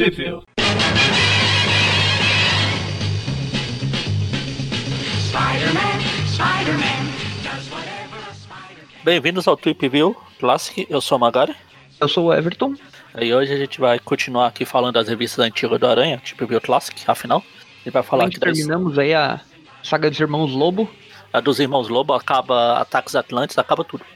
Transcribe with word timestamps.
Sheffield. 0.00 0.46
Bem-vindos 9.04 9.46
ao 9.46 9.58
Trip 9.58 9.88
View 9.90 10.16
Classic, 10.38 10.86
eu 10.88 11.02
sou 11.02 11.18
o 11.18 11.20
Magari. 11.20 11.54
Eu 12.00 12.08
sou 12.08 12.28
o 12.28 12.32
Everton. 12.32 12.76
E 13.20 13.34
hoje 13.34 13.52
a 13.52 13.58
gente 13.58 13.78
vai 13.78 13.98
continuar 13.98 14.46
aqui 14.46 14.64
falando 14.64 14.94
das 14.94 15.06
revistas 15.06 15.44
antigas 15.44 15.78
do 15.78 15.86
Aranha, 15.86 16.18
Trip 16.18 16.46
View 16.46 16.62
Classic, 16.62 16.98
afinal. 17.06 17.44
E 17.84 17.90
vai 17.90 18.02
falar 18.02 18.30
terminamos 18.30 18.98
aí 18.98 19.12
a 19.12 19.38
saga 19.82 20.08
dos 20.08 20.18
Irmãos 20.18 20.52
Lobo. 20.52 20.88
A 21.30 21.40
dos 21.40 21.60
Irmãos 21.60 21.90
Lobo 21.90 22.14
acaba 22.14 22.78
Ataques 22.78 23.14
Atlantes, 23.14 23.58
acaba 23.58 23.84
tudo. 23.84 24.06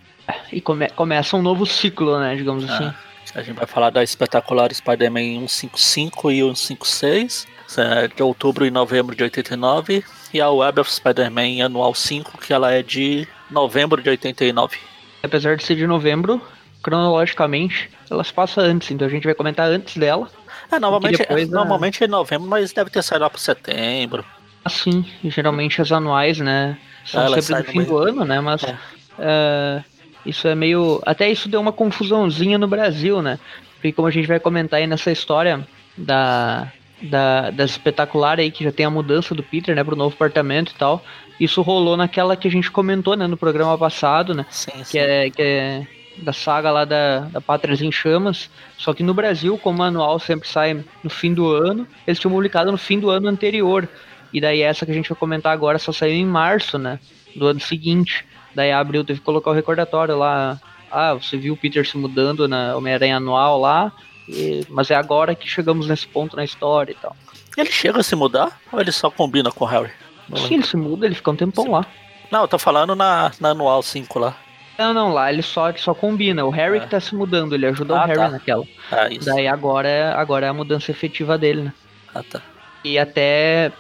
E 0.51 0.63
come 0.63 0.89
começa 0.89 1.37
um 1.37 1.43
novo 1.43 1.67
ciclo, 1.67 2.19
né, 2.19 2.37
digamos 2.37 2.65
assim. 2.65 2.91
A 3.35 3.43
gente 3.43 3.57
vai 3.57 3.67
falar 3.67 3.91
da 3.91 4.03
espetacular 4.03 4.73
Spider-Man 4.73 5.49
155 5.49 6.31
e 6.31 6.37
156, 6.37 7.47
é 7.77 8.09
de 8.09 8.23
outubro 8.23 8.65
e 8.65 8.71
novembro 8.71 9.17
de 9.17 9.25
89, 9.25 10.05
e 10.33 10.41
a 10.41 10.49
Web 10.51 10.81
of 10.81 10.93
Spider-Man 10.93 11.65
anual 11.65 11.95
5, 11.95 12.39
que 12.39 12.53
ela 12.53 12.71
é 12.71 12.83
de 12.83 13.27
novembro 13.51 14.01
de 14.01 14.09
89. 14.09 14.79
Apesar 15.23 15.57
de 15.57 15.65
ser 15.65 15.75
de 15.75 15.87
novembro, 15.87 16.41
cronologicamente, 16.81 17.91
elas 18.09 18.31
passam 18.31 18.63
antes, 18.63 18.93
então 18.93 19.07
a 19.07 19.11
gente 19.11 19.25
vai 19.25 19.35
comentar 19.35 19.69
antes 19.69 19.97
dela. 19.97 20.31
É, 20.71 20.79
normalmente, 20.79 21.19
depois, 21.19 21.49
é, 21.49 21.51
normalmente 21.51 22.05
é 22.05 22.07
em 22.07 22.11
novembro, 22.11 22.49
mas 22.49 22.73
deve 22.73 22.91
ter 22.91 23.03
saído 23.03 23.25
lá 23.25 23.31
para 23.31 23.41
setembro. 23.41 24.25
Assim, 24.65 25.05
geralmente 25.25 25.83
as 25.83 25.91
anuais, 25.91 26.39
né? 26.39 26.79
São 27.05 27.35
é, 27.35 27.41
sempre 27.41 27.67
no 27.67 27.73
fim 27.73 27.83
do 27.85 27.99
ano, 27.99 28.25
né? 28.25 28.41
Mas 28.41 28.63
é. 28.63 28.73
uh, 29.19 29.94
isso 30.25 30.49
é 30.49 30.55
meio. 30.55 31.01
Até 31.05 31.31
isso 31.31 31.49
deu 31.49 31.61
uma 31.61 31.73
confusãozinha 31.73 32.59
no 32.59 32.67
Brasil, 32.67 33.21
né? 33.23 33.39
Porque 33.75 33.93
como 33.93 34.09
a 34.09 34.11
gente 34.11 34.27
vai 34.27 34.41
comentar 34.41 34.81
aí 34.81 34.87
nessa 34.87 35.11
história 35.11 35.67
da, 35.97 36.73
da, 37.03 37.51
da 37.51 37.65
espetacular 37.65 38.39
aí, 38.39 38.51
que 38.51 38.65
já 38.65 38.73
tem 38.73 38.87
a 38.87 38.91
mudança 38.91 39.35
do 39.35 39.43
Peter, 39.43 39.75
né, 39.75 39.85
pro 39.85 39.97
novo 39.97 40.15
apartamento 40.15 40.73
e 40.73 40.75
tal. 40.75 41.05
Isso 41.39 41.63
rolou 41.63 41.97
naquela 41.97 42.37
que 42.37 42.49
a 42.49 42.51
gente 42.51 42.71
comentou, 42.71 43.17
né, 43.17 43.27
no 43.27 43.37
programa 43.37 43.77
passado, 43.77 44.35
né? 44.35 44.47
Sim, 44.49 44.73
sim. 44.85 44.93
Que 44.93 44.99
é, 44.99 45.31
que 45.31 45.43
é 45.43 45.87
da 46.17 46.33
saga 46.33 46.71
lá 46.71 46.85
da, 46.85 47.21
da 47.21 47.41
Pátrias 47.41 47.83
em 47.83 47.91
Chamas. 47.91 48.51
Só 48.79 48.95
que 48.95 49.03
no 49.03 49.13
Brasil, 49.13 49.59
como 49.59 49.83
o 49.83 49.85
anual 49.85 50.19
sempre 50.19 50.49
sai 50.49 50.85
no 51.03 51.11
fim 51.11 51.35
do 51.35 51.51
ano, 51.51 51.87
eles 52.07 52.19
tinham 52.19 52.33
publicado 52.33 52.71
no 52.71 52.79
fim 52.79 52.99
do 52.99 53.11
ano 53.11 53.29
anterior. 53.29 53.89
E 54.33 54.41
daí 54.41 54.63
essa 54.63 54.87
que 54.87 54.93
a 54.93 54.95
gente 54.95 55.09
vai 55.09 55.19
comentar 55.19 55.53
agora 55.53 55.79
só 55.79 55.93
saiu 55.93 56.15
em 56.15 56.27
março, 56.27 56.79
né? 56.79 56.99
Do 57.37 57.47
ano 57.47 57.61
seguinte. 57.61 58.25
Daí 58.55 58.73
abril 58.73 59.05
teve 59.05 59.21
que 59.21 59.25
colocar 59.25 59.51
o 59.51 59.55
recordatório 59.55 60.17
lá. 60.17 60.59
Ah, 60.91 61.15
você 61.15 61.37
viu 61.37 61.55
o 61.55 61.57
Peter 61.57 61.87
se 61.87 61.97
mudando 61.97 62.47
na 62.47 62.77
Homem-Aranha 62.77 63.17
anual 63.17 63.61
lá. 63.61 63.93
E, 64.29 64.65
mas 64.71 64.91
é 64.91 64.95
agora 64.95 65.35
que 65.35 65.49
chegamos 65.49 65.89
nesse 65.89 66.07
ponto 66.07 66.37
na 66.37 66.45
história 66.45 66.93
e 66.93 66.95
tal. 66.95 67.17
Ele 67.57 67.71
chega 67.71 68.01
a 68.01 68.03
se 68.03 68.17
mudar 68.17 68.59
ou 68.73 68.81
ele 68.81 68.93
só 68.93 69.11
combina 69.11 69.51
com 69.51 69.65
o 69.65 69.69
Harry? 69.69 69.91
Não 70.29 70.39
Sim, 70.39 70.55
ele 70.55 70.63
se 70.65 70.77
muda, 70.77 71.07
ele 71.07 71.15
fica 71.15 71.31
um 71.31 71.37
tempão 71.37 71.65
Sim. 71.65 71.71
lá. 71.71 71.87
Não, 72.31 72.43
eu 72.43 72.49
tô 72.49 72.59
falando 72.59 72.95
na, 72.95 73.31
na 73.39 73.51
anual 73.51 73.83
5 73.83 74.19
lá. 74.19 74.37
Não, 74.79 74.93
não, 74.93 75.13
lá 75.13 75.33
ele 75.33 75.43
só, 75.43 75.69
ele 75.69 75.79
só 75.79 75.95
combina. 75.95 76.45
O 76.45 76.51
Harry 76.51 76.79
é. 76.79 76.81
que 76.81 76.89
tá 76.89 76.99
se 76.99 77.15
mudando, 77.15 77.55
ele 77.55 77.67
ajuda 77.67 77.95
ah, 77.95 78.05
o 78.05 78.07
Harry 78.07 78.19
tá. 78.19 78.29
naquela. 78.29 78.65
Ah, 78.91 79.09
isso. 79.09 79.27
Daí 79.27 79.47
agora 79.47 79.89
é, 79.89 80.13
agora 80.13 80.47
é 80.47 80.49
a 80.49 80.55
mudança 80.55 80.91
efetiva 80.91 81.39
dele, 81.39 81.63
né? 81.63 81.73
Ah, 82.15 82.23
tá. 82.23 82.43
E 82.83 82.99
até 82.99 83.71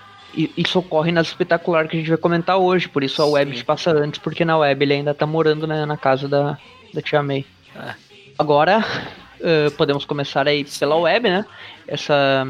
isso 0.56 0.78
ocorre 0.78 1.12
nas 1.12 1.28
espetacular 1.28 1.88
que 1.88 1.96
a 1.96 1.98
gente 1.98 2.08
vai 2.08 2.18
comentar 2.18 2.56
hoje, 2.56 2.88
por 2.88 3.02
isso 3.02 3.22
a 3.22 3.26
web 3.26 3.56
se 3.56 3.64
passa 3.64 3.90
antes, 3.90 4.18
porque 4.18 4.44
na 4.44 4.58
web 4.58 4.84
ele 4.84 4.94
ainda 4.94 5.14
tá 5.14 5.26
morando 5.26 5.66
né, 5.66 5.84
na 5.86 5.96
casa 5.96 6.28
da, 6.28 6.58
da 6.92 7.02
tia 7.02 7.22
May. 7.22 7.44
É. 7.76 7.94
Agora 8.38 8.84
uh, 9.40 9.70
podemos 9.76 10.04
começar 10.04 10.46
aí 10.48 10.64
pela 10.78 10.96
web, 10.96 11.28
né? 11.28 11.44
Essa, 11.86 12.46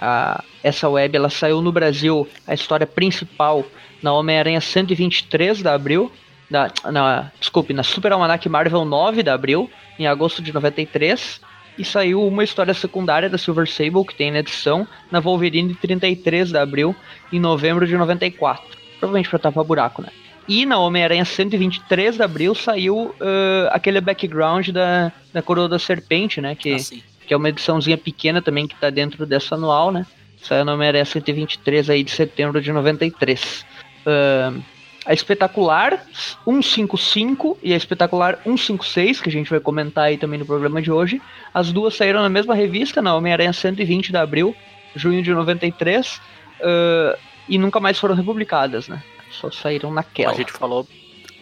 a, 0.00 0.42
essa 0.62 0.88
web 0.88 1.16
ela 1.16 1.30
saiu 1.30 1.60
no 1.60 1.72
Brasil, 1.72 2.28
a 2.46 2.54
história 2.54 2.86
principal 2.86 3.64
na 4.02 4.12
Homem-Aranha 4.12 4.60
123 4.60 5.58
de 5.58 5.68
abril, 5.68 6.10
da, 6.50 6.70
na, 6.90 7.30
desculpe, 7.38 7.72
na 7.72 7.82
Super 7.82 8.12
Almanac 8.12 8.48
Marvel 8.48 8.84
9 8.84 9.22
de 9.22 9.30
abril, 9.30 9.70
em 9.98 10.06
agosto 10.06 10.40
de 10.40 10.52
93. 10.52 11.40
E 11.78 11.84
saiu 11.84 12.26
uma 12.26 12.42
história 12.42 12.74
secundária 12.74 13.30
da 13.30 13.38
Silver 13.38 13.68
Sable, 13.68 14.04
que 14.04 14.14
tem 14.14 14.32
na 14.32 14.40
edição, 14.40 14.86
na 15.10 15.20
Wolverine 15.20 15.74
33 15.74 16.50
de 16.50 16.58
abril, 16.58 16.94
em 17.32 17.38
novembro 17.38 17.86
de 17.86 17.96
94. 17.96 18.64
Provavelmente 18.98 19.28
pra 19.28 19.38
tapar 19.38 19.64
buraco, 19.64 20.02
né? 20.02 20.08
E 20.48 20.66
na 20.66 20.78
Homem-Aranha 20.78 21.24
123 21.24 22.16
de 22.16 22.22
abril 22.22 22.54
saiu 22.54 23.14
uh, 23.20 23.68
aquele 23.70 24.00
background 24.00 24.70
da, 24.70 25.12
da 25.32 25.42
Coroa 25.42 25.68
da 25.68 25.78
Serpente, 25.78 26.40
né? 26.40 26.54
Que, 26.54 26.74
ah, 26.74 26.96
que 27.26 27.34
é 27.34 27.36
uma 27.36 27.50
ediçãozinha 27.50 27.98
pequena 27.98 28.42
também 28.42 28.66
que 28.66 28.74
tá 28.74 28.90
dentro 28.90 29.24
dessa 29.24 29.54
anual, 29.54 29.92
né? 29.92 30.04
Saiu 30.42 30.64
na 30.64 30.74
Homem-Aranha 30.74 31.04
123 31.04 31.90
aí 31.90 32.02
de 32.02 32.10
setembro 32.10 32.60
de 32.60 32.72
93. 32.72 33.64
Uh, 34.06 34.62
a 35.08 35.14
espetacular 35.14 36.04
155 36.44 37.58
e 37.62 37.72
a 37.72 37.76
espetacular 37.78 38.38
156, 38.44 39.22
que 39.22 39.30
a 39.30 39.32
gente 39.32 39.48
vai 39.48 39.58
comentar 39.58 40.04
aí 40.04 40.18
também 40.18 40.38
no 40.38 40.44
programa 40.44 40.82
de 40.82 40.92
hoje, 40.92 41.20
as 41.54 41.72
duas 41.72 41.96
saíram 41.96 42.20
na 42.20 42.28
mesma 42.28 42.54
revista, 42.54 43.00
na 43.00 43.14
Homem-Aranha 43.14 43.54
120 43.54 44.10
de 44.10 44.16
abril, 44.18 44.54
junho 44.94 45.22
de 45.22 45.32
93, 45.32 46.16
uh, 46.16 47.18
e 47.48 47.56
nunca 47.56 47.80
mais 47.80 47.98
foram 47.98 48.14
republicadas, 48.14 48.86
né? 48.86 49.02
Só 49.30 49.50
saíram 49.50 49.90
naquela. 49.90 50.32
A 50.32 50.36
gente 50.36 50.52
falou, 50.52 50.86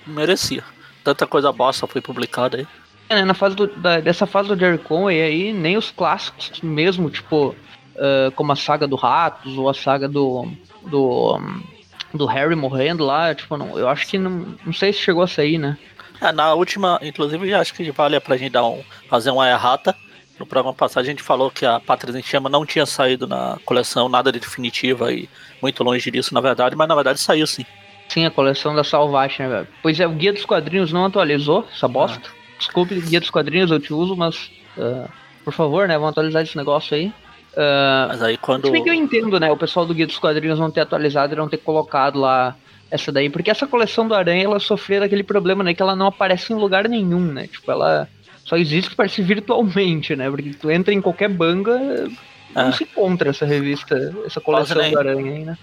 merecia. 0.07 0.63
Tanta 1.03 1.27
coisa 1.27 1.51
bosta 1.51 1.89
foi 1.89 2.01
publicada 2.01 2.59
aí. 2.59 2.67
É, 3.09 3.17
né, 3.17 3.25
na 3.25 3.35
fase 3.35 3.57
do, 3.57 3.67
da, 3.67 3.99
dessa 3.99 4.27
fase 4.27 4.49
do 4.49 4.57
Jerry 4.57 4.79
Conway 4.79 5.21
aí, 5.21 5.53
nem 5.53 5.77
os 5.77 5.91
clássicos 5.91 6.61
mesmo, 6.61 7.11
tipo, 7.11 7.49
uh, 7.49 8.31
como 8.37 8.53
a 8.53 8.57
saga 8.57 8.87
do 8.87 8.95
Ratos 8.95 9.59
ou 9.59 9.69
a 9.69 9.75
saga 9.75 10.09
do. 10.09 10.49
do 10.85 11.37
um, 11.37 11.76
do 12.17 12.27
Harry 12.27 12.55
morrendo 12.55 13.05
lá, 13.05 13.35
tipo, 13.35 13.57
não, 13.57 13.79
eu 13.79 13.89
acho 13.89 14.07
que 14.07 14.19
não, 14.19 14.55
não 14.65 14.73
sei 14.73 14.93
se 14.93 15.01
chegou 15.01 15.23
a 15.23 15.29
sair, 15.29 15.59
né? 15.59 15.79
É, 16.21 16.33
na 16.33 16.55
última, 16.55 16.99
inclusive, 17.03 17.53
acho 17.55 17.75
que 17.75 17.91
vale 17.91 18.19
pra 18.21 18.37
gente 18.37 18.53
dar 18.53 18.67
um, 18.67 18.83
fazer 19.09 19.31
uma 19.31 19.49
errata. 19.49 19.95
No 20.39 20.47
programa 20.47 20.75
passado 20.75 21.03
a 21.03 21.07
gente 21.07 21.23
falou 21.23 21.51
que 21.51 21.65
a 21.65 21.81
Pátria 21.81 22.19
em 22.19 22.23
Chama 22.23 22.49
não 22.49 22.67
tinha 22.67 22.85
saído 22.85 23.27
na 23.27 23.59
coleção, 23.65 24.09
nada 24.09 24.31
de 24.31 24.39
definitiva 24.39 25.13
e 25.13 25.29
muito 25.63 25.83
longe 25.83 26.11
disso, 26.11 26.35
na 26.35 26.41
verdade, 26.41 26.77
mas 26.77 26.89
na 26.89 26.95
verdade 26.95 27.19
saiu 27.19 27.47
sim. 27.47 27.65
Sim, 28.09 28.27
a 28.27 28.31
coleção 28.31 28.75
da 28.75 28.85
Salvation, 28.85 29.45
né, 29.45 29.49
velho? 29.49 29.69
Pois 29.83 29.99
é, 29.99 30.07
o 30.07 30.11
Guia 30.11 30.33
dos 30.33 30.45
Quadrinhos 30.45 30.93
não 30.93 31.07
atualizou 31.07 31.67
essa 31.75 31.89
bosta. 31.89 32.29
Ah. 32.29 32.37
Desculpe, 32.59 33.01
Guia 33.01 33.21
dos 33.21 33.31
Quadrinhos 33.31 33.71
eu 33.71 33.81
te 33.81 33.93
uso, 33.93 34.15
mas 34.15 34.51
uh, 34.77 35.09
por 35.45 35.53
favor, 35.53 35.89
né, 35.89 35.95
vamos 35.95 36.11
atualizar 36.11 36.43
esse 36.43 36.57
negócio 36.57 36.95
aí. 36.97 37.13
Uh, 37.57 38.09
Mas 38.09 38.23
aí 38.23 38.37
quando. 38.37 38.67
Se 38.67 38.73
bem 38.73 38.85
que 38.85 38.91
eu 38.91 38.95
entendo, 38.95 39.41
né? 39.41 39.51
O 39.51 39.57
pessoal 39.57 39.87
do 39.87 39.95
Guia 39.95 40.07
dos 40.07 40.19
Quadrinhos 40.19 40.59
não 40.59 40.71
ter 40.71 40.83
atualizado 40.83 41.33
e 41.33 41.37
não 41.37 41.49
ter 41.49 41.57
colocado 41.57 42.21
lá 42.21 42.55
essa 42.91 43.11
daí, 43.11 43.31
porque 43.31 43.51
essa 43.51 43.67
coleção 43.67 44.07
do 44.07 44.15
Aranha 44.15 44.45
ela 44.45 44.61
sofreu 44.61 45.03
aquele 45.03 45.23
problema, 45.23 45.65
né? 45.65 45.73
Que 45.73 45.81
ela 45.81 45.97
não 45.97 46.07
aparece 46.07 46.53
em 46.53 46.57
lugar 46.57 46.87
nenhum, 46.87 47.21
né? 47.21 47.47
Tipo, 47.47 47.73
ela 47.73 48.09
só 48.45 48.57
existe 48.57 48.95
parece 48.95 49.23
virtualmente, 49.23 50.15
né? 50.15 50.29
Porque 50.29 50.51
tu 50.51 50.71
entra 50.71 50.93
em 50.93 51.01
qualquer 51.01 51.31
banga, 51.31 52.09
não 52.55 52.69
é. 52.69 52.73
se 52.73 52.85
encontra 52.85 53.31
essa 53.31 53.47
revista, 53.47 54.15
essa 54.27 54.41
coleção 54.41 54.77
nem... 54.81 54.93
do 54.93 54.99
Aranha 54.99 55.33
aí, 55.33 55.45
né? 55.45 55.59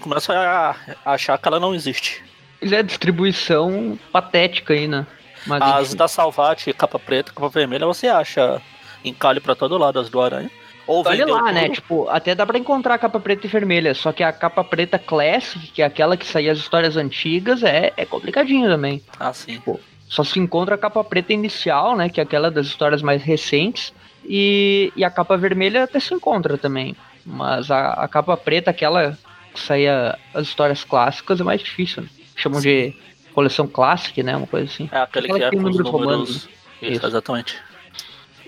Começa 0.00 0.32
a 0.32 1.12
achar 1.12 1.36
que 1.36 1.48
ela 1.48 1.58
não 1.58 1.74
existe. 1.74 2.22
Mas 2.62 2.72
é 2.72 2.82
distribuição 2.82 3.98
patética 4.12 4.72
aí, 4.72 4.86
né? 4.86 5.04
Mas, 5.46 5.62
as 5.62 5.88
enfim. 5.88 5.96
da 5.96 6.08
Salvat, 6.08 6.72
capa 6.74 6.98
preta, 6.98 7.32
capa 7.32 7.48
vermelha, 7.48 7.86
você 7.86 8.06
acha 8.06 8.62
encalhe 9.04 9.40
para 9.40 9.54
todo 9.54 9.76
lado 9.76 9.98
as 9.98 10.08
do 10.08 10.20
Aranha. 10.20 10.50
Ou 10.88 11.06
Olha 11.06 11.26
lá, 11.26 11.40
tudo. 11.40 11.52
né? 11.52 11.68
Tipo, 11.68 12.08
até 12.08 12.34
dá 12.34 12.46
pra 12.46 12.58
encontrar 12.58 12.94
a 12.94 12.98
capa 12.98 13.20
preta 13.20 13.46
e 13.46 13.50
vermelha. 13.50 13.94
Só 13.94 14.10
que 14.10 14.22
a 14.22 14.32
capa 14.32 14.64
preta 14.64 14.98
Classic, 14.98 15.70
que 15.70 15.82
é 15.82 15.84
aquela 15.84 16.16
que 16.16 16.26
saía 16.26 16.50
as 16.50 16.58
histórias 16.58 16.96
antigas, 16.96 17.62
é, 17.62 17.92
é 17.94 18.06
complicadinho 18.06 18.66
também. 18.66 19.02
Ah, 19.20 19.30
sim. 19.34 19.52
Tipo, 19.52 19.78
só 20.08 20.24
se 20.24 20.40
encontra 20.40 20.76
a 20.76 20.78
capa 20.78 21.04
preta 21.04 21.34
inicial, 21.34 21.94
né? 21.94 22.08
Que 22.08 22.20
é 22.20 22.22
aquela 22.22 22.50
das 22.50 22.66
histórias 22.66 23.02
mais 23.02 23.22
recentes. 23.22 23.92
E, 24.24 24.90
e 24.96 25.04
a 25.04 25.10
capa 25.10 25.36
vermelha 25.36 25.84
até 25.84 26.00
se 26.00 26.14
encontra 26.14 26.56
também. 26.56 26.96
Mas 27.24 27.70
a, 27.70 27.90
a 27.90 28.08
capa 28.08 28.34
preta, 28.34 28.70
aquela 28.70 29.16
que 29.52 29.60
saía 29.60 30.18
as 30.32 30.46
histórias 30.46 30.84
clássicas, 30.84 31.38
é 31.38 31.44
mais 31.44 31.60
difícil, 31.60 32.02
né? 32.02 32.08
Chamam 32.34 32.62
sim. 32.62 32.68
de 32.68 32.96
coleção 33.34 33.68
clássica, 33.68 34.22
né? 34.22 34.34
Uma 34.34 34.46
coisa 34.46 34.64
assim. 34.64 34.88
É 34.90 35.00
aquele 35.00 35.26
aquela 35.26 35.38
que, 35.38 35.44
é 35.44 35.50
com 35.50 35.68
os 35.68 35.76
números, 35.76 35.90
romanos. 35.90 36.30
Isso, 36.30 36.92
Isso, 36.92 37.06
exatamente. 37.06 37.67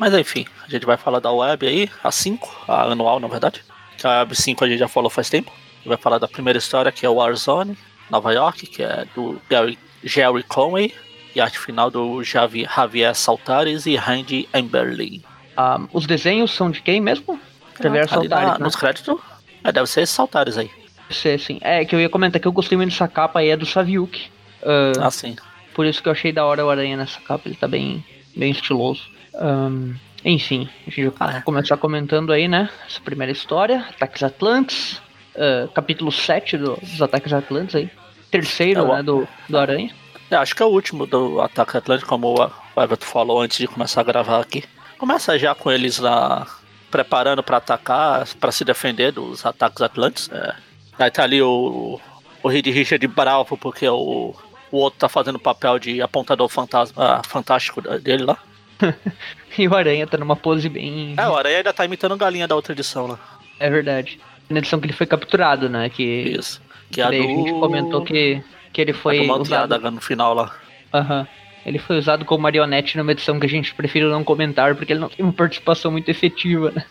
Mas 0.01 0.15
enfim, 0.15 0.47
a 0.67 0.71
gente 0.71 0.87
vai 0.87 0.97
falar 0.97 1.21
da 1.21 1.31
web 1.31 1.67
aí, 1.67 1.91
a 2.03 2.11
5, 2.11 2.65
a 2.67 2.85
anual 2.85 3.21
na 3.21 3.29
verdade. 3.29 3.63
A 4.03 4.21
web 4.21 4.35
5 4.35 4.65
a 4.65 4.69
gente 4.69 4.79
já 4.79 4.89
falou 4.89 5.11
faz 5.11 5.29
tempo. 5.29 5.53
Vai 5.85 5.99
falar 5.99 6.17
da 6.17 6.27
primeira 6.27 6.59
história 6.59 6.91
que 6.91 7.05
é 7.05 7.09
o 7.09 7.17
Warzone, 7.17 7.77
Nova 8.11 8.33
York, 8.33 8.67
que 8.67 8.83
é 8.83 9.05
do 9.15 9.39
Gary, 9.51 9.79
Jerry 10.03 10.43
Conway. 10.43 10.95
E 11.35 11.41
a 11.41 11.45
arte 11.45 11.59
final 11.59 11.91
do 11.91 12.25
Javier, 12.25 12.69
Javier 12.75 13.15
Saltares 13.15 13.85
e 13.85 13.95
Randy 13.95 14.49
Emberley. 14.55 15.23
Um, 15.57 15.87
os 15.93 16.07
desenhos 16.07 16.51
são 16.51 16.71
de 16.71 16.81
quem 16.81 16.99
mesmo? 16.99 17.39
Javier 17.81 18.09
Saltares, 18.09 18.49
na, 18.49 18.59
né? 18.59 18.65
Nos 18.65 18.75
créditos, 18.75 19.21
é, 19.63 19.71
deve 19.71 19.87
ser 19.87 20.07
Saltares 20.07 20.57
aí. 20.57 20.71
Deve 21.09 21.15
ser, 21.15 21.39
sim. 21.39 21.59
É, 21.61 21.85
que 21.85 21.95
eu 21.95 22.01
ia 22.01 22.09
comentar 22.09 22.41
que 22.41 22.49
eu 22.49 22.53
gostei 22.53 22.77
muito 22.77 22.91
dessa 22.91 23.07
capa 23.07 23.41
aí, 23.41 23.51
é 23.51 23.57
do 23.57 23.67
Saviuk. 23.67 24.31
Uh, 24.63 24.99
ah, 24.99 25.11
sim. 25.11 25.37
Por 25.75 25.85
isso 25.85 26.03
que 26.03 26.09
eu 26.09 26.13
achei 26.13 26.33
da 26.33 26.45
hora 26.45 26.65
o 26.65 26.71
Aranha 26.71 26.97
nessa 26.97 27.21
capa, 27.21 27.47
ele 27.47 27.55
tá 27.55 27.69
bem, 27.69 28.03
bem 28.35 28.51
estiloso. 28.51 29.20
Um, 29.41 29.95
Enfim, 30.25 30.69
a 30.87 30.91
gente 30.91 31.09
vai 31.09 31.37
ah, 31.37 31.43
começar 31.43 31.77
comentando 31.79 32.33
aí, 32.33 32.47
né? 32.47 32.69
Essa 32.87 33.01
primeira 33.01 33.33
história, 33.33 33.87
Ataques 33.89 34.23
Atlantes, 34.23 35.01
uh, 35.35 35.69
capítulo 35.73 36.13
7 36.13 36.59
do, 36.59 36.77
dos 36.77 37.01
Ataques 37.01 37.33
Atlantes 37.33 37.75
aí. 37.75 37.91
Terceiro, 38.31 38.83
é, 38.93 38.97
né, 38.97 39.03
do, 39.03 39.27
do 39.49 39.59
Aranha. 39.59 39.91
É, 40.31 40.37
acho 40.37 40.55
que 40.55 40.63
é 40.63 40.67
o 40.67 40.69
último 40.69 41.07
do 41.07 41.41
Ataque 41.41 41.77
Atlântico, 41.77 42.09
como 42.09 42.35
o 42.35 42.83
Everton 42.83 43.07
falou 43.07 43.41
antes 43.41 43.59
de 43.59 43.67
começar 43.67 44.03
a 44.03 44.05
gravar 44.05 44.41
aqui. 44.41 44.63
Começa 44.99 45.39
já 45.39 45.55
com 45.55 45.73
eles 45.73 45.99
lá 45.99 46.47
preparando 46.91 47.43
para 47.43 47.57
atacar, 47.57 48.27
para 48.39 48.53
se 48.53 48.65
defender 48.65 49.13
dos 49.13 49.47
ataques 49.47 49.81
atlantes. 49.81 50.31
É. 50.31 50.55
Aí 50.99 51.11
tá 51.11 51.23
ali 51.23 51.41
o, 51.41 51.99
o 52.43 52.49
Reed 52.49 52.67
Richard 52.67 53.05
bravo 53.09 53.57
porque 53.57 53.89
o, 53.89 54.35
o 54.71 54.77
outro 54.77 55.01
tá 55.01 55.09
fazendo 55.09 55.37
o 55.37 55.41
papel 55.41 55.79
de 55.79 56.03
apontador 56.03 56.49
fantasma 56.49 57.23
fantástico 57.25 57.81
dele 57.99 58.25
lá. 58.25 58.39
e 59.59 59.69
o 59.69 59.75
Aranha 59.75 60.07
tá 60.07 60.19
numa 60.19 60.37
pose 60.37 60.69
bem. 60.69 61.15
É, 61.17 61.29
o 61.29 61.37
Aranha 61.37 61.59
ainda 61.59 61.73
tá 61.73 61.85
imitando 61.85 62.17
galinha 62.17 62.49
da 62.49 62.55
outra 62.55 62.73
edição 62.73 63.07
lá. 63.07 63.19
É 63.59 63.69
verdade. 63.69 64.19
Na 64.49 64.59
edição 64.59 64.81
que 64.81 64.87
ele 64.87 64.93
foi 64.93 65.07
capturado, 65.07 65.69
né? 65.69 65.89
Que, 65.89 66.03
Isso. 66.03 66.61
Que, 66.91 67.01
a, 67.01 67.09
do... 67.09 67.15
a 67.15 67.19
gente 67.19 67.53
comentou 67.53 68.03
que, 68.03 68.43
que 68.73 68.81
ele 68.81 68.93
foi. 68.93 69.29
A 69.29 69.35
usado... 69.35 69.91
no 69.91 70.01
final 70.01 70.35
lá. 70.35 70.55
Aham. 70.93 71.21
Uhum. 71.21 71.27
Ele 71.65 71.79
foi 71.79 71.99
usado 71.99 72.25
como 72.25 72.43
marionete 72.43 72.97
numa 72.97 73.13
edição 73.13 73.39
que 73.39 73.45
a 73.45 73.49
gente 73.49 73.75
prefere 73.75 74.07
não 74.07 74.25
comentar, 74.25 74.75
porque 74.75 74.93
ele 74.93 75.01
não 75.01 75.11
tem 75.11 75.25
uma 75.25 75.33
participação 75.33 75.91
muito 75.91 76.09
efetiva, 76.09 76.71
né? 76.71 76.85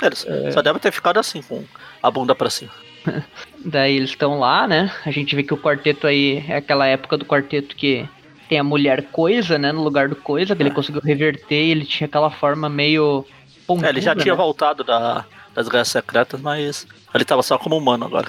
É, 0.00 0.46
é... 0.46 0.50
Só 0.50 0.62
deve 0.62 0.78
ter 0.78 0.90
ficado 0.90 1.18
assim, 1.18 1.42
com 1.42 1.62
a 2.02 2.10
bunda 2.10 2.34
pra 2.34 2.48
cima. 2.48 2.70
Daí 3.64 3.96
eles 3.96 4.10
estão 4.10 4.38
lá, 4.38 4.66
né? 4.66 4.90
A 5.04 5.10
gente 5.10 5.36
vê 5.36 5.42
que 5.42 5.52
o 5.52 5.58
quarteto 5.58 6.06
aí 6.06 6.44
é 6.48 6.56
aquela 6.56 6.86
época 6.86 7.18
do 7.18 7.26
quarteto 7.26 7.76
que 7.76 8.08
tem 8.50 8.58
a 8.58 8.64
mulher 8.64 9.04
coisa, 9.12 9.56
né? 9.56 9.70
No 9.70 9.80
lugar 9.80 10.08
do 10.08 10.16
coisa, 10.16 10.56
que 10.56 10.62
é. 10.62 10.66
ele 10.66 10.74
conseguiu 10.74 11.00
reverter 11.00 11.66
e 11.66 11.70
ele 11.70 11.86
tinha 11.86 12.08
aquela 12.08 12.30
forma 12.32 12.68
meio. 12.68 13.24
Pontuda, 13.64 13.86
é, 13.86 13.90
ele 13.90 14.00
já 14.00 14.16
tinha 14.16 14.34
né? 14.34 14.36
voltado 14.36 14.82
da, 14.82 15.24
das 15.54 15.68
guerras 15.68 15.86
secretas, 15.86 16.40
mas 16.40 16.84
ele 17.14 17.24
tava 17.24 17.44
só 17.44 17.56
como 17.56 17.76
humano 17.76 18.04
agora. 18.04 18.26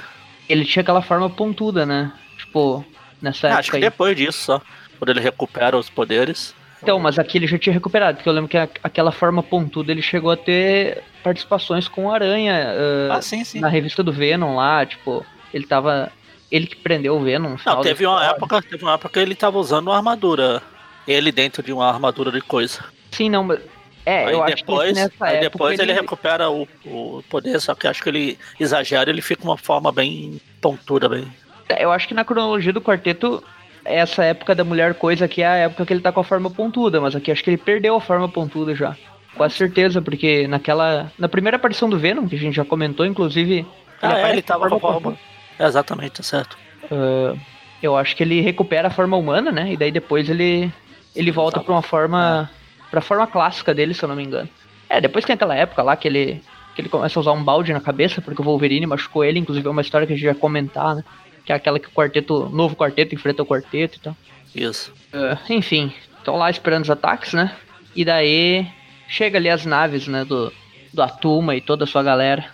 Ele 0.47 0.63
tinha 0.63 0.81
aquela 0.81 1.01
forma 1.01 1.27
pontuda, 1.27 1.87
né? 1.87 2.11
Tipo, 2.37 2.85
nessa 3.19 3.47
ah. 3.49 3.57
Acho 3.57 3.71
que 3.71 3.77
aí. 3.77 3.81
depois 3.81 4.15
disso 4.15 4.37
só. 4.37 4.61
Quando 4.99 5.09
ele 5.09 5.19
recupera 5.19 5.75
os 5.75 5.89
poderes. 5.89 6.53
Então, 6.83 6.99
mas 6.99 7.17
aqui 7.17 7.39
ele 7.39 7.47
já 7.47 7.57
tinha 7.57 7.73
recuperado, 7.73 8.17
porque 8.17 8.29
eu 8.29 8.33
lembro 8.33 8.49
que 8.49 8.57
a, 8.57 8.69
aquela 8.83 9.11
forma 9.11 9.41
pontuda 9.41 9.91
ele 9.91 10.01
chegou 10.03 10.29
a 10.29 10.37
ter 10.37 11.03
participações 11.23 11.87
com 11.87 12.05
o 12.05 12.11
Aranha 12.11 12.53
uh, 12.53 13.13
ah, 13.13 13.21
sim, 13.21 13.43
sim. 13.43 13.59
na 13.59 13.67
revista 13.67 14.03
do 14.03 14.11
Venom 14.11 14.55
lá, 14.55 14.85
tipo, 14.85 15.25
ele 15.51 15.65
tava. 15.65 16.11
Ele 16.51 16.67
que 16.67 16.75
prendeu 16.75 17.15
o 17.15 17.23
Venom. 17.23 17.55
Não, 17.65 17.81
teve 17.81 18.05
uma 18.05 18.25
época, 18.25 18.61
teve 18.61 18.83
uma 18.83 18.93
época 18.95 19.09
que 19.09 19.19
ele 19.19 19.35
tava 19.35 19.57
usando 19.57 19.87
uma 19.87 19.95
armadura. 19.95 20.61
Ele 21.07 21.31
dentro 21.31 21.63
de 21.63 21.71
uma 21.71 21.87
armadura 21.87 22.31
de 22.31 22.41
coisa. 22.41 22.83
Sim, 23.09 23.29
não, 23.29 23.43
mas. 23.43 23.59
É, 24.05 24.25
aí 24.25 24.33
eu 24.33 24.43
depois, 24.45 24.97
acho 24.97 25.09
que 25.09 25.23
aí 25.23 25.39
depois 25.39 25.79
ele... 25.79 25.91
ele, 25.91 25.99
recupera 25.99 26.49
o, 26.49 26.67
o 26.85 27.23
poder, 27.29 27.59
só 27.61 27.75
que 27.75 27.87
acho 27.87 28.01
que 28.01 28.09
ele 28.09 28.37
exagera, 28.59 29.11
ele 29.11 29.21
fica 29.21 29.43
uma 29.43 29.57
forma 29.57 29.91
bem 29.91 30.41
pontuda, 30.59 31.07
bem. 31.07 31.31
É, 31.69 31.85
eu 31.85 31.91
acho 31.91 32.07
que 32.07 32.13
na 32.15 32.25
cronologia 32.25 32.73
do 32.73 32.81
quarteto 32.81 33.43
essa 33.85 34.23
época 34.23 34.55
da 34.55 34.63
mulher 34.63 34.95
coisa 34.95 35.25
aqui 35.25 35.41
é 35.41 35.47
a 35.47 35.55
época 35.55 35.85
que 35.85 35.93
ele 35.93 36.01
tá 36.01 36.11
com 36.11 36.19
a 36.19 36.23
forma 36.23 36.49
pontuda, 36.49 36.99
mas 36.99 37.15
aqui 37.15 37.31
acho 37.31 37.43
que 37.43 37.51
ele 37.51 37.57
perdeu 37.57 37.95
a 37.95 38.01
forma 38.01 38.27
pontuda 38.27 38.75
já. 38.75 38.95
Com 39.35 39.49
certeza, 39.49 40.01
porque 40.01 40.47
naquela. 40.47 41.11
Na 41.17 41.29
primeira 41.29 41.57
aparição 41.57 41.89
do 41.89 41.97
Venom, 41.97 42.27
que 42.27 42.35
a 42.35 42.39
gente 42.39 42.55
já 42.55 42.65
comentou, 42.65 43.05
inclusive. 43.05 43.65
Ah, 44.01 44.19
ele, 44.19 44.21
é, 44.21 44.31
ele 44.31 44.41
tava 44.41 44.67
com 44.67 44.75
a 44.75 44.79
forma. 44.79 45.17
É, 45.59 45.65
exatamente, 45.65 46.13
tá 46.13 46.23
certo. 46.23 46.57
Uh, 46.85 47.39
eu 47.81 47.95
acho 47.95 48.15
que 48.15 48.23
ele 48.23 48.41
recupera 48.41 48.87
a 48.87 48.91
forma 48.91 49.17
humana, 49.17 49.51
né? 49.51 49.73
E 49.73 49.77
daí 49.77 49.91
depois 49.91 50.29
ele. 50.29 50.71
Ele 51.15 51.31
volta 51.31 51.59
pra 51.59 51.73
uma 51.73 51.81
forma. 51.81 52.49
pra 52.89 53.01
forma 53.01 53.27
clássica 53.27 53.73
dele, 53.73 53.93
se 53.93 54.03
eu 54.03 54.09
não 54.09 54.15
me 54.15 54.23
engano. 54.23 54.49
É, 54.89 54.99
depois 54.99 55.25
que 55.25 55.31
aquela 55.31 55.55
época 55.55 55.83
lá 55.83 55.95
que 55.95 56.07
ele. 56.07 56.41
Que 56.75 56.81
ele 56.81 56.89
começa 56.89 57.19
a 57.19 57.21
usar 57.21 57.33
um 57.33 57.43
balde 57.43 57.73
na 57.73 57.81
cabeça, 57.81 58.21
porque 58.21 58.41
o 58.41 58.45
Wolverine 58.45 58.85
machucou 58.85 59.25
ele, 59.25 59.39
inclusive 59.39 59.67
é 59.67 59.71
uma 59.71 59.81
história 59.81 60.07
que 60.07 60.13
a 60.13 60.15
gente 60.15 60.25
vai 60.25 60.35
comentar, 60.35 60.95
né? 60.95 61.03
que 61.45 61.51
é 61.51 61.55
aquela 61.55 61.79
que 61.79 61.87
o 61.87 61.91
quarteto, 61.91 62.49
novo 62.49 62.75
quarteto 62.75 63.15
enfrenta 63.15 63.43
o 63.43 63.45
quarteto 63.45 63.97
e 63.97 64.01
tal. 64.01 64.15
Isso. 64.55 64.93
Uh, 65.13 65.53
enfim, 65.53 65.93
estão 66.17 66.35
lá 66.37 66.49
esperando 66.49 66.83
os 66.83 66.89
ataques, 66.89 67.33
né? 67.33 67.55
E 67.95 68.05
daí 68.05 68.67
chega 69.07 69.37
ali 69.37 69.49
as 69.49 69.65
naves, 69.65 70.07
né, 70.07 70.23
do, 70.23 70.51
do 70.93 71.01
Atuma 71.01 71.55
e 71.55 71.61
toda 71.61 71.83
a 71.83 71.87
sua 71.87 72.03
galera. 72.03 72.45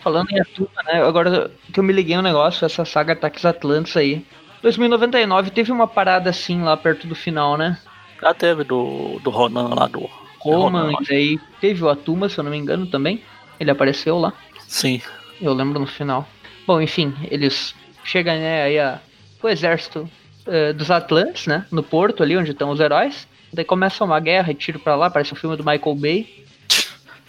Falando 0.00 0.30
em 0.30 0.40
Atuma, 0.40 0.82
né, 0.84 1.02
agora 1.02 1.50
que 1.72 1.78
eu 1.78 1.84
me 1.84 1.92
liguei 1.92 2.16
um 2.16 2.22
negócio, 2.22 2.64
essa 2.64 2.84
saga 2.84 3.12
Ataques 3.12 3.44
Atlantis 3.44 3.96
aí. 3.96 4.24
2099 4.62 5.50
teve 5.50 5.72
uma 5.72 5.86
parada 5.86 6.30
assim 6.30 6.62
lá 6.62 6.76
perto 6.76 7.06
do 7.06 7.14
final, 7.14 7.56
né? 7.56 7.78
Já 8.20 8.34
teve 8.34 8.64
do, 8.64 9.20
do 9.22 9.30
Ronan 9.30 9.74
lá 9.74 9.86
do. 9.86 10.08
Roman, 10.40 10.92
e 11.00 11.04
daí 11.04 11.40
teve 11.60 11.82
o 11.82 11.88
Atuma, 11.88 12.28
se 12.28 12.38
eu 12.38 12.44
não 12.44 12.50
me 12.50 12.56
engano, 12.56 12.86
também. 12.86 13.22
Ele 13.58 13.70
apareceu 13.70 14.18
lá. 14.18 14.32
Sim. 14.66 15.00
Eu 15.40 15.52
lembro 15.52 15.80
no 15.80 15.86
final. 15.86 16.28
Bom, 16.66 16.80
enfim, 16.80 17.14
eles 17.30 17.74
chega 18.04 18.34
né, 18.34 18.62
aí 18.62 18.78
a, 18.78 19.00
o 19.42 19.48
exército 19.48 20.08
uh, 20.46 20.72
dos 20.74 20.90
Atlantes, 20.90 21.46
né? 21.46 21.66
No 21.70 21.82
porto 21.82 22.22
ali 22.22 22.36
onde 22.36 22.52
estão 22.52 22.70
os 22.70 22.80
heróis. 22.80 23.26
Daí 23.52 23.64
começa 23.64 24.04
uma 24.04 24.20
guerra 24.20 24.52
e 24.52 24.54
tiro 24.54 24.78
pra 24.78 24.94
lá, 24.94 25.10
parece 25.10 25.32
um 25.32 25.36
filme 25.36 25.56
do 25.56 25.64
Michael 25.64 25.94
Bay. 25.96 26.44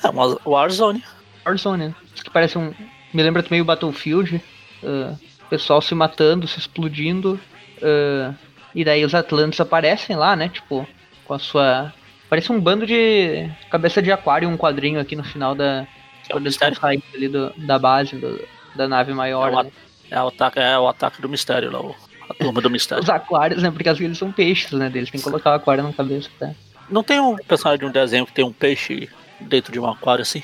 É 0.04 0.10
uma 0.10 0.38
Warzone. 0.46 1.04
Warzone, 1.50 1.88
né? 1.88 1.96
Que 2.16 2.30
parece 2.30 2.58
um. 2.58 2.74
Me 3.14 3.24
lembra 3.24 3.44
também 3.44 3.62
o 3.62 3.66
Battlefield. 3.66 4.42
Uh, 4.84 5.18
pessoal 5.50 5.82
se 5.82 5.94
matando, 5.96 6.48
se 6.48 6.60
explodindo. 6.60 7.40
Uh, 7.78 8.34
e 8.74 8.86
daí 8.86 9.04
os 9.04 9.16
Atlantes 9.16 9.60
aparecem 9.60 10.16
lá, 10.16 10.36
né? 10.36 10.50
Tipo, 10.50 10.88
com 11.26 11.34
a 11.34 11.40
sua. 11.40 11.94
Parece 12.30 12.52
um 12.52 12.60
bando 12.60 12.86
de 12.86 13.50
cabeça 13.72 14.02
de 14.02 14.12
aquário, 14.12 14.48
um 14.48 14.58
quadrinho 14.58 15.00
aqui 15.00 15.16
no 15.16 15.24
final 15.24 15.56
da. 15.56 15.88
É 16.28 16.32
quando 16.32 16.44
eles 16.46 16.54
estão 16.54 16.74
saindo 16.76 17.04
ali 17.14 17.28
do, 17.28 17.52
da 17.58 17.80
base 17.80 18.16
do, 18.16 18.40
da 18.76 18.88
nave 18.88 19.14
maior. 19.14 19.48
É 19.48 19.52
uma, 19.52 19.64
né? 19.64 19.72
É 20.12 20.22
o 20.22 20.28
ataque, 20.28 20.60
é 20.60 20.78
o 20.78 20.88
ataque 20.88 21.22
do 21.22 21.30
mistério 21.30 21.72
lá, 21.72 21.96
a 22.30 22.34
turma 22.34 22.62
do 22.62 22.70
mistério. 22.70 23.02
Os 23.04 23.10
aquários, 23.10 23.64
né? 23.64 23.72
Porque 23.72 23.90
às 23.90 23.98
vezes 23.98 24.18
são 24.18 24.32
peixes, 24.32 24.72
né? 24.72 24.90
Deles 24.90 25.10
tem 25.10 25.20
que 25.20 25.24
colocar 25.24 25.52
o 25.52 25.54
aquário 25.54 25.84
na 25.84 25.94
cabeça. 25.94 26.30
Tá? 26.40 26.52
Não 26.90 27.04
tem 27.04 27.20
um 27.20 27.36
personagem 27.36 27.80
de 27.80 27.86
um 27.86 27.92
desenho 27.92 28.26
que 28.26 28.34
tem 28.34 28.46
um 28.46 28.54
peixe 28.54 29.10
dentro 29.40 29.72
de 29.72 29.80
um 29.80 29.90
aquário 29.90 30.22
assim? 30.22 30.44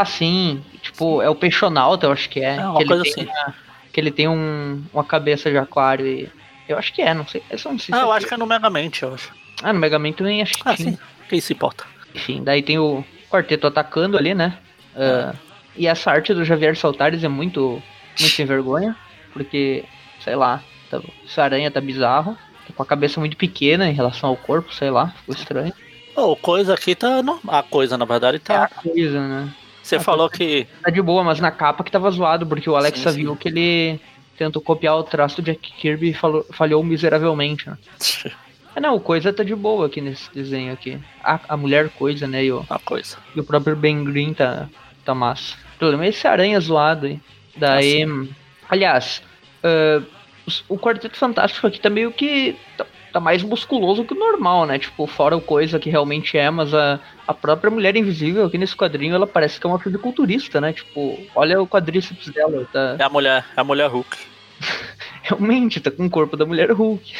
Ah, 0.00 0.04
sim. 0.04 0.64
Tipo, 0.80 1.20
é 1.20 1.28
o 1.28 1.34
peixonauta, 1.34 2.06
eu 2.06 2.12
acho 2.12 2.28
que 2.28 2.40
é. 2.40 2.56
É 2.56 2.66
uma 2.66 2.78
que 2.78 2.86
coisa 2.86 3.02
assim. 3.02 3.28
A, 3.28 3.52
que 3.92 4.00
ele 4.00 4.10
tem 4.10 4.26
um, 4.26 4.82
uma 4.92 5.04
cabeça 5.04 5.50
de 5.50 5.58
aquário 5.58 6.06
e. 6.06 6.30
Eu 6.66 6.78
acho 6.78 6.92
que 6.94 7.02
é, 7.02 7.12
não 7.12 7.26
sei. 7.26 7.42
Eu 7.50 7.58
não 7.64 7.78
sei 7.78 7.94
ah, 7.94 8.00
eu 8.00 8.12
acho 8.12 8.26
que 8.26 8.32
é 8.32 8.36
no 8.36 8.46
Megamente, 8.46 9.02
eu 9.02 9.12
acho. 9.12 9.30
Ah, 9.62 9.72
no 9.72 9.78
Megamente 9.78 10.16
também 10.16 10.40
acho 10.40 10.54
que 10.54 10.62
ah, 10.64 10.74
tinha. 10.74 10.92
sim. 10.92 10.98
Quem 11.28 11.40
se 11.40 11.52
importa? 11.52 11.84
Enfim, 12.14 12.42
daí 12.42 12.62
tem 12.62 12.78
o 12.78 13.04
quarteto 13.30 13.66
atacando 13.66 14.16
ali, 14.16 14.34
né? 14.34 14.56
Uh, 14.94 15.36
e 15.76 15.86
essa 15.86 16.10
arte 16.10 16.32
do 16.32 16.44
Javier 16.44 16.76
Saltares 16.76 17.24
é 17.24 17.28
muito, 17.28 17.82
muito 18.18 18.34
sem 18.34 18.46
vergonha 18.46 18.96
porque, 19.32 19.84
sei 20.20 20.36
lá, 20.36 20.62
tá, 20.90 21.00
essa 21.24 21.42
aranha 21.42 21.70
tá 21.70 21.80
bizarro, 21.80 22.36
tá 22.66 22.74
com 22.74 22.82
a 22.82 22.86
cabeça 22.86 23.18
muito 23.18 23.36
pequena 23.36 23.88
em 23.88 23.94
relação 23.94 24.30
ao 24.30 24.36
corpo, 24.36 24.72
sei 24.72 24.90
lá, 24.90 25.08
ficou 25.08 25.34
estranho. 25.34 25.72
Oh, 26.14 26.36
coisa 26.36 26.74
aqui 26.74 26.94
tá. 26.94 27.22
A 27.48 27.62
coisa, 27.62 27.96
na 27.96 28.04
verdade, 28.04 28.38
tá. 28.38 28.54
É 28.54 28.56
a 28.58 28.68
coisa, 28.68 29.26
né? 29.26 29.54
Você 29.82 29.96
a 29.96 30.00
falou 30.00 30.28
que. 30.30 30.66
Tá 30.82 30.90
de 30.90 31.02
boa, 31.02 31.24
mas 31.24 31.40
na 31.40 31.50
capa 31.50 31.82
que 31.82 31.90
tava 31.90 32.10
zoado, 32.10 32.46
porque 32.46 32.68
o 32.68 32.76
Alex 32.76 33.00
sim, 33.00 33.10
viu 33.10 33.32
sim. 33.32 33.38
que 33.38 33.48
ele 33.48 34.00
tentou 34.36 34.62
copiar 34.62 34.96
o 34.96 35.02
traço 35.02 35.36
do 35.40 35.44
Jack 35.44 35.72
Kirby 35.72 36.10
e 36.10 36.14
falou, 36.14 36.46
falhou 36.52 36.82
miseravelmente, 36.82 37.68
né? 37.68 37.76
É, 38.74 38.80
não, 38.80 38.94
o 38.94 39.00
Coisa 39.00 39.32
tá 39.32 39.44
de 39.44 39.54
boa 39.54 39.86
aqui 39.86 40.00
nesse 40.00 40.32
desenho 40.32 40.72
aqui. 40.72 40.98
A, 41.22 41.38
a 41.50 41.56
mulher 41.58 41.90
Coisa, 41.90 42.26
né? 42.26 42.44
E 42.44 42.52
o, 42.52 42.64
a 42.70 42.78
Coisa. 42.78 43.18
E 43.36 43.40
o 43.40 43.44
próprio 43.44 43.76
Ben 43.76 44.02
Green 44.02 44.32
tá, 44.32 44.66
tá 45.04 45.14
massa. 45.14 45.56
O 45.74 45.78
problema 45.78 46.06
é 46.06 46.08
esse 46.08 46.26
aranha 46.26 46.58
zoado 46.58 47.06
aí. 47.06 47.20
Daí, 47.54 48.02
assim. 48.02 48.30
Aliás, 48.70 49.22
uh, 49.62 50.02
o 50.68 50.78
Quarteto 50.78 51.18
Fantástico 51.18 51.66
aqui 51.66 51.78
tá 51.78 51.90
meio 51.90 52.12
que. 52.12 52.56
Tá, 52.76 52.86
tá, 53.12 53.20
mais 53.20 53.42
musculoso 53.42 54.04
que 54.04 54.14
o 54.14 54.18
normal, 54.18 54.66
né? 54.66 54.78
Tipo, 54.78 55.06
fora 55.06 55.36
o 55.36 55.40
coisa 55.40 55.78
que 55.78 55.90
realmente 55.90 56.36
é, 56.36 56.50
mas 56.50 56.72
a, 56.72 56.98
a 57.26 57.34
própria 57.34 57.70
Mulher 57.70 57.96
Invisível 57.96 58.46
aqui 58.46 58.58
nesse 58.58 58.76
quadrinho, 58.76 59.14
ela 59.14 59.26
parece 59.26 59.60
que 59.60 59.66
é 59.66 59.70
uma 59.70 59.78
fisiculturista, 59.78 60.60
né? 60.60 60.72
Tipo, 60.72 61.18
olha 61.34 61.60
o 61.60 61.66
quadríceps 61.66 62.28
dela. 62.28 62.66
Tá... 62.72 62.96
É 62.98 63.04
a 63.04 63.08
mulher, 63.08 63.44
é 63.56 63.60
a 63.60 63.64
mulher 63.64 63.88
Hulk. 63.88 64.16
realmente, 65.22 65.80
tá 65.80 65.90
com 65.90 66.06
o 66.06 66.10
corpo 66.10 66.36
da 66.36 66.46
mulher 66.46 66.70
Hulk. 66.70 67.14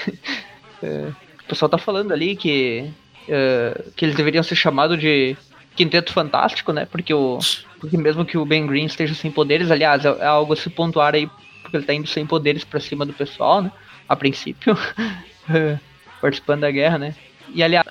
é, 0.82 1.08
o 1.44 1.48
pessoal 1.48 1.68
tá 1.68 1.78
falando 1.78 2.12
ali 2.12 2.36
que. 2.36 2.90
Uh, 3.22 3.92
que 3.92 4.04
eles 4.04 4.16
deveriam 4.16 4.42
ser 4.42 4.56
chamados 4.56 4.98
de 4.98 5.36
Quinteto 5.76 6.12
Fantástico, 6.12 6.72
né? 6.72 6.86
Porque 6.86 7.14
o. 7.14 7.38
Porque 7.80 7.96
mesmo 7.96 8.24
que 8.24 8.38
o 8.38 8.44
Ben 8.44 8.66
Green 8.66 8.86
esteja 8.86 9.14
sem 9.14 9.30
poderes, 9.30 9.70
aliás, 9.70 10.04
é, 10.04 10.08
é 10.08 10.26
algo 10.26 10.52
a 10.52 10.56
se 10.56 10.70
pontuar 10.70 11.14
aí, 11.14 11.28
porque 11.62 11.76
ele 11.76 11.84
tá 11.84 11.94
indo 11.94 12.08
sem 12.08 12.26
poderes 12.26 12.64
para 12.64 12.80
cima 12.80 13.06
do 13.06 13.12
pessoal, 13.12 13.62
né? 13.62 13.72
A 14.08 14.16
princípio. 14.16 14.76
Participando 16.20 16.60
da 16.60 16.70
guerra, 16.70 16.98
né? 16.98 17.14
E 17.54 17.62
aliás, 17.62 17.86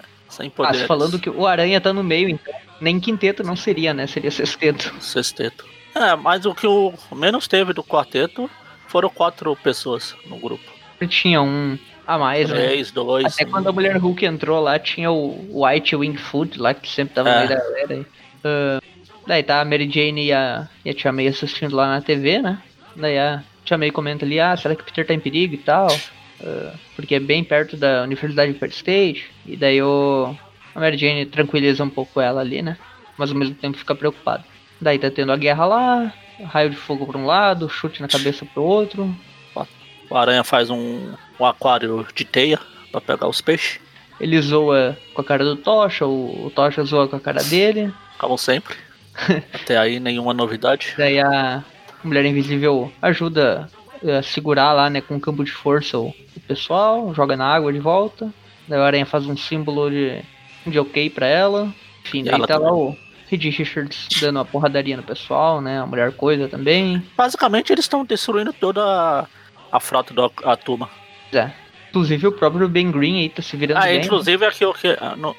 poderes. 0.55 0.81
falando 0.83 1.19
que 1.19 1.29
o 1.29 1.45
Aranha 1.45 1.79
tá 1.81 1.91
no 1.91 2.03
meio, 2.03 2.29
então 2.29 2.53
nem 2.79 2.99
quinteto 2.99 3.43
não 3.43 3.55
seria, 3.55 3.93
né? 3.93 4.07
Seria 4.07 4.31
sexteto. 4.31 4.93
Sexteto. 4.99 5.65
É, 5.93 6.15
mas 6.15 6.45
o 6.45 6.55
que 6.55 6.65
o 6.65 6.93
menos 7.11 7.47
teve 7.47 7.73
do 7.73 7.83
quarteto 7.83 8.49
foram 8.87 9.09
quatro 9.09 9.55
pessoas 9.57 10.15
no 10.25 10.37
grupo. 10.37 10.63
Tinha 11.09 11.41
um 11.41 11.77
a 12.07 12.17
mais, 12.17 12.49
Três, 12.49 12.87
né? 12.87 12.93
dois. 12.95 13.33
Até 13.33 13.45
quando 13.45 13.67
a 13.67 13.71
Mulher 13.71 13.97
Hulk 13.97 14.25
entrou 14.25 14.61
lá, 14.61 14.79
tinha 14.79 15.11
o 15.11 15.63
White 15.65 15.95
Wing 15.95 16.17
Food 16.17 16.59
lá, 16.59 16.73
que 16.73 16.89
sempre 16.89 17.13
tava 17.15 17.29
no 17.29 17.35
É. 17.35 17.37
meio 17.39 17.49
da 17.49 17.55
galera 17.55 17.93
aí. 17.95 18.05
Ah, 18.43 18.79
daí 19.27 19.43
tá 19.43 19.61
a 19.61 19.65
Mary 19.65 19.89
Jane 19.91 20.25
e 20.27 20.33
a, 20.33 20.67
e 20.85 20.89
a 20.89 20.93
Tia 20.93 21.11
May 21.11 21.27
assistindo 21.27 21.75
lá 21.75 21.87
na 21.87 22.01
TV, 22.01 22.41
né? 22.41 22.61
Daí 22.95 23.17
a 23.17 23.43
Tia 23.65 23.77
May 23.77 23.91
comenta 23.91 24.25
ali, 24.25 24.39
ah, 24.39 24.55
será 24.55 24.75
que 24.75 24.81
o 24.81 24.85
Peter 24.85 25.05
tá 25.05 25.13
em 25.13 25.19
perigo 25.19 25.53
e 25.55 25.57
tal? 25.59 25.87
Ah, 26.43 26.73
porque 26.95 27.15
é 27.15 27.19
bem 27.19 27.43
perto 27.43 27.77
da 27.77 28.03
Universidade 28.03 28.53
de 28.53 28.59
Fair 28.59 28.71
State. 28.71 29.31
E 29.45 29.55
daí 29.55 29.81
o, 29.81 30.35
a 30.73 30.79
Mary 30.79 30.97
Jane 30.97 31.25
tranquiliza 31.25 31.83
um 31.83 31.89
pouco 31.89 32.19
ela 32.19 32.41
ali, 32.41 32.61
né? 32.61 32.77
Mas 33.17 33.31
ao 33.31 33.37
mesmo 33.37 33.55
tempo 33.55 33.77
fica 33.77 33.95
preocupada. 33.95 34.43
Daí 34.79 34.97
tá 34.97 35.11
tendo 35.11 35.31
a 35.31 35.37
guerra 35.37 35.65
lá, 35.65 36.13
raio 36.43 36.71
de 36.71 36.75
fogo 36.75 37.05
pra 37.05 37.17
um 37.17 37.25
lado, 37.25 37.69
chute 37.69 38.01
na 38.01 38.07
cabeça 38.07 38.45
pro 38.45 38.63
outro. 38.63 39.15
O 40.09 40.17
Aranha 40.17 40.43
faz 40.43 40.69
um, 40.69 41.13
um 41.39 41.45
aquário 41.45 42.05
de 42.13 42.25
teia 42.25 42.59
pra 42.91 42.99
pegar 42.99 43.27
os 43.27 43.39
peixes. 43.39 43.79
Ele 44.19 44.39
zoa 44.41 44.97
com 45.13 45.21
a 45.21 45.23
cara 45.23 45.43
do 45.43 45.55
Tocha, 45.55 46.05
o, 46.05 46.47
o 46.47 46.51
Tocha 46.51 46.83
zoa 46.83 47.07
com 47.07 47.15
a 47.15 47.19
cara 47.19 47.41
dele. 47.43 47.93
Como 48.17 48.37
sempre. 48.37 48.75
Até 49.53 49.77
aí 49.77 49.99
nenhuma 49.99 50.33
novidade. 50.33 50.93
Daí 50.97 51.19
a 51.19 51.63
Mulher 52.03 52.25
Invisível 52.25 52.91
ajuda 53.01 53.69
a 54.03 54.21
segurar 54.21 54.73
lá, 54.73 54.89
né, 54.89 54.99
com 54.99 55.15
um 55.15 55.19
campo 55.19 55.43
de 55.43 55.51
força 55.51 55.97
o 55.97 56.13
pessoal, 56.55 57.13
joga 57.13 57.35
na 57.37 57.45
água 57.45 57.71
de 57.71 57.79
volta. 57.79 58.31
Daí 58.67 58.79
o 58.79 58.83
Aranha 58.83 59.05
faz 59.05 59.25
um 59.25 59.35
símbolo 59.37 59.89
de, 59.89 60.21
de 60.67 60.77
ok 60.79 61.09
pra 61.09 61.25
ela. 61.25 61.73
Enfim, 62.05 62.23
daí 62.23 62.33
Ela 62.33 62.47
tá 62.47 62.57
lá 62.57 62.67
também. 62.69 62.83
o 62.83 62.97
Reed 63.29 63.43
Richards 63.57 64.07
dando 64.19 64.37
uma 64.37 64.45
porradaria 64.45 64.97
no 64.97 65.03
pessoal, 65.03 65.61
né, 65.61 65.79
a 65.79 65.85
Mulher 65.85 66.11
Coisa 66.13 66.47
também. 66.47 67.01
Basicamente 67.15 67.71
eles 67.71 67.85
estão 67.85 68.03
destruindo 68.03 68.51
toda 68.53 68.81
a, 68.83 69.25
a 69.71 69.79
frota 69.79 70.13
da 70.13 70.29
a 70.43 70.55
turma. 70.57 70.89
É. 71.33 71.51
Inclusive 71.89 72.27
o 72.27 72.31
próprio 72.31 72.67
Ben 72.69 72.91
Green 72.91 73.19
aí 73.21 73.29
tá 73.29 73.41
se 73.41 73.55
virando 73.57 73.77
Ah, 73.79 73.85
bem. 73.87 74.01
inclusive 74.01 74.45
aqui 74.45 74.65
o 74.65 74.73
que 74.73 74.87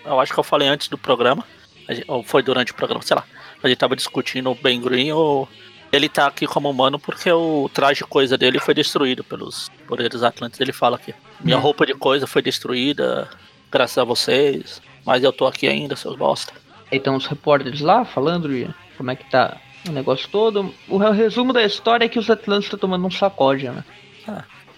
eu 0.04 0.21
acho 0.21 0.33
que 0.33 0.38
eu 0.38 0.45
falei 0.45 0.69
antes 0.69 0.88
do 0.88 0.97
programa, 0.99 1.45
a 1.88 1.95
gente- 1.95 2.04
ou 2.09 2.23
foi 2.23 2.42
durante 2.42 2.73
o 2.73 2.75
programa, 2.75 3.02
sei 3.02 3.16
lá. 3.16 3.25
A 3.62 3.69
gente 3.69 3.78
tava 3.78 3.95
discutindo 3.97 4.50
o 4.50 4.54
Ben 4.54 4.81
Green 4.81 5.12
ou 5.12 5.49
ele 5.92 6.08
tá 6.08 6.26
aqui 6.26 6.46
como 6.46 6.70
humano 6.70 6.99
porque 6.99 7.30
o 7.30 7.70
traje 7.72 8.02
coisa 8.04 8.38
dele 8.38 8.58
foi 8.58 8.72
destruído 8.72 9.22
pelos 9.22 9.68
poderes 9.87 10.22
atlantes. 10.22 10.58
Ele 10.58 10.72
fala 10.72 10.96
aqui: 10.96 11.14
minha 11.40 11.58
Hum. 11.58 11.61
roupa 11.61 11.84
de 11.84 11.94
coisa 11.94 12.26
foi 12.26 12.40
destruída 12.40 13.28
graças 13.70 13.99
a 13.99 14.04
vocês, 14.04 14.80
mas 15.04 15.22
eu 15.22 15.32
tô 15.32 15.46
aqui 15.46 15.68
ainda, 15.68 15.94
seus 15.94 16.16
bosta. 16.16 16.54
Aí 16.90 16.99
estão 16.99 17.14
os 17.14 17.26
repórteres 17.26 17.80
lá 17.80 18.04
falando 18.04 18.49
de 18.49 18.68
como 18.96 19.11
é 19.11 19.16
que 19.16 19.30
tá 19.30 19.58
o 19.88 19.92
negócio 19.92 20.28
todo. 20.28 20.75
O 20.88 20.96
resumo 20.96 21.52
da 21.52 21.62
história 21.62 22.04
é 22.04 22.08
que 22.08 22.18
os 22.18 22.30
Atlantes 22.30 22.64
estão 22.64 22.78
tomando 22.78 23.06
um 23.06 23.11
sacode, 23.11 23.68
né? 23.68 23.84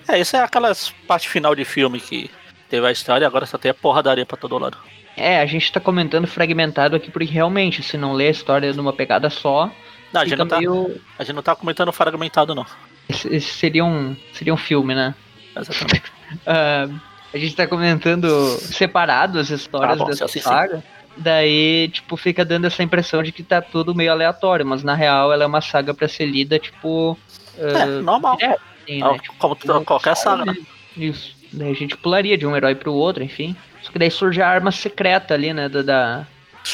É, 0.08 0.18
isso 0.18 0.36
é 0.36 0.40
aquelas 0.40 0.90
parte 1.06 1.28
final 1.28 1.54
de 1.54 1.64
filme 1.64 2.00
que 2.00 2.30
teve 2.68 2.86
a 2.86 2.92
história 2.92 3.24
e 3.24 3.26
agora 3.26 3.46
só 3.46 3.56
tem 3.56 3.70
a 3.70 3.74
porradaria 3.74 4.26
pra 4.26 4.36
todo 4.36 4.58
lado. 4.58 4.78
É, 5.16 5.40
a 5.40 5.46
gente 5.46 5.70
tá 5.70 5.80
comentando 5.80 6.26
fragmentado 6.26 6.96
aqui 6.96 7.10
porque 7.10 7.30
realmente, 7.30 7.82
se 7.82 7.96
não 7.96 8.12
ler 8.12 8.28
a 8.28 8.30
história 8.30 8.72
numa 8.72 8.92
pegada 8.92 9.30
só, 9.30 9.70
Não, 10.14 10.20
a 10.20 10.24
gente 10.24 10.38
não 10.38 10.46
tá, 10.46 10.58
meio. 10.58 11.00
a 11.18 11.24
gente 11.24 11.34
não 11.34 11.42
tá 11.42 11.54
comentando 11.56 11.92
fragmentado, 11.92 12.54
não. 12.54 12.64
Esse, 13.08 13.28
esse 13.34 13.52
seria, 13.52 13.84
um, 13.84 14.16
seria 14.32 14.54
um 14.54 14.56
filme, 14.56 14.94
né? 14.94 15.14
Exatamente. 15.56 16.12
Ah, 16.46 16.88
a 17.32 17.38
gente 17.38 17.54
tá 17.54 17.66
comentando 17.66 18.26
separado 18.58 19.38
as 19.38 19.50
histórias 19.50 19.98
Tá 19.98 20.04
bom, 20.04 20.10
dessa 20.10 20.26
sim, 20.26 20.40
sim. 20.40 20.40
saga. 20.40 20.82
Daí, 21.16 21.88
tipo, 21.92 22.16
fica 22.16 22.44
dando 22.44 22.66
essa 22.66 22.82
impressão 22.82 23.22
de 23.22 23.30
que 23.30 23.42
tá 23.42 23.60
tudo 23.62 23.94
meio 23.94 24.10
aleatório, 24.10 24.66
mas 24.66 24.82
na 24.82 24.94
real 24.94 25.32
ela 25.32 25.44
é 25.44 25.46
uma 25.46 25.60
saga 25.60 25.94
pra 25.94 26.08
ser 26.08 26.26
lida, 26.26 26.58
tipo. 26.58 27.16
É, 27.58 27.82
ah, 27.82 27.86
normal. 28.02 28.36
direto, 28.36 28.60
assim, 28.82 29.00
né? 29.00 29.18
Tipo, 29.18 29.34
Como 29.38 29.54
tu- 29.54 29.84
qualquer 29.84 30.16
saga, 30.16 30.44
né? 30.46 30.56
Isso. 30.96 31.36
Daí 31.52 31.70
a 31.70 31.74
gente 31.74 31.96
pularia 31.96 32.36
de 32.36 32.46
um 32.46 32.56
herói 32.56 32.74
pro 32.74 32.92
outro, 32.92 33.22
enfim. 33.22 33.54
Só 33.82 33.92
que 33.92 33.98
daí 33.98 34.10
surge 34.10 34.40
a 34.42 34.48
arma 34.48 34.72
secreta 34.72 35.34
ali, 35.34 35.52
né? 35.52 35.68
Da, 35.68 35.82
da- 35.82 36.26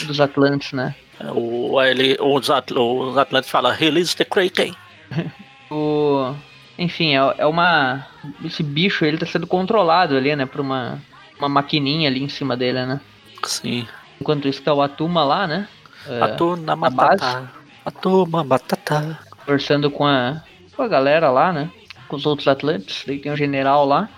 dos 0.06 0.20
Atlantes, 0.20 0.72
né? 0.72 0.94
O, 1.34 1.80
ele, 1.82 2.16
os, 2.20 2.48
Atl 2.50 2.78
os 2.78 3.18
Atlantes 3.18 3.50
falam, 3.50 3.72
release 3.72 4.16
the 4.16 4.24
Kraken. 4.24 4.74
O. 5.70 6.34
Enfim, 6.76 7.14
é, 7.14 7.34
é 7.38 7.46
uma. 7.46 8.04
Esse 8.44 8.60
bicho 8.60 9.04
ele 9.04 9.18
tá 9.18 9.24
sendo 9.24 9.46
controlado 9.46 10.16
ali, 10.16 10.34
né? 10.34 10.44
Por 10.44 10.60
uma, 10.60 11.00
uma 11.38 11.48
maquininha 11.48 12.08
ali 12.08 12.20
em 12.20 12.28
cima 12.28 12.56
dele, 12.56 12.84
né? 12.84 13.00
Sim. 13.44 13.86
Enquanto 14.20 14.48
isso 14.48 14.62
tá 14.62 14.74
o 14.74 14.82
Atuma 14.82 15.22
lá, 15.22 15.46
né? 15.46 15.68
É, 16.08 16.18
base? 16.18 16.66
Matata. 16.66 17.52
Atuma 17.84 18.42
Matata. 18.42 19.18
conversando 19.44 19.90
com 19.90 20.04
a, 20.04 20.42
com 20.74 20.82
a 20.82 20.88
galera 20.88 21.30
lá, 21.30 21.52
né? 21.52 21.70
Com 22.08 22.16
os 22.16 22.26
outros 22.26 22.48
Atlantes. 22.48 23.04
Daí 23.06 23.18
tem 23.18 23.30
um 23.30 23.36
general 23.36 23.86
lá. 23.86 24.08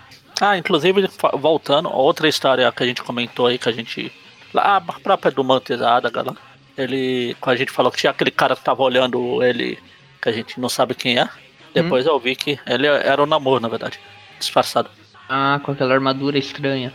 Ah, 0.41 0.57
inclusive, 0.57 1.07
voltando, 1.33 1.89
outra 1.93 2.27
história 2.27 2.71
que 2.71 2.83
a 2.83 2.85
gente 2.85 3.03
comentou 3.03 3.47
aí, 3.47 3.57
que 3.57 3.69
a 3.69 3.71
gente. 3.71 4.11
Lá, 4.53 4.77
a 4.77 4.81
própria 4.81 5.31
do 5.31 5.43
Mantes 5.43 5.81
Adaga 5.81 6.23
lá. 6.23 6.35
Ele. 6.77 7.35
Quando 7.39 7.55
a 7.55 7.59
gente 7.59 7.71
falou 7.71 7.91
que 7.91 7.99
tinha 7.99 8.11
aquele 8.11 8.31
cara 8.31 8.55
que 8.55 8.63
tava 8.63 8.81
olhando 8.81 9.43
ele, 9.43 9.77
que 10.21 10.29
a 10.29 10.31
gente 10.31 10.59
não 10.59 10.69
sabe 10.69 10.95
quem 10.95 11.19
é. 11.19 11.29
Depois 11.73 12.05
eu 12.05 12.19
vi 12.19 12.35
que 12.35 12.59
ele 12.67 12.87
era 12.87 13.21
o 13.21 13.25
namoro, 13.25 13.59
na 13.59 13.67
verdade. 13.67 13.99
Disfarçado. 14.39 14.89
Ah, 15.27 15.59
com 15.63 15.71
aquela 15.71 15.93
armadura 15.93 16.37
estranha. 16.37 16.93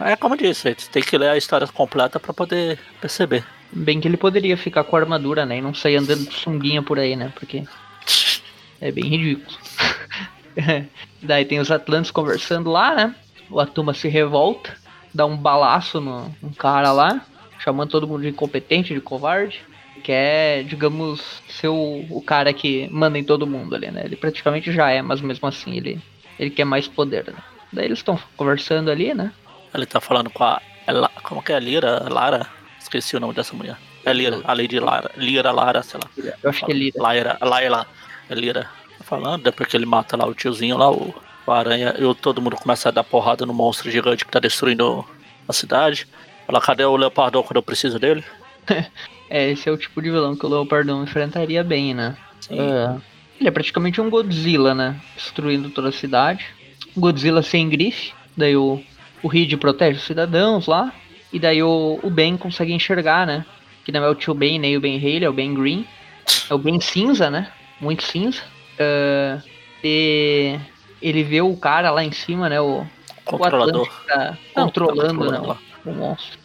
É 0.00 0.16
como 0.16 0.34
eu 0.34 0.38
disse, 0.38 0.74
você 0.74 0.90
tem 0.90 1.02
que 1.02 1.16
ler 1.16 1.30
a 1.30 1.36
história 1.36 1.66
completa 1.66 2.20
pra 2.20 2.32
poder 2.32 2.78
perceber. 3.00 3.44
Bem 3.72 4.00
que 4.00 4.08
ele 4.08 4.16
poderia 4.16 4.56
ficar 4.56 4.84
com 4.84 4.96
a 4.96 5.00
armadura, 5.00 5.44
né? 5.44 5.58
E 5.58 5.60
não 5.60 5.74
sair 5.74 5.96
andando 5.96 6.28
de 6.28 6.34
sunguinha 6.34 6.82
por 6.82 6.98
aí, 6.98 7.16
né? 7.16 7.32
Porque 7.34 7.64
é 8.80 8.90
bem 8.90 9.04
ridículo. 9.04 9.58
Daí 11.22 11.44
tem 11.44 11.58
os 11.58 11.70
Atlantes 11.70 12.10
conversando 12.10 12.70
lá, 12.70 12.94
né? 12.94 13.14
O 13.50 13.60
Atuma 13.60 13.94
se 13.94 14.08
revolta, 14.08 14.76
dá 15.12 15.26
um 15.26 15.36
balaço 15.36 16.00
no, 16.00 16.34
no 16.42 16.54
cara 16.54 16.92
lá, 16.92 17.20
chamando 17.58 17.90
todo 17.90 18.06
mundo 18.06 18.22
de 18.22 18.28
incompetente, 18.28 18.94
de 18.94 19.00
covarde. 19.00 19.62
Quer, 20.02 20.64
digamos, 20.64 21.42
ser 21.48 21.68
o, 21.68 22.04
o 22.10 22.22
cara 22.22 22.52
que 22.52 22.88
manda 22.92 23.18
em 23.18 23.24
todo 23.24 23.46
mundo 23.46 23.74
ali, 23.74 23.90
né? 23.90 24.02
Ele 24.04 24.14
praticamente 24.14 24.70
já 24.70 24.90
é, 24.90 25.02
mas 25.02 25.20
mesmo 25.20 25.48
assim 25.48 25.76
ele, 25.76 26.00
ele 26.38 26.50
quer 26.50 26.64
mais 26.64 26.86
poder, 26.86 27.24
né? 27.26 27.38
Daí 27.72 27.86
eles 27.86 27.98
estão 27.98 28.18
conversando 28.36 28.90
ali, 28.90 29.14
né? 29.14 29.32
Ele 29.74 29.86
tá 29.86 30.00
falando 30.00 30.30
com 30.30 30.44
a. 30.44 30.60
Ela, 30.86 31.10
como 31.22 31.42
que 31.42 31.52
é? 31.52 31.58
Lira? 31.58 32.06
Lara? 32.08 32.46
Esqueci 32.78 33.16
o 33.16 33.20
nome 33.20 33.34
dessa 33.34 33.54
mulher. 33.54 33.76
É 34.04 34.12
Lira, 34.12 34.40
a 34.44 34.52
Lady 34.52 34.78
Lara. 34.78 35.10
Lira, 35.16 35.50
Lara, 35.50 35.82
sei 35.82 35.98
lá. 36.00 36.32
Eu 36.42 36.50
acho 36.50 36.64
que 36.64 36.70
ele. 36.70 36.92
Laira, 36.96 37.36
Laila. 37.40 37.86
É 38.30 38.34
Lira. 38.34 38.70
Tá 38.98 39.04
falando, 39.04 39.42
depois 39.42 39.68
que 39.68 39.76
ele 39.76 39.86
mata 39.86 40.16
lá 40.16 40.26
o 40.26 40.34
tiozinho 40.34 40.76
lá, 40.76 40.90
o, 40.90 41.12
o 41.46 41.52
aranha, 41.52 41.94
e 41.98 42.14
todo 42.14 42.40
mundo 42.40 42.56
começa 42.56 42.88
a 42.88 42.92
dar 42.92 43.02
porrada 43.02 43.44
no 43.44 43.52
monstro 43.52 43.90
gigante 43.90 44.24
que 44.24 44.30
tá 44.30 44.38
destruindo 44.38 45.04
a 45.48 45.52
cidade. 45.52 46.06
Fala, 46.46 46.60
cadê 46.60 46.84
o 46.84 46.96
Leopardão 46.96 47.42
quando 47.42 47.56
eu 47.56 47.62
preciso 47.62 47.98
dele? 47.98 48.24
É, 49.28 49.50
esse 49.50 49.68
é 49.68 49.72
o 49.72 49.76
tipo 49.76 50.00
de 50.00 50.08
vilão 50.08 50.36
que 50.36 50.46
o 50.46 50.48
Leopardão 50.48 51.02
enfrentaria 51.02 51.64
bem, 51.64 51.92
né? 51.92 52.16
Sim. 52.40 52.60
É, 52.60 52.96
ele 53.40 53.48
é 53.48 53.50
praticamente 53.50 54.00
um 54.00 54.08
Godzilla, 54.08 54.72
né? 54.72 55.00
Destruindo 55.16 55.68
toda 55.68 55.88
a 55.88 55.92
cidade. 55.92 56.46
Godzilla 56.96 57.42
sem 57.42 57.68
grife. 57.68 58.12
Daí 58.36 58.56
o, 58.56 58.80
o 59.24 59.26
Reed 59.26 59.52
protege 59.56 59.98
os 59.98 60.04
cidadãos 60.04 60.68
lá. 60.68 60.92
E 61.32 61.40
daí 61.40 61.60
o, 61.60 61.98
o 62.04 62.08
Ben 62.08 62.36
consegue 62.36 62.72
enxergar, 62.72 63.26
né? 63.26 63.44
Que 63.84 63.90
não 63.90 64.04
é 64.04 64.08
o 64.08 64.14
tio 64.14 64.32
Ben 64.32 64.60
nem 64.60 64.76
o 64.76 64.80
Ben 64.80 64.96
Haley, 64.96 65.24
é 65.24 65.28
o 65.28 65.32
Ben 65.32 65.52
Green. 65.52 65.84
É 66.48 66.54
o 66.54 66.58
Ben 66.58 66.80
cinza, 66.80 67.28
né? 67.28 67.50
Muito 67.80 68.04
cinza. 68.04 68.42
É, 68.78 69.40
e 69.82 70.56
ele 71.02 71.22
vê 71.22 71.40
o 71.40 71.56
cara 71.56 71.90
lá 71.90 72.04
em 72.04 72.12
cima, 72.12 72.48
né? 72.48 72.60
O, 72.60 72.82
o 72.82 72.86
Controlador. 73.24 73.82
Atlântico 73.82 74.06
tá 74.06 74.38
Não, 74.54 74.64
controlando, 74.66 75.02
tá 75.02 75.08
controlando 75.08 75.48
né, 75.48 75.58
lá. 75.86 75.92
o 75.92 75.98
monstro. 75.98 76.38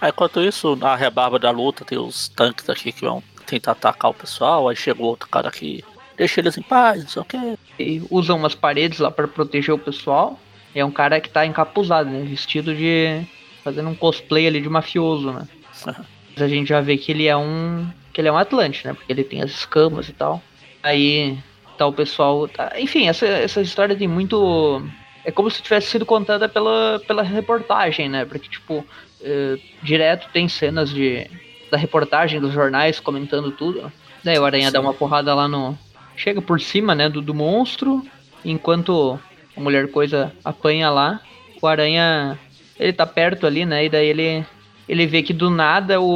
Aí, 0.00 0.10
enquanto 0.10 0.40
isso, 0.40 0.76
na 0.76 0.94
rebarba 0.94 1.38
da 1.38 1.50
luta, 1.50 1.84
tem 1.84 1.98
os 1.98 2.28
tanques 2.28 2.68
aqui 2.70 2.92
que 2.92 3.00
vão 3.00 3.22
tentar 3.46 3.72
atacar 3.72 4.10
o 4.10 4.14
pessoal. 4.14 4.68
Aí 4.68 4.76
chega 4.76 5.02
o 5.02 5.06
outro 5.06 5.28
cara 5.28 5.50
que 5.50 5.82
deixa 6.16 6.40
eles 6.40 6.56
em 6.56 6.62
paz, 6.62 7.02
não 7.02 7.08
sei 7.10 7.22
o 7.22 7.24
que. 7.24 7.58
e 7.78 8.02
usa 8.10 8.34
umas 8.34 8.54
paredes 8.54 8.98
lá 9.00 9.10
pra 9.10 9.26
proteger 9.26 9.74
o 9.74 9.78
pessoal. 9.78 10.38
É 10.74 10.84
um 10.84 10.90
cara 10.90 11.20
que 11.20 11.28
tá 11.30 11.44
encapuzado, 11.46 12.08
né? 12.10 12.20
Vestido 12.24 12.74
de. 12.74 13.22
fazendo 13.64 13.88
um 13.88 13.94
cosplay 13.94 14.46
ali 14.46 14.60
de 14.60 14.68
mafioso, 14.68 15.32
né? 15.32 15.48
Mas 16.34 16.42
a 16.42 16.46
gente 16.48 16.68
já 16.68 16.80
vê 16.80 16.96
que 16.96 17.10
ele 17.10 17.26
é 17.26 17.36
um. 17.36 17.88
que 18.12 18.20
ele 18.20 18.28
é 18.28 18.32
um 18.32 18.36
Atlante, 18.38 18.86
né? 18.86 18.92
Porque 18.94 19.10
ele 19.12 19.24
tem 19.24 19.42
as 19.42 19.50
escamas 19.50 20.08
e 20.08 20.12
tal. 20.12 20.40
Aí 20.82 21.36
tá 21.76 21.86
o 21.86 21.92
pessoal. 21.92 22.46
tá- 22.46 22.72
Enfim, 22.78 23.08
essa, 23.08 23.26
essa 23.26 23.60
história 23.60 23.96
tem 23.96 24.06
muito. 24.06 24.80
É 25.24 25.30
como 25.30 25.50
se 25.50 25.62
tivesse 25.62 25.88
sido 25.88 26.06
contada 26.06 26.48
pela, 26.48 27.00
pela 27.06 27.22
reportagem, 27.22 28.08
né? 28.08 28.24
Porque, 28.24 28.48
tipo, 28.48 28.84
eh, 29.22 29.58
direto 29.82 30.28
tem 30.32 30.48
cenas 30.48 30.90
de 30.90 31.28
da 31.70 31.76
reportagem 31.76 32.40
dos 32.40 32.52
jornais 32.52 33.00
comentando 33.00 33.50
tudo. 33.50 33.92
Daí 34.24 34.38
o 34.38 34.44
Aranha 34.44 34.66
Sim. 34.66 34.72
dá 34.72 34.80
uma 34.80 34.94
porrada 34.94 35.34
lá 35.34 35.46
no. 35.46 35.78
Chega 36.16 36.42
por 36.42 36.60
cima, 36.60 36.94
né, 36.94 37.08
do, 37.08 37.20
do 37.20 37.34
monstro. 37.34 38.04
Enquanto 38.44 39.18
a 39.56 39.60
mulher 39.60 39.90
coisa 39.90 40.32
apanha 40.44 40.90
lá, 40.90 41.20
o 41.60 41.66
Aranha. 41.66 42.38
Ele 42.78 42.92
tá 42.92 43.04
perto 43.04 43.46
ali, 43.46 43.64
né? 43.64 43.84
E 43.84 43.88
daí 43.88 44.06
ele. 44.06 44.46
Ele 44.88 45.06
vê 45.06 45.22
que 45.22 45.34
do 45.34 45.50
nada 45.50 46.00
o, 46.00 46.06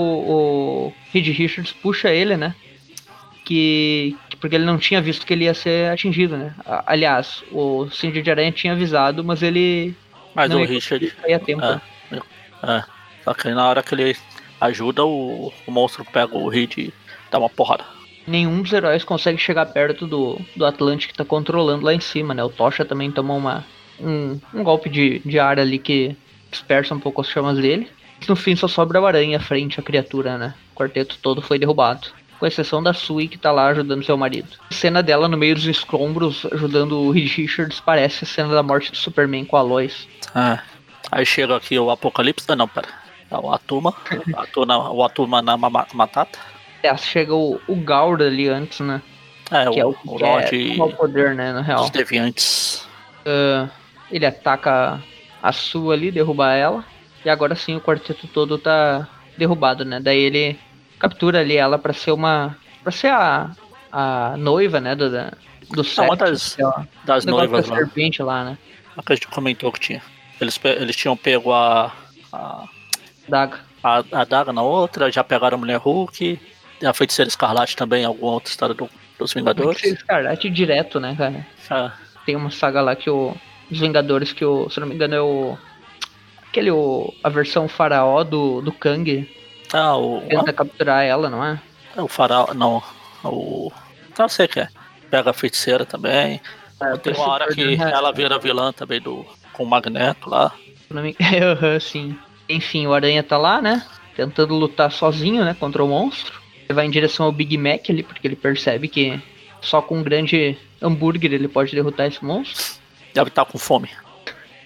o 0.86 0.92
Reed 1.12 1.26
Richards 1.26 1.72
puxa 1.72 2.10
ele, 2.10 2.36
né? 2.36 2.54
Que, 3.44 4.16
que- 4.30 4.36
Porque 4.36 4.54
ele 4.56 4.64
não 4.64 4.78
tinha 4.78 5.00
visto 5.00 5.26
que 5.26 5.32
ele 5.32 5.44
ia 5.44 5.54
ser 5.54 5.90
atingido, 5.90 6.36
né? 6.36 6.54
A- 6.64 6.84
Aliás, 6.92 7.42
o 7.50 7.88
Cindy 7.90 8.22
de 8.22 8.30
Aranha 8.30 8.52
tinha 8.52 8.72
avisado, 8.72 9.24
mas 9.24 9.42
ele. 9.42 9.94
Mas 10.34 10.48
não, 10.48 10.62
o 10.62 10.64
Richard. 10.64 11.12
Aí 11.24 11.34
a 11.34 11.38
tempo. 11.38 11.62
É, 11.64 11.80
é. 12.62 12.84
Só 13.24 13.34
que 13.34 13.48
na 13.50 13.68
hora 13.68 13.82
que 13.82 13.94
ele 13.94 14.16
ajuda, 14.60 15.04
o, 15.04 15.52
o 15.66 15.70
monstro 15.70 16.04
pega 16.04 16.36
o 16.36 16.48
Reed 16.48 16.76
e 16.78 16.92
dá 17.30 17.38
uma 17.38 17.50
porrada. 17.50 17.84
Nenhum 18.26 18.62
dos 18.62 18.72
heróis 18.72 19.02
consegue 19.04 19.38
chegar 19.38 19.66
perto 19.66 20.06
do, 20.06 20.40
do 20.56 20.64
Atlante 20.64 21.08
que 21.08 21.14
tá 21.14 21.24
controlando 21.24 21.84
lá 21.84 21.92
em 21.92 22.00
cima, 22.00 22.32
né? 22.32 22.42
O 22.44 22.48
Tocha 22.48 22.84
também 22.84 23.10
tomou 23.10 23.36
uma, 23.36 23.64
um, 24.00 24.38
um 24.54 24.62
golpe 24.62 24.88
de, 24.88 25.18
de 25.24 25.38
ar 25.40 25.58
ali 25.58 25.78
que 25.78 26.16
dispersa 26.50 26.94
um 26.94 27.00
pouco 27.00 27.20
as 27.20 27.28
chamas 27.28 27.58
dele. 27.58 27.88
No 28.28 28.36
fim 28.36 28.54
só 28.54 28.68
sobra 28.68 29.00
o 29.00 29.06
Aranha 29.06 29.40
frente 29.40 29.80
à 29.80 29.82
criatura, 29.82 30.38
né? 30.38 30.54
O 30.72 30.76
quarteto 30.78 31.18
todo 31.20 31.42
foi 31.42 31.58
derrubado. 31.58 32.08
Com 32.42 32.46
exceção 32.48 32.82
da 32.82 32.92
Sui 32.92 33.28
que 33.28 33.38
tá 33.38 33.52
lá 33.52 33.68
ajudando 33.68 34.04
seu 34.04 34.16
marido. 34.16 34.48
A 34.68 34.74
cena 34.74 35.00
dela 35.00 35.28
no 35.28 35.36
meio 35.36 35.54
dos 35.54 35.64
escombros 35.64 36.44
ajudando 36.50 36.98
o 36.98 37.12
Reed 37.12 37.36
Richards 37.36 37.78
parece 37.78 38.24
a 38.24 38.26
cena 38.26 38.52
da 38.52 38.64
morte 38.64 38.90
do 38.90 38.96
Superman 38.96 39.44
com 39.44 39.56
a 39.56 39.62
Lois. 39.62 40.08
Ah, 40.34 40.60
aí 41.12 41.24
chega 41.24 41.56
aqui 41.56 41.78
o 41.78 41.88
Apocalipse. 41.88 42.44
Ah, 42.48 42.56
não, 42.56 42.66
pera. 42.66 42.88
É 43.30 43.36
o 43.38 43.48
Atuma. 43.52 43.94
O 44.90 45.04
Atuma 45.04 45.40
na 45.40 45.56
Matata. 45.56 46.36
É, 46.82 46.96
chega 46.96 47.32
o, 47.32 47.60
o 47.68 47.76
Gaur 47.76 48.20
ali 48.20 48.48
antes, 48.48 48.80
né? 48.80 49.00
É, 49.48 49.62
que 49.70 49.78
o, 49.78 49.80
é 49.80 49.86
o, 49.86 49.96
o 50.04 50.18
Lorde. 50.18 50.80
É, 50.80 50.82
o 50.82 50.92
poder, 50.96 51.36
né? 51.36 51.52
Na 51.52 51.62
real. 51.62 51.84
Os 51.84 51.90
deviantes. 51.90 52.88
Uh, 53.24 53.70
ele 54.10 54.26
ataca 54.26 55.00
a 55.40 55.52
sua 55.52 55.94
ali, 55.94 56.10
derruba 56.10 56.52
ela. 56.54 56.84
E 57.24 57.30
agora 57.30 57.54
sim 57.54 57.76
o 57.76 57.80
quarteto 57.80 58.26
todo 58.26 58.58
tá 58.58 59.06
derrubado, 59.38 59.84
né? 59.84 60.00
Daí 60.00 60.18
ele 60.18 60.58
captura 61.02 61.40
ali 61.40 61.56
ela 61.56 61.78
para 61.78 61.92
ser 61.92 62.12
uma. 62.12 62.56
para 62.82 62.92
ser 62.92 63.08
a, 63.08 63.50
a 63.90 64.36
noiva, 64.38 64.80
né? 64.80 64.94
Do, 64.94 65.10
da, 65.10 65.32
do 65.70 65.82
sexo, 65.82 66.02
uma 66.02 66.16
das, 66.16 66.56
é 66.58 66.62
das 67.04 67.24
noivas 67.24 67.66
da 67.66 67.74
lá. 67.74 67.78
serpente 67.80 68.22
lá, 68.22 68.44
né? 68.44 68.58
A 68.96 69.02
que 69.02 69.12
a 69.12 69.16
gente 69.16 69.26
comentou 69.26 69.72
que 69.72 69.80
tinha. 69.80 70.02
Eles, 70.40 70.60
eles 70.62 70.94
tinham 70.94 71.16
pego 71.16 71.52
a. 71.52 71.92
a 72.32 72.64
daga. 73.28 73.60
A, 73.82 74.04
a 74.12 74.24
daga 74.24 74.52
na 74.52 74.62
outra, 74.62 75.10
já 75.10 75.24
pegaram 75.24 75.56
a 75.56 75.60
mulher 75.60 75.78
Hulk. 75.78 76.38
A 76.84 76.92
feiticeira 76.92 77.28
escarlate 77.28 77.74
também, 77.74 78.04
alguma 78.04 78.32
outra 78.32 78.50
história 78.50 78.74
do, 78.74 78.88
dos 79.18 79.32
Vingadores. 79.32 79.80
Feiticeira 79.80 79.98
escarlate 79.98 80.50
direto, 80.50 81.00
né, 81.00 81.16
cara? 81.18 81.46
Ah. 81.68 81.92
Tem 82.24 82.36
uma 82.36 82.50
saga 82.50 82.80
lá 82.80 82.94
que 82.94 83.10
o. 83.10 83.34
Os 83.68 83.80
Vingadores 83.80 84.32
que 84.32 84.44
o. 84.44 84.70
Se 84.70 84.78
não 84.78 84.86
me 84.86 84.94
engano, 84.94 85.14
é 85.16 85.20
o. 85.20 85.58
Aquele. 86.48 86.70
O, 86.70 87.12
a 87.24 87.28
versão 87.28 87.66
faraó 87.66 88.22
do, 88.22 88.60
do 88.60 88.70
Kang. 88.70 89.28
Ah, 89.72 89.96
o. 89.96 90.20
Tenta 90.22 90.52
capturar 90.52 91.04
ela, 91.04 91.30
não 91.30 91.44
é? 91.44 91.60
É 91.96 92.02
o 92.02 92.08
faraó. 92.08 92.52
Não. 92.54 92.82
O. 93.24 93.72
Não 94.18 94.28
sei 94.28 94.46
o 94.46 94.48
que 94.48 94.60
é. 94.60 94.68
Pega 95.10 95.30
a 95.30 95.34
feiticeira 95.34 95.84
também. 95.84 96.40
É, 96.80 96.96
Tem 96.98 97.14
uma 97.14 97.28
hora 97.28 97.48
que 97.48 97.80
ela 97.80 98.12
vira 98.12 98.38
vilã 98.38 98.72
também 98.72 99.00
do. 99.00 99.24
Com 99.52 99.64
o 99.64 99.66
Magneto 99.66 100.28
lá. 100.28 100.52
Sim. 101.80 102.16
Enfim, 102.48 102.86
o 102.86 102.92
Aranha 102.92 103.22
tá 103.22 103.38
lá, 103.38 103.62
né? 103.62 103.84
Tentando 104.14 104.54
lutar 104.54 104.90
sozinho, 104.90 105.44
né? 105.44 105.56
Contra 105.58 105.82
o 105.82 105.88
monstro. 105.88 106.40
Ele 106.64 106.74
vai 106.74 106.86
em 106.86 106.90
direção 106.90 107.26
ao 107.26 107.32
Big 107.32 107.56
Mac 107.56 107.88
ali, 107.88 108.02
porque 108.02 108.26
ele 108.26 108.36
percebe 108.36 108.88
que 108.88 109.20
só 109.60 109.80
com 109.80 109.98
um 109.98 110.02
grande 110.02 110.58
hambúrguer 110.80 111.32
ele 111.32 111.48
pode 111.48 111.74
derrotar 111.74 112.06
esse 112.06 112.22
monstro. 112.24 112.80
Deve 113.14 113.28
estar 113.28 113.44
com 113.44 113.58
fome. 113.58 113.88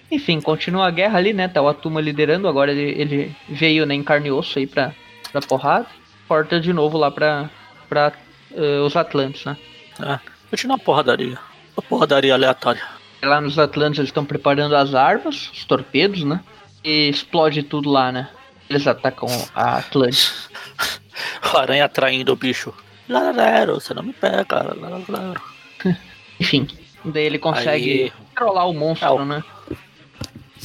Enfim, 0.09 0.39
continua 0.39 0.87
a 0.87 0.91
guerra 0.91 1.17
ali, 1.17 1.33
né? 1.33 1.47
Tá 1.47 1.61
o 1.61 1.67
Atuma 1.67 1.99
liderando, 1.99 2.47
agora 2.47 2.71
ele, 2.71 3.01
ele 3.01 3.35
veio 3.49 3.85
né, 3.85 3.93
em 3.93 4.03
carne 4.03 4.29
e 4.29 4.31
osso 4.31 4.57
aí 4.57 4.65
pra, 4.65 4.93
pra 5.31 5.41
porrada. 5.41 5.87
Porta 6.27 6.59
de 6.59 6.71
novo 6.73 6.97
lá 6.97 7.11
pra, 7.11 7.49
pra 7.89 8.13
uh, 8.51 8.85
os 8.85 8.95
Atlantes, 8.95 9.45
né? 9.45 9.57
É, 9.99 10.19
continua 10.49 10.75
a 10.75 10.79
porradaria. 10.79 11.37
A 11.75 11.81
porradaria 11.81 12.33
aleatória. 12.33 12.83
Lá 13.21 13.41
nos 13.41 13.57
Atlantes 13.57 13.99
eles 13.99 14.09
estão 14.09 14.25
preparando 14.25 14.75
as 14.75 14.93
armas, 14.93 15.49
os 15.51 15.65
torpedos, 15.65 16.23
né? 16.23 16.41
E 16.83 17.09
explode 17.09 17.63
tudo 17.63 17.89
lá, 17.89 18.11
né? 18.11 18.29
Eles 18.69 18.87
atacam 18.87 19.27
a 19.55 19.77
Atlantis. 19.77 20.49
o 21.53 21.57
aranha 21.57 21.85
atraindo 21.85 22.31
o 22.31 22.35
bicho. 22.35 22.73
Lararero, 23.09 23.75
você 23.75 23.93
não 23.93 24.03
me 24.03 24.13
pega, 24.13 24.75
lararero. 24.75 25.41
Enfim, 26.39 26.67
daí 27.03 27.25
ele 27.25 27.39
consegue 27.39 28.03
Aí... 28.03 28.11
controlar 28.11 28.65
o 28.65 28.73
monstro, 28.73 29.07
é, 29.07 29.11
o... 29.11 29.25
né? 29.25 29.43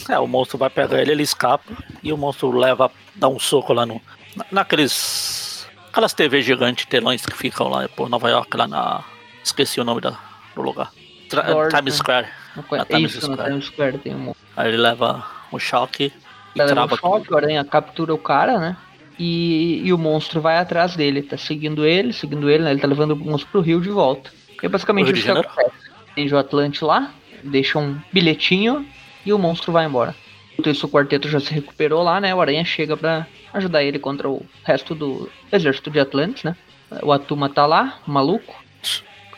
É, 0.09 0.19
o 0.19 0.27
monstro 0.27 0.59
vai 0.59 0.71
pegar 0.71 1.01
ele, 1.01 1.13
ele 1.13 1.23
escapa 1.23 1.73
e 2.03 2.13
o 2.13 2.17
monstro 2.17 2.51
leva, 2.51 2.91
dá 3.15 3.29
um 3.29 3.39
soco 3.39 3.73
lá 3.73 3.87
no. 3.87 4.01
Naqueles. 4.51 5.69
Aquelas 5.91 6.15
TV 6.15 6.41
gigantes, 6.41 6.87
telões 6.87 7.25
que 7.25 7.37
ficam 7.37 7.69
lá 7.69 7.87
por 7.89 8.09
Nova 8.09 8.31
York, 8.31 8.57
lá 8.57 8.67
na. 8.67 9.05
Esqueci 9.45 9.81
o 9.81 9.85
nome 9.85 10.01
da, 10.01 10.19
do 10.55 10.63
lugar. 10.63 10.91
Tra 11.29 11.69
Times 11.69 11.95
Square. 11.95 12.29
Na 12.71 12.85
Times 12.85 13.15
Isso, 13.15 13.33
Square. 13.33 13.51
Times 13.51 13.65
Square 13.67 13.99
tem 13.99 14.15
um... 14.15 14.35
Aí 14.57 14.69
ele 14.69 14.77
leva 14.77 15.25
um 15.53 15.59
choque 15.59 16.13
e 16.55 16.61
ele 16.61 16.69
trava. 16.69 16.95
Leva 16.95 16.95
um 16.95 16.97
choque, 16.97 17.33
o 17.33 17.37
aranha 17.37 17.65
captura 17.65 18.15
o 18.15 18.19
cara, 18.19 18.59
né? 18.59 18.77
E, 19.19 19.83
e, 19.85 19.93
o 19.93 19.99
monstro 19.99 20.41
vai 20.41 20.59
atrás 20.59 20.97
dele, 20.97 21.23
tá 21.23 21.37
seguindo 21.37 21.85
ele, 21.85 22.13
seguindo 22.13 22.49
ele, 22.51 22.65
né? 22.65 22.71
Ele 22.71 22.81
tá 22.81 22.87
levando 22.87 23.13
o 23.13 23.17
monstro 23.17 23.51
pro 23.51 23.61
rio 23.61 23.81
de 23.81 23.91
volta. 23.91 24.31
E 24.63 24.67
é 24.67 24.69
basicamente 24.69 25.13
isso 25.13 25.23
que 25.23 25.31
acontece. 25.31 25.71
Tem 26.15 26.33
o 26.33 26.39
Atlante 26.39 26.85
lá, 26.85 27.13
deixa 27.43 27.79
um 27.79 27.99
bilhetinho 28.13 28.87
e 29.25 29.33
o 29.33 29.39
monstro 29.39 29.73
vai 29.73 29.87
embora. 29.87 30.15
Enquanto 30.53 30.71
isso, 30.71 30.87
o 30.87 30.91
quarteto 30.91 31.29
já 31.29 31.41
se 31.41 31.53
recuperou 31.53 32.03
lá, 32.03 32.21
né? 32.21 32.35
O 32.35 32.41
Aranha 32.41 32.65
chega 32.65 32.97
para 32.97 33.27
ajudar 33.55 33.83
ele 33.83 33.99
contra 33.99 34.29
o 34.29 34.45
resto 34.65 34.95
do 34.95 35.31
exército 35.51 35.91
de 35.91 35.99
Atlantis, 35.99 36.45
né? 36.45 36.57
O 37.03 37.11
Atuma 37.11 37.49
tá 37.49 37.65
lá, 37.65 37.99
maluco. 38.07 38.63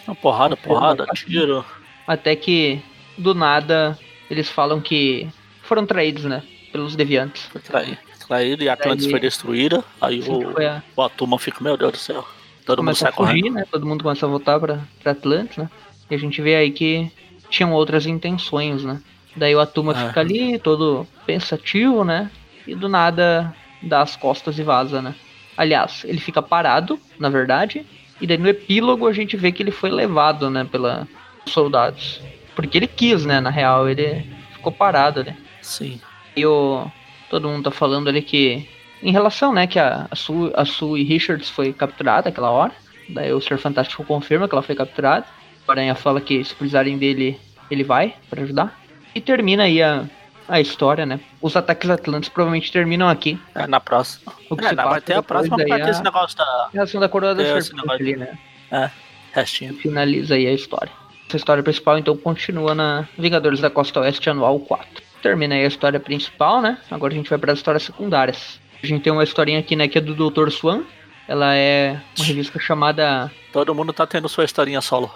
Uma 0.07 0.15
porrada, 0.17 0.57
porrada, 0.57 1.07
tiro. 1.15 1.65
Até 2.07 2.35
que, 2.35 2.83
do 3.17 3.35
nada, 3.35 3.99
eles 4.29 4.51
falam 4.51 4.81
que 4.81 5.29
foram 5.63 5.87
traídos, 5.87 6.25
né? 6.25 6.43
Pelos 6.73 6.97
deviantes. 6.97 7.45
Foi 7.45 7.61
traído, 7.61 7.99
traído 8.27 8.65
e 8.65 8.69
Atlantis 8.69 9.07
foi 9.07 9.21
destruída. 9.21 9.85
Aí 10.01 10.21
o, 10.21 10.51
a... 10.61 10.83
o 10.97 11.03
Atuma 11.03 11.39
fica, 11.39 11.63
meu 11.63 11.77
Deus 11.77 11.93
do 11.93 11.99
céu. 11.99 12.27
Todo 12.67 12.79
começa 12.79 13.05
mundo 13.05 13.15
sai 13.15 13.25
a 13.25 13.29
fugir, 13.29 13.43
correndo. 13.43 13.55
né? 13.55 13.65
Todo 13.71 13.87
mundo 13.87 14.03
começa 14.03 14.27
a 14.27 14.29
voltar 14.29 14.59
pra, 14.59 14.81
pra 15.03 15.13
Atlantis, 15.13 15.57
né? 15.57 15.71
E 16.11 16.15
a 16.15 16.19
gente 16.19 16.43
vê 16.43 16.57
aí 16.57 16.71
que 16.71 17.11
tinham 17.49 17.73
outras 17.73 18.05
intenções, 18.05 18.83
né? 18.83 19.01
Daí 19.37 19.55
o 19.55 19.61
Atuma 19.61 19.93
ah. 19.93 20.09
fica 20.09 20.21
ali, 20.21 20.59
todo 20.59 21.07
pensativo, 21.27 22.05
né? 22.05 22.31
E 22.67 22.75
do 22.75 22.89
nada 22.89 23.55
dá 23.83 24.03
as 24.03 24.17
costas 24.17 24.59
e 24.59 24.63
vaza, 24.63 25.03
né? 25.03 25.15
Aliás, 25.57 26.05
ele 26.05 26.19
fica 26.19 26.43
parado, 26.43 26.99
na 27.19 27.29
verdade. 27.29 27.85
E 28.21 28.27
daí 28.27 28.39
no 28.39 28.49
epílogo 28.49 29.07
a 29.07 29.13
gente 29.13 29.37
vê 29.37 29.53
que 29.53 29.63
ele 29.63 29.71
foi 29.71 29.91
levado, 29.91 30.51
né, 30.51 30.65
pelos 30.65 31.07
soldados. 31.47 32.21
Porque 32.55 32.79
ele 32.79 32.87
quis, 32.87 33.25
né, 33.25 33.41
na 33.41 33.51
real, 33.51 33.89
ele 33.89 34.25
ficou 34.53 34.73
parado, 34.73 35.25
né? 35.25 35.37
Sim. 35.61 36.01
E 36.37 36.45
o... 36.47 36.87
todo 37.29 37.49
mundo 37.49 37.65
tá 37.65 37.71
falando 37.71 38.09
ali 38.09 38.23
que... 38.23 38.69
Em 39.03 39.13
relação, 39.13 39.53
né, 39.53 39.67
que 39.67 39.79
a, 39.79 40.07
a, 40.11 40.17
Sue, 40.17 40.51
a 40.55 40.65
Sue 40.65 41.03
Richards 41.03 41.51
foi 41.51 41.73
capturada 41.73 42.29
aquela 42.29 42.51
hora. 42.51 42.73
Daí 43.09 43.33
o 43.33 43.41
Ser 43.41 43.59
Fantástico 43.59 44.05
confirma 44.05 44.49
que 44.49 44.55
ela 44.55 44.63
foi 44.63 44.75
capturada. 44.75 45.27
O 45.67 45.71
Aranha 45.71 45.95
fala 45.95 46.21
que 46.21 46.43
se 46.43 46.55
precisarem 46.55 46.97
dele, 46.97 47.39
ele 47.71 47.85
vai 47.85 48.15
para 48.31 48.43
ajudar. 48.43 48.84
E 49.15 49.21
termina 49.21 49.65
aí 49.65 49.83
a, 49.83 50.05
a 50.49 50.61
história, 50.61 51.07
né? 51.07 51.21
Os 51.41 51.57
ataques 51.57 51.89
atlantes 51.89 52.29
provavelmente 52.29 52.71
terminam 52.73 53.09
aqui. 53.09 53.39
É, 53.55 53.67
na 53.67 53.81
próxima. 53.81 54.33
O 54.51 54.57
que 54.57 54.65
é, 54.65 54.75
vai 54.75 55.01
ter 55.01 55.15
a 55.15 55.23
próxima 55.23 55.57
pra 55.57 55.79
ter 55.79 55.89
esse 55.89 56.03
negócio 56.03 56.37
da. 56.37 56.69
Reação 56.73 57.01
da 57.01 57.09
coroa 57.09 57.35
da 57.35 57.63
serpente 57.63 57.91
ali, 57.91 58.17
né? 58.17 58.39
É, 58.71 58.91
restinho. 59.33 59.75
Finaliza 59.75 60.35
aí 60.35 60.47
a 60.47 60.53
história. 60.53 60.91
Essa 61.29 61.37
história 61.37 61.63
principal 61.63 61.99
então 61.99 62.17
continua 62.17 62.75
na 62.75 63.09
Vingadores 63.19 63.61
da 63.61 63.71
Costa 63.71 64.01
Oeste 64.01 64.29
Anual 64.29 64.59
4. 64.61 65.03
Termina 65.23 65.55
aí 65.55 65.65
a 65.65 65.69
história 65.69 65.99
principal, 65.99 66.61
né? 66.61 66.79
Agora 66.91 67.13
a 67.13 67.17
gente 67.17 67.31
vai 67.31 67.39
para 67.39 67.53
as 67.53 67.59
histórias 67.59 67.83
secundárias. 67.83 68.61
A 68.83 68.87
gente 68.87 69.03
tem 69.03 69.13
uma 69.13 69.25
historinha 69.25 69.59
aqui, 69.59 69.75
né, 69.75 69.89
que 69.89 69.97
é 69.97 70.01
do 70.01 70.15
Dr. 70.15 70.51
Swan. 70.51 70.83
Ela 71.27 71.55
é 71.55 71.99
uma 72.19 72.27
revista 72.27 72.61
chamada. 72.61 73.33
Todo 73.51 73.75
mundo 73.75 73.93
tá 73.93 74.07
tendo 74.07 74.29
sua 74.29 74.45
historinha 74.45 74.83
solo. 74.83 75.11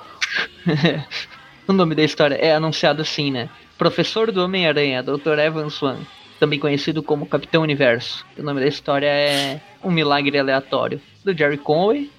o 1.69 1.73
nome 1.73 1.95
da 1.95 2.03
história 2.03 2.35
é 2.37 2.55
anunciado 2.55 3.03
assim, 3.03 3.31
né? 3.31 3.51
Professor 3.79 4.33
do 4.33 4.45
Homem-Aranha, 4.45 5.05
Dr. 5.05 5.39
Evan 5.39 5.71
Swan, 5.71 5.99
também 6.41 6.59
conhecido 6.59 7.01
como 7.01 7.27
Capitão 7.27 7.63
Universo. 7.63 8.27
O 8.37 8.43
nome 8.43 8.61
da 8.61 8.67
história 8.67 9.07
é 9.07 9.61
Um 9.83 9.91
Milagre 9.91 10.37
Aleatório, 10.37 11.01
do 11.25 11.33
Jerry 11.33 11.57
Conway. 11.57 12.11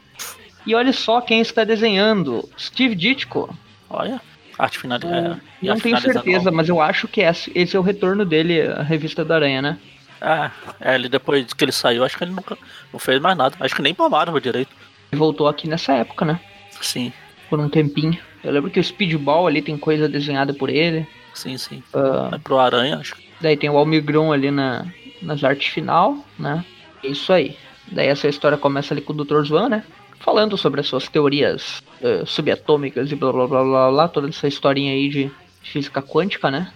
E 0.66 0.74
olha 0.74 0.94
só 0.94 1.20
quem 1.20 1.42
está 1.42 1.66
desenhando, 1.66 2.48
Steve 2.58 2.96
Ditko. 2.96 3.54
Olha, 3.90 4.22
arte 4.58 4.80
final. 4.80 5.00
É, 5.04 5.38
não 5.62 5.80
tenho 5.80 6.00
certeza, 6.00 6.50
mas 6.50 6.70
eu 6.70 6.82
acho 6.82 7.08
que 7.08 7.22
esse, 7.22 7.52
esse 7.54 7.76
é 7.76 7.80
o 7.80 7.84
retorno 7.84 8.24
dele, 8.24 8.62
a 8.62 8.82
revista 8.82 9.26
da 9.26 9.36
Aranha, 9.36 9.62
né? 9.62 9.78
Ah, 10.22 10.52
é, 10.80 10.96
ele 10.96 11.10
depois 11.10 11.52
que 11.54 11.64
ele 11.64 11.72
saiu, 11.72 12.04
acho 12.04 12.18
que 12.18 12.24
ele 12.24 12.32
nunca 12.32 12.58
não 12.92 13.00
fez 13.00 13.20
mais 13.22 13.38
nada. 13.38 13.56
Acho 13.60 13.76
que 13.76 13.82
nem 13.82 13.94
pra 13.94 14.10
Marvel 14.10 14.40
direito. 14.40 14.72
Ele 15.12 15.20
voltou 15.20 15.48
aqui 15.48 15.68
nessa 15.68 15.94
época, 15.94 16.24
né? 16.24 16.40
Sim. 16.82 17.12
Por 17.50 17.60
um 17.60 17.68
tempinho. 17.68 18.18
Eu 18.44 18.52
lembro 18.52 18.70
que 18.70 18.80
o 18.80 18.84
Speedball 18.84 19.48
ali 19.48 19.62
tem 19.62 19.78
coisa 19.78 20.08
desenhada 20.08 20.54
por 20.54 20.70
ele. 20.70 21.08
Sim, 21.40 21.58
sim. 21.58 21.84
Uh, 21.94 22.36
é 22.36 22.38
pro 22.38 22.60
Aranha, 22.60 22.98
acho. 22.98 23.16
Daí 23.40 23.56
tem 23.56 23.70
o 23.70 23.78
Almigron 23.78 24.34
ali 24.34 24.52
na, 24.52 24.86
nas 25.22 25.42
artes 25.42 25.68
final, 25.68 26.18
né? 26.38 26.66
É 27.02 27.08
isso 27.08 27.32
aí. 27.32 27.56
Daí 27.90 28.08
essa 28.08 28.28
história 28.28 28.58
começa 28.58 28.94
ali 28.94 29.02
com 29.02 29.14
o 29.14 29.24
Dr. 29.24 29.46
Swan, 29.46 29.70
né? 29.70 29.84
Falando 30.20 30.58
sobre 30.58 30.82
as 30.82 30.88
suas 30.88 31.08
teorias 31.08 31.82
uh, 32.02 32.26
subatômicas 32.26 33.10
e 33.10 33.16
blá 33.16 33.32
blá 33.32 33.48
blá 33.48 33.64
blá 33.64 33.92
blá, 33.92 34.08
toda 34.10 34.28
essa 34.28 34.50
historinha 34.50 34.92
aí 34.92 35.08
de 35.08 35.32
física 35.64 36.02
quântica, 36.02 36.52
né? 36.52 36.74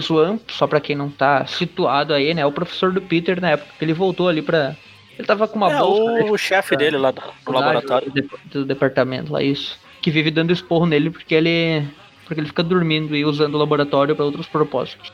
Swan, 0.00 0.38
só 0.48 0.66
pra 0.66 0.80
quem 0.80 0.96
não 0.96 1.10
tá 1.10 1.46
situado 1.46 2.12
aí, 2.14 2.32
né? 2.34 2.40
É 2.40 2.46
o 2.46 2.50
professor 2.50 2.90
do 2.90 3.02
Peter 3.02 3.40
na 3.40 3.50
época 3.50 3.70
que 3.78 3.84
ele 3.84 3.92
voltou 3.92 4.28
ali 4.28 4.42
pra. 4.42 4.74
Ele 5.16 5.28
tava 5.28 5.46
com 5.46 5.56
uma 5.56 5.70
é, 5.70 5.78
bolsa. 5.78 6.24
O, 6.24 6.32
né, 6.32 6.38
chefe 6.38 6.76
dele 6.76 6.96
lá 6.96 7.10
do, 7.10 7.22
do 7.44 7.52
laboratório. 7.52 8.10
Do, 8.10 8.30
do, 8.46 8.64
departamento 8.64 9.32
lá, 9.32 9.42
isso. 9.42 9.78
Que 10.02 10.10
vive 10.10 10.30
dando 10.30 10.52
esporro 10.52 10.86
nele 10.86 11.10
porque 11.10 11.34
ele. 11.34 11.86
Porque 12.26 12.40
ele 12.40 12.48
fica 12.48 12.62
dormindo 12.62 13.14
e 13.14 13.24
usando 13.24 13.54
o 13.54 13.58
laboratório 13.58 14.14
para 14.14 14.24
outros 14.24 14.46
propósitos. 14.46 15.12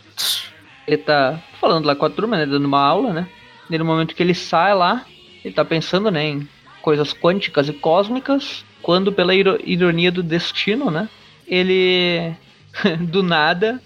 Ele 0.86 0.98
tá 0.98 1.40
falando 1.60 1.86
lá 1.86 1.94
com 1.94 2.06
a 2.06 2.10
turma, 2.10 2.38
né? 2.38 2.46
Dando 2.46 2.64
uma 2.64 2.80
aula, 2.80 3.12
né? 3.12 3.28
E 3.70 3.78
no 3.78 3.84
momento 3.84 4.14
que 4.14 4.22
ele 4.22 4.34
sai 4.34 4.74
lá, 4.74 5.04
ele 5.44 5.54
tá 5.54 5.64
pensando, 5.64 6.10
né? 6.10 6.24
Em 6.24 6.48
coisas 6.80 7.12
quânticas 7.12 7.68
e 7.68 7.72
cósmicas. 7.72 8.64
Quando, 8.80 9.12
pela 9.12 9.34
ironia 9.34 10.10
do 10.10 10.22
destino, 10.22 10.90
né? 10.90 11.08
Ele. 11.46 12.34
do 13.00 13.22
nada 13.22 13.80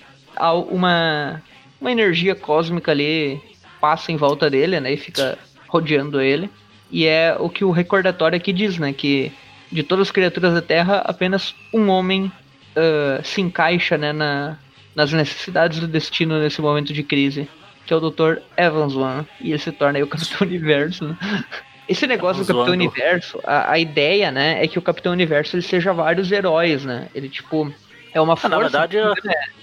uma, 0.71 1.43
uma 1.81 1.93
energia 1.93 2.35
cósmica 2.35 2.93
ali 2.93 3.41
passa 3.81 4.13
em 4.13 4.17
volta 4.17 4.51
dele, 4.51 4.81
né? 4.81 4.93
E 4.93 4.97
fica 4.97 5.39
rodeando 5.69 6.21
ele. 6.21 6.51
E 6.91 7.07
é 7.07 7.37
o 7.39 7.49
que 7.49 7.65
o 7.65 7.71
recordatório 7.71 8.37
aqui 8.37 8.53
diz, 8.53 8.79
né? 8.79 8.93
Que 8.93 9.33
de 9.71 9.83
todas 9.83 10.09
as 10.09 10.13
criaturas 10.13 10.55
da 10.55 10.63
Terra, 10.63 11.03
apenas 11.05 11.55
um 11.73 11.89
homem 11.89 12.31
uh, 12.77 13.25
se 13.25 13.41
encaixa 13.41 13.97
né, 13.97 14.13
na, 14.13 14.57
nas 14.95 15.13
necessidades 15.13 15.81
do 15.81 15.89
destino 15.89 16.39
nesse 16.39 16.61
momento 16.61 16.93
de 16.93 17.03
crise, 17.03 17.49
que 17.87 17.93
é 17.93 17.97
o 17.97 18.11
Dr. 18.11 18.39
Evans 18.57 18.95
One. 18.95 19.27
E 19.41 19.51
ele 19.51 19.59
se 19.59 19.73
torna 19.73 19.99
aí 19.99 20.03
o 20.03 20.07
Capitão 20.09 20.47
Universo, 20.47 21.09
né? 21.09 21.45
Esse 21.89 22.07
negócio 22.07 22.45
do 22.45 22.47
Capitão 22.47 22.73
Universo, 22.73 23.41
a, 23.45 23.73
a, 23.73 23.79
ideia, 23.79 24.33
né, 24.33 24.63
é 24.63 24.67
que 24.67 24.77
o 24.77 24.83
Capitão 24.83 25.13
Universo 25.13 25.55
ele 25.55 25.63
seja 25.63 25.93
vários 25.93 26.33
heróis, 26.33 26.85
né? 26.85 27.09
Ele, 27.15 27.29
tipo, 27.29 27.73
é 28.13 28.21
uma 28.21 28.35
força. 28.35 28.47
Ah, 28.49 28.59
na 28.59 28.59
verdade, 28.59 28.99
é, 28.99 29.13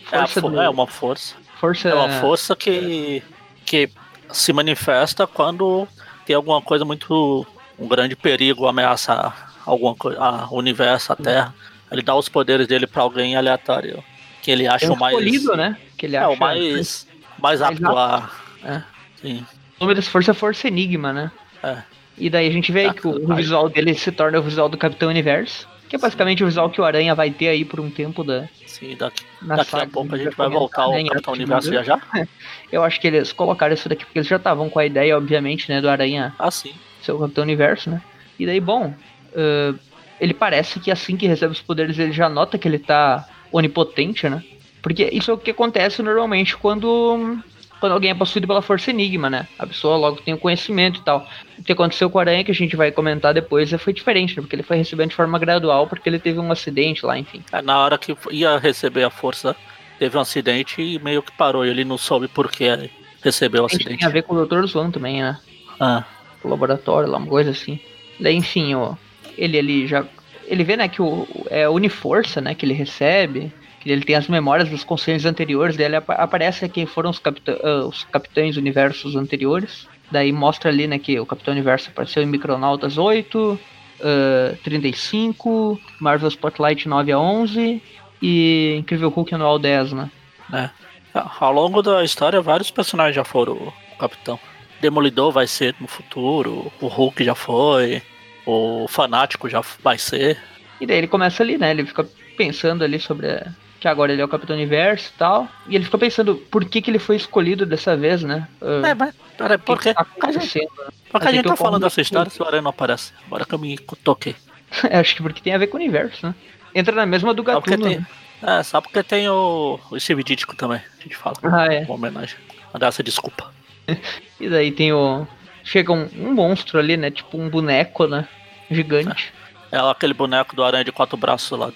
força 0.06 0.39
é, 0.39 0.41
do... 0.41 0.62
é, 0.62 0.69
uma 0.69 0.88
força. 0.88 1.36
força. 1.60 1.89
É 1.89 1.93
uma 1.93 2.10
força 2.21 2.56
que, 2.56 3.21
que 3.65 3.89
se 4.32 4.54
manifesta 4.54 5.28
quando 5.28 5.86
tem 6.26 6.34
alguma 6.34 6.62
coisa 6.62 6.86
muito. 6.86 7.45
um 7.78 7.89
grande 7.89 8.15
perigo 8.15 8.67
ameaçar 8.67 9.54
alguma 9.65 9.93
coisa, 9.93 10.47
o 10.49 10.58
universo, 10.58 11.12
a 11.12 11.15
Terra. 11.17 11.54
Ele 11.93 12.01
dá 12.01 12.15
os 12.15 12.27
poderes 12.27 12.67
dele 12.67 12.88
para 12.88 13.03
alguém 13.03 13.36
aleatório. 13.36 14.03
Que 14.41 14.51
ele 14.51 14.67
acha 14.67 14.91
o 14.91 14.99
mais. 14.99 15.15
Escolhido, 15.15 15.56
né? 15.56 15.77
Que 15.97 16.08
ele 16.08 16.15
é, 16.15 16.27
o 16.27 16.36
mais, 16.36 17.08
mais 17.39 17.62
apto 17.62 17.88
a. 17.97 18.29
É. 18.63 18.82
Sim. 19.21 19.45
O 19.79 19.86
nome 19.86 19.95
dessa 19.95 20.10
força 20.10 20.32
é 20.32 20.34
Força 20.34 20.67
Enigma, 20.67 21.13
né? 21.13 21.32
É. 21.62 21.77
E 22.17 22.29
daí 22.29 22.47
a 22.47 22.51
gente 22.51 22.71
vê 22.71 22.86
tá, 22.86 22.93
que 22.93 23.08
o, 23.08 23.32
o 23.32 23.36
visual 23.36 23.69
dele 23.69 23.93
se 23.93 24.12
torna 24.12 24.39
o 24.39 24.43
visual 24.43 24.67
do 24.67 24.77
Capitão 24.77 25.10
Universo. 25.10 25.67
Que 25.88 25.95
é 25.95 25.99
basicamente 25.99 26.43
o 26.43 26.47
visual 26.47 26.69
que 26.69 26.82
o 26.82 26.84
Aranha 26.84 27.13
vai 27.13 27.29
ter 27.29 27.49
aí 27.49 27.63
por 27.63 27.79
um 27.79 27.89
tempo 27.89 28.23
da. 28.23 28.49
Sim, 28.65 28.95
daqui, 28.97 29.23
daqui 29.41 29.75
a 29.75 29.88
pouco 29.88 30.15
a 30.15 30.17
gente 30.17 30.36
vai 30.36 30.49
voltar 30.49 30.84
ao 30.84 30.93
né, 30.93 31.03
Capitão 31.08 31.34
Universo 31.34 31.71
já 31.71 31.84
já. 31.84 32.01
Eu 32.71 32.84
acho 32.84 32.99
que 32.99 33.08
eles 33.08 33.32
colocaram 33.32 33.73
isso 33.73 33.88
daqui 33.88 34.03
porque 34.03 34.17
eles 34.17 34.27
já 34.27 34.38
estavam 34.38 34.69
com 34.69 34.79
a 34.79 34.86
ideia, 34.86 35.15
obviamente, 35.15 35.69
né, 35.69 35.79
do 35.79 35.88
Aranha 35.88 36.34
ah, 36.39 36.49
sim. 36.49 36.73
ser 37.01 37.12
o 37.12 37.19
Capitão 37.19 37.43
Universo, 37.43 37.91
né? 37.91 38.01
E 38.39 38.45
daí, 38.47 38.60
bom, 38.60 38.93
uh, 39.34 39.79
ele 40.19 40.34
parece 40.34 40.80
que 40.80 40.91
assim 40.91 41.17
que 41.17 41.28
recebe 41.28 41.54
os 41.54 41.62
poderes 41.62 41.97
ele 41.99 42.12
já 42.12 42.30
nota 42.30 42.58
que 42.58 42.67
ele 42.67 42.80
tá 42.80 43.28
onipotente, 43.52 44.28
né? 44.30 44.43
Porque 44.82 45.10
isso 45.12 45.32
é 45.32 45.34
o 45.34 45.38
que 45.38 45.52
acontece 45.52 46.02
normalmente 46.02 46.58
quando 46.58 47.39
quando 47.80 47.91
alguém 47.91 48.12
é 48.12 48.15
possuído 48.15 48.47
pela 48.47 48.62
força 48.62 48.91
enigma, 48.91 49.30
né? 49.30 49.45
A 49.60 49.67
pessoa 49.67 49.97
logo 49.97 50.21
tem 50.21 50.34
o 50.34 50.38
conhecimento 50.38 51.02
e 51.02 51.04
tal. 51.04 51.28
O 51.60 51.63
que 51.63 51.73
aconteceu 51.73 52.10
com 52.10 52.17
o 52.17 52.21
Aranha, 52.21 52.41
que 52.41 52.52
a 52.52 52.56
gente 52.56 52.78
vai 52.78 52.93
comentar 52.93 53.34
depois, 53.34 53.69
foi 53.73 53.91
diferente, 53.91 54.38
né? 54.38 54.41
Porque 54.41 54.56
ele 54.56 54.63
foi 54.63 54.78
recebendo 54.78 55.10
de 55.10 55.17
forma 55.17 55.38
gradual, 55.38 55.86
porque 55.86 56.08
ele 56.08 56.17
teve 56.17 56.39
um 56.39 56.49
acidente 56.49 57.06
lá, 57.06 57.19
enfim. 57.19 57.43
É, 57.52 57.62
na 57.62 57.78
hora 57.78 57.97
que 57.97 58.15
ia 58.32 58.58
receber 58.58 59.04
a 59.04 59.10
força, 59.10 59.54
teve 59.99 60.17
um 60.17 60.21
acidente 60.21 60.82
e 60.82 60.97
meio 60.97 61.21
que 61.21 61.34
parou. 61.34 61.65
Ele 61.65 61.84
não 61.84 61.97
soube 61.97 62.30
por 62.30 62.49
que 62.49 62.89
recebeu 63.21 63.63
o 63.63 63.65
acidente. 63.65 63.97
Tem 63.97 64.08
a 64.08 64.12
ver 64.12 64.23
com 64.23 64.34
o 64.34 64.45
Dr. 64.45 64.65
Swan 64.65 64.89
também, 64.89 65.21
né? 65.21 65.38
Ah. 65.78 66.06
O 66.41 66.47
laboratório 66.47 67.10
lá, 67.10 67.17
uma 67.17 67.28
coisa 67.28 67.52
assim. 67.52 67.82
Daí, 68.17 68.38
enfim, 68.38 68.76
ó, 68.76 68.95
ele 69.38 69.58
ali 69.58 69.88
já. 69.88 70.06
Ele 70.46 70.63
vê, 70.63 70.76
né, 70.76 70.88
que 70.88 71.02
o, 71.02 71.28
é 71.50 71.63
a 71.63 71.72
Uniforça, 71.72 72.41
né, 72.41 72.54
que 72.54 72.65
ele 72.65 72.74
recebe 72.74 73.52
que 73.84 73.91
ele 73.91 74.06
tem 74.06 74.15
as 74.15 74.30
memórias 74.30 74.69
dos 74.69 74.84
conselhos 74.84 75.26
anteriores 75.26 75.76
dele, 75.76 75.98
aparece 75.98 76.67
que 76.69 76.86
foram 76.86 77.10
os, 77.10 77.19
capitã, 77.19 77.54
uh, 77.56 77.88
os 77.88 78.06
capitães 78.06 78.56
universos 78.56 79.15
anteriores. 79.15 79.88
Daí 80.10 80.32
mostra 80.32 80.69
ali, 80.72 80.88
né, 80.88 80.98
que 80.98 81.19
o 81.19 81.26
Capitão 81.26 81.54
Universo 81.54 81.89
apareceu 81.89 82.24
em 82.24 82.26
Micronautas 82.26 82.98
8, 82.98 83.60
uh, 84.00 84.58
35, 84.63 85.78
Marvel 86.00 86.30
Spotlight 86.30 86.88
9 86.88 87.12
a 87.12 87.19
11 87.19 87.82
e 88.22 88.76
Incrível 88.80 89.10
Hulk 89.10 89.36
anual 89.36 89.60
10, 89.60 89.91
né? 89.91 90.12
É. 90.54 90.69
Ao 91.13 91.52
longo 91.52 91.82
da 91.82 92.04
história, 92.04 92.41
vários 92.41 92.72
personagens 92.72 93.15
já 93.15 93.26
foram 93.26 93.54
o 93.54 93.98
Capitão. 94.00 94.39
Demolidor 94.80 95.32
vai 95.32 95.46
ser 95.46 95.76
no 95.80 95.88
futuro, 95.88 96.72
o 96.80 96.88
Hulk 96.88 97.24
já 97.24 97.36
foi, 97.36 98.02
o 98.45 98.88
Fanático 98.88 99.49
já 99.49 99.62
vai 99.82 99.97
ser. 99.97 100.39
E 100.79 100.86
daí 100.86 100.97
ele 100.97 101.08
começa 101.08 101.43
ali, 101.43 101.58
né? 101.58 101.71
Ele 101.71 101.86
fica 101.86 102.08
pensando 102.36 102.84
ali 102.84 102.99
sobre 102.99 103.29
a, 103.29 103.51
que 103.84 103.88
agora 103.89 104.13
ele 104.13 104.21
é 104.21 104.25
o 104.25 104.29
Capitão 104.29 104.56
Universo 104.56 105.12
e 105.13 105.17
tal. 105.17 105.47
E 105.67 105.75
ele 105.75 105.84
ficou 105.84 105.99
pensando 105.99 106.36
por 106.36 106.63
que, 106.63 106.82
que 106.82 106.89
ele 106.89 106.99
foi 106.99 107.17
escolhido 107.17 107.65
dessa 107.65 107.97
vez, 107.97 108.23
né? 108.23 108.47
Uh, 108.62 108.86
é, 108.86 108.93
mas 108.93 109.13
peraí, 109.38 109.58
por? 109.58 109.84
Tá 109.84 110.06
porque 110.06 110.25
a 110.25 110.32
gente, 110.32 110.69
porque 111.12 111.27
a 111.27 111.32
gente 111.34 111.45
tá 111.45 111.56
falando 111.58 111.84
dessa 111.84 111.99
história 111.99 112.29
se 112.29 112.41
o 112.41 112.45
Aranha 112.45 112.62
não 112.62 112.69
aparece. 112.69 113.12
Agora 113.27 113.45
que 113.45 113.53
eu 113.53 113.60
me 113.60 113.77
toquei. 114.01 114.38
é, 114.89 114.99
acho 114.99 115.15
que 115.15 115.21
porque 115.21 115.41
tem 115.41 115.53
a 115.53 115.58
ver 115.58 115.67
com 115.67 115.77
o 115.77 115.82
universo, 115.82 116.25
né? 116.25 116.34
Entra 116.73 116.95
na 116.95 117.06
mesma 117.06 117.34
do 117.34 117.43
Gatuno. 117.43 117.77
Tem, 117.86 117.97
né? 117.99 118.08
É, 118.41 118.63
só 118.63 118.79
porque 118.79 119.03
tem 119.03 119.27
o, 119.27 119.77
o 119.91 119.99
Steve 119.99 120.23
Ditko 120.23 120.56
também, 120.56 120.79
a 120.99 121.03
gente 121.03 121.17
fala. 121.17 121.36
Ah, 121.43 121.65
é. 121.65 121.82
Uma 121.82 121.95
homenagem. 121.95 122.38
A 122.73 122.77
dar 122.77 122.88
essa 122.88 123.03
desculpa. 123.03 123.53
e 124.39 124.49
daí 124.49 124.71
tem 124.71 124.93
o. 124.93 125.27
Chega 125.63 125.91
um, 125.91 126.10
um, 126.17 126.34
monstro 126.34 126.80
ali, 126.80 126.97
né? 126.97 127.10
Tipo 127.10 127.38
um 127.38 127.49
boneco, 127.49 128.08
né? 128.08 128.28
Gigante. 128.69 129.34
É, 129.71 129.78
é 129.78 129.80
aquele 129.80 130.13
boneco 130.13 130.56
do 130.56 130.63
aranha 130.63 130.84
de 130.84 130.91
quatro 130.91 131.17
braços 131.17 131.58
lá. 131.58 131.71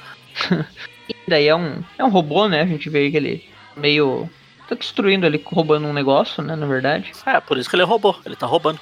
E 1.09 1.15
daí 1.25 1.47
é 1.47 1.55
um, 1.55 1.81
é 1.97 2.03
um 2.03 2.09
robô, 2.09 2.49
né? 2.49 2.61
A 2.61 2.65
gente 2.65 2.89
vê 2.89 3.09
que 3.09 3.15
ele 3.15 3.49
meio. 3.77 4.29
tá 4.67 4.75
destruindo 4.75 5.25
ali, 5.25 5.41
roubando 5.45 5.87
um 5.87 5.93
negócio, 5.93 6.43
né? 6.43 6.53
Na 6.53 6.65
verdade. 6.65 7.11
É, 7.25 7.39
por 7.39 7.57
isso 7.57 7.69
que 7.69 7.77
ele 7.77 7.83
é 7.83 7.85
robô, 7.85 8.13
ele 8.25 8.35
tá 8.35 8.45
roubando. 8.45 8.79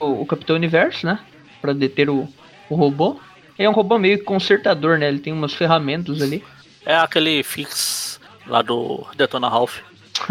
O, 0.00 0.22
o 0.22 0.26
Capitão 0.26 0.56
Universo, 0.56 1.06
né? 1.06 1.20
Pra 1.60 1.72
deter 1.72 2.10
o, 2.10 2.28
o 2.68 2.74
robô. 2.74 3.20
Ele 3.56 3.66
é 3.66 3.70
um 3.70 3.72
robô 3.74 3.98
meio 3.98 4.22
consertador, 4.24 4.98
né? 4.98 5.06
Ele 5.06 5.20
tem 5.20 5.32
umas 5.32 5.54
ferramentas 5.54 6.20
ali. 6.20 6.44
É 6.84 6.96
aquele 6.96 7.42
fix 7.42 8.20
lá 8.46 8.62
do 8.62 9.06
Detona 9.16 9.48
Ralph. 9.48 9.78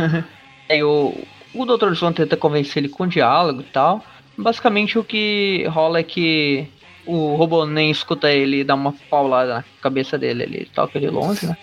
Aí 0.70 0.84
o, 0.84 1.14
o 1.64 1.78
Dr. 1.78 1.94
Zon 1.94 2.12
tenta 2.12 2.38
convencer 2.38 2.84
ele 2.84 2.90
com 2.90 3.08
diálogo 3.08 3.62
e 3.62 3.66
tal. 3.66 4.04
Basicamente 4.38 5.00
o 5.00 5.04
que 5.04 5.66
rola 5.70 6.00
é 6.00 6.04
que 6.04 6.68
o 7.06 7.36
robô 7.36 7.66
nem 7.66 7.90
escuta 7.90 8.30
ele 8.30 8.64
dá 8.64 8.76
uma 8.76 8.94
paulada 9.10 9.56
na 9.56 9.64
cabeça 9.82 10.18
dele, 10.18 10.44
ele 10.44 10.70
toca 10.74 10.98
ele 10.98 11.10
longe, 11.10 11.48
né? 11.48 11.58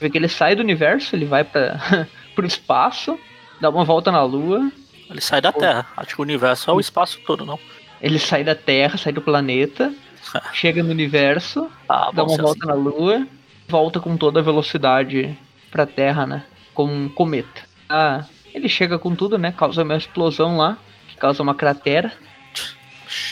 Vê 0.00 0.08
que 0.08 0.16
ele 0.16 0.28
sai 0.28 0.54
do 0.54 0.62
universo, 0.62 1.16
ele 1.16 1.24
vai 1.24 1.42
para 1.42 2.06
pro 2.34 2.46
espaço, 2.46 3.18
dá 3.60 3.68
uma 3.68 3.84
volta 3.84 4.12
na 4.12 4.22
lua. 4.22 4.70
Ele 5.10 5.20
sai 5.20 5.40
da 5.40 5.52
Terra. 5.52 5.86
Acho 5.96 6.14
que 6.14 6.20
o 6.20 6.24
universo 6.24 6.70
é 6.70 6.74
o 6.74 6.80
espaço 6.80 7.18
todo, 7.26 7.44
não? 7.44 7.58
Ele 8.00 8.18
sai 8.18 8.44
da 8.44 8.54
Terra, 8.54 8.96
sai 8.96 9.12
do 9.12 9.20
planeta, 9.20 9.92
chega 10.54 10.82
no 10.82 10.90
universo, 10.90 11.68
ah, 11.88 12.10
dá 12.14 12.22
uma 12.22 12.36
volta 12.36 12.60
assim. 12.60 12.68
na 12.68 12.74
lua, 12.74 13.26
volta 13.66 13.98
com 13.98 14.16
toda 14.16 14.38
a 14.38 14.42
velocidade 14.42 15.36
pra 15.70 15.84
Terra, 15.84 16.26
né? 16.26 16.44
Como 16.72 16.92
um 16.92 17.08
cometa. 17.08 17.62
Ah, 17.88 18.24
ele 18.58 18.68
chega 18.68 18.98
com 18.98 19.14
tudo, 19.14 19.38
né? 19.38 19.52
Causa 19.52 19.82
uma 19.82 19.96
explosão 19.96 20.56
lá, 20.56 20.76
que 21.08 21.16
causa 21.16 21.42
uma 21.42 21.54
cratera. 21.54 22.12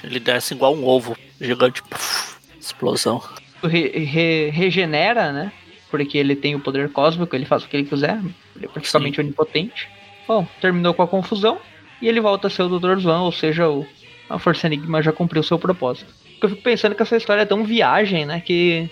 Ele 0.03 0.19
desce 0.19 0.55
igual 0.55 0.75
um 0.75 0.85
ovo 0.87 1.17
gigante. 1.41 1.83
Puf, 1.83 2.37
explosão. 2.59 3.23
Re, 3.63 3.89
re, 4.05 4.51
regenera, 4.51 5.33
né? 5.33 5.53
Porque 5.91 6.17
ele 6.19 6.35
tem 6.35 6.55
o 6.55 6.61
poder 6.61 6.91
cósmico, 6.91 7.35
ele 7.35 7.45
faz 7.45 7.65
o 7.65 7.69
que 7.69 7.77
ele 7.77 7.89
quiser. 7.89 8.19
Ele 8.55 8.67
é 8.67 8.69
praticamente 8.69 9.17
Sim. 9.17 9.23
onipotente. 9.23 9.89
Bom, 10.27 10.47
terminou 10.61 10.95
com 10.95 11.03
a 11.03 11.09
confusão. 11.09 11.59
E 12.01 12.09
ele 12.09 12.21
volta 12.21 12.49
a 12.49 12.51
ser 12.51 12.63
o 12.63 12.79
Dr. 12.79 12.99
Zwan, 12.99 13.23
ou 13.23 13.33
seja, 13.33 13.69
o, 13.69 13.87
a 14.29 14.39
Força 14.39 14.67
Enigma 14.67 15.03
já 15.03 15.13
cumpriu 15.13 15.43
seu 15.43 15.59
propósito. 15.59 16.13
Eu 16.43 16.51
fico 16.51 16.63
pensando 16.63 16.95
que 16.95 17.03
essa 17.03 17.17
história 17.17 17.43
é 17.43 17.47
tão 17.47 17.65
viagem, 17.65 18.27
né? 18.27 18.41
Que. 18.41 18.91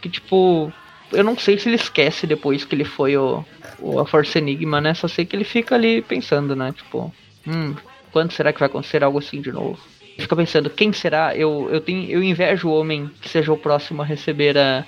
Que 0.00 0.08
tipo. 0.08 0.72
Eu 1.12 1.24
não 1.24 1.36
sei 1.36 1.58
se 1.58 1.68
ele 1.68 1.76
esquece 1.76 2.26
depois 2.26 2.64
que 2.64 2.74
ele 2.74 2.84
foi 2.84 3.16
o, 3.16 3.44
o 3.78 3.98
a 3.98 4.06
Força 4.06 4.38
Enigma, 4.38 4.80
né? 4.80 4.94
Só 4.94 5.08
sei 5.08 5.24
que 5.24 5.34
ele 5.34 5.44
fica 5.44 5.74
ali 5.74 6.02
pensando, 6.02 6.54
né? 6.54 6.72
Tipo. 6.72 7.12
Hum, 7.46 7.74
quando 8.12 8.32
será 8.32 8.52
que 8.52 8.58
vai 8.58 8.68
acontecer 8.68 9.02
algo 9.02 9.18
assim 9.18 9.40
de 9.40 9.52
novo? 9.52 9.78
Fica 10.18 10.36
pensando, 10.36 10.68
quem 10.68 10.92
será? 10.92 11.34
Eu, 11.34 11.68
eu, 11.70 11.80
tenho, 11.80 12.10
eu 12.10 12.22
invejo 12.22 12.68
o 12.68 12.78
homem 12.78 13.10
que 13.20 13.28
seja 13.28 13.52
o 13.52 13.56
próximo 13.56 14.02
a 14.02 14.04
receber 14.04 14.58
a, 14.58 14.84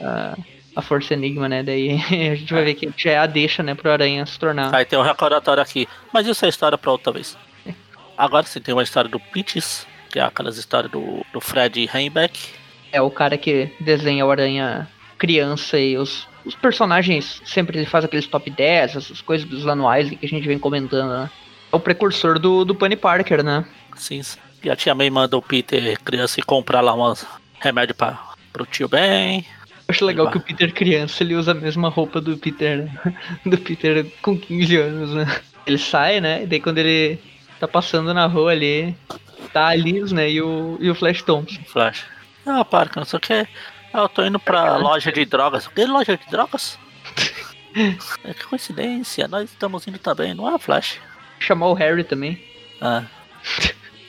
a, 0.00 0.36
a 0.76 0.82
Força 0.82 1.14
Enigma, 1.14 1.48
né? 1.48 1.62
Daí 1.62 1.92
a 2.30 2.34
gente 2.34 2.52
vai 2.52 2.64
ver 2.64 2.74
que 2.74 2.92
já 2.96 3.10
é 3.10 3.18
a 3.18 3.26
deixa, 3.26 3.62
né, 3.62 3.74
pro 3.74 3.90
Aranha 3.90 4.24
se 4.24 4.38
tornar. 4.38 4.74
Aí 4.74 4.84
tem 4.84 4.98
um 4.98 5.02
recordatório 5.02 5.62
aqui. 5.62 5.88
Mas 6.12 6.26
isso 6.26 6.44
é 6.44 6.48
história 6.48 6.78
pra 6.78 6.92
outra 6.92 7.12
vez. 7.12 7.36
Agora 8.16 8.46
sim 8.46 8.60
tem 8.60 8.74
uma 8.74 8.82
história 8.82 9.10
do 9.10 9.18
Pitches, 9.18 9.86
que 10.10 10.18
é 10.18 10.22
aquelas 10.22 10.56
histórias 10.56 10.92
do, 10.92 11.24
do 11.32 11.40
Fred 11.40 11.90
Heinbeck. 11.92 12.38
É 12.92 13.00
o 13.00 13.10
cara 13.10 13.36
que 13.38 13.72
desenha 13.80 14.24
o 14.24 14.30
Aranha 14.30 14.86
criança 15.22 15.78
e 15.78 15.96
os 15.96 16.26
os 16.44 16.54
personagens 16.54 17.40
sempre 17.44 17.78
ele 17.78 17.86
faz 17.86 18.04
aqueles 18.04 18.26
top 18.26 18.50
10, 18.50 18.96
essas 18.96 19.20
coisas 19.20 19.48
dos 19.48 19.66
anuais 19.66 20.10
que 20.10 20.26
a 20.26 20.28
gente 20.28 20.46
vem 20.46 20.58
comentando, 20.58 21.10
né? 21.10 21.30
É 21.72 21.76
o 21.76 21.80
precursor 21.80 22.38
do, 22.38 22.64
do 22.64 22.74
Penny 22.74 22.96
Parker, 22.96 23.42
né? 23.42 23.64
Sim. 23.96 24.20
E 24.62 24.70
a 24.70 24.76
tia 24.76 24.94
May 24.94 25.10
manda 25.10 25.36
o 25.36 25.42
Peter 25.42 25.98
criança 26.00 26.40
ir 26.40 26.44
comprar 26.44 26.80
lá 26.80 26.92
umas 26.94 27.26
remédio 27.60 27.94
para 27.94 28.18
pro 28.52 28.66
tio 28.66 28.88
Ben. 28.88 29.46
Acho 29.88 30.04
legal 30.04 30.30
que 30.30 30.36
o 30.36 30.40
Peter 30.40 30.72
criança 30.72 31.22
ele 31.22 31.34
usa 31.34 31.52
a 31.52 31.54
mesma 31.54 31.88
roupa 31.88 32.20
do 32.20 32.36
Peter 32.36 32.88
do 33.46 33.58
Peter 33.58 34.04
com 34.20 34.36
15 34.36 34.76
anos, 34.76 35.14
né? 35.14 35.40
Ele 35.66 35.78
sai, 35.78 36.20
né? 36.20 36.42
E 36.42 36.46
daí 36.46 36.60
quando 36.60 36.78
ele 36.78 37.18
tá 37.60 37.68
passando 37.68 38.12
na 38.12 38.26
rua 38.26 38.50
ali, 38.50 38.94
tá 39.52 39.68
a 39.68 39.74
Liz, 39.74 40.12
né? 40.12 40.30
E 40.30 40.42
o, 40.42 40.76
e 40.80 40.90
o 40.90 40.94
Flash 40.94 41.22
Thompson. 41.22 41.62
Flash. 41.66 42.04
Ah, 42.44 42.64
Parker, 42.64 42.98
não 42.98 43.04
sei 43.04 43.16
o 43.16 43.20
que. 43.20 43.46
Eu 43.92 44.08
tô 44.08 44.24
indo 44.24 44.38
pra 44.38 44.76
loja 44.76 45.12
de 45.12 45.24
drogas. 45.24 45.68
Que 45.68 45.84
loja 45.84 46.16
de 46.16 46.26
drogas? 46.30 46.78
é 48.24 48.34
que 48.34 48.44
coincidência, 48.46 49.28
nós 49.28 49.50
estamos 49.50 49.86
indo 49.86 49.98
também, 49.98 50.34
não 50.34 50.52
é 50.52 50.58
Flash? 50.58 50.98
Chamar 51.38 51.68
o 51.68 51.74
Harry 51.74 52.04
também. 52.04 52.42
Ah. 52.80 53.04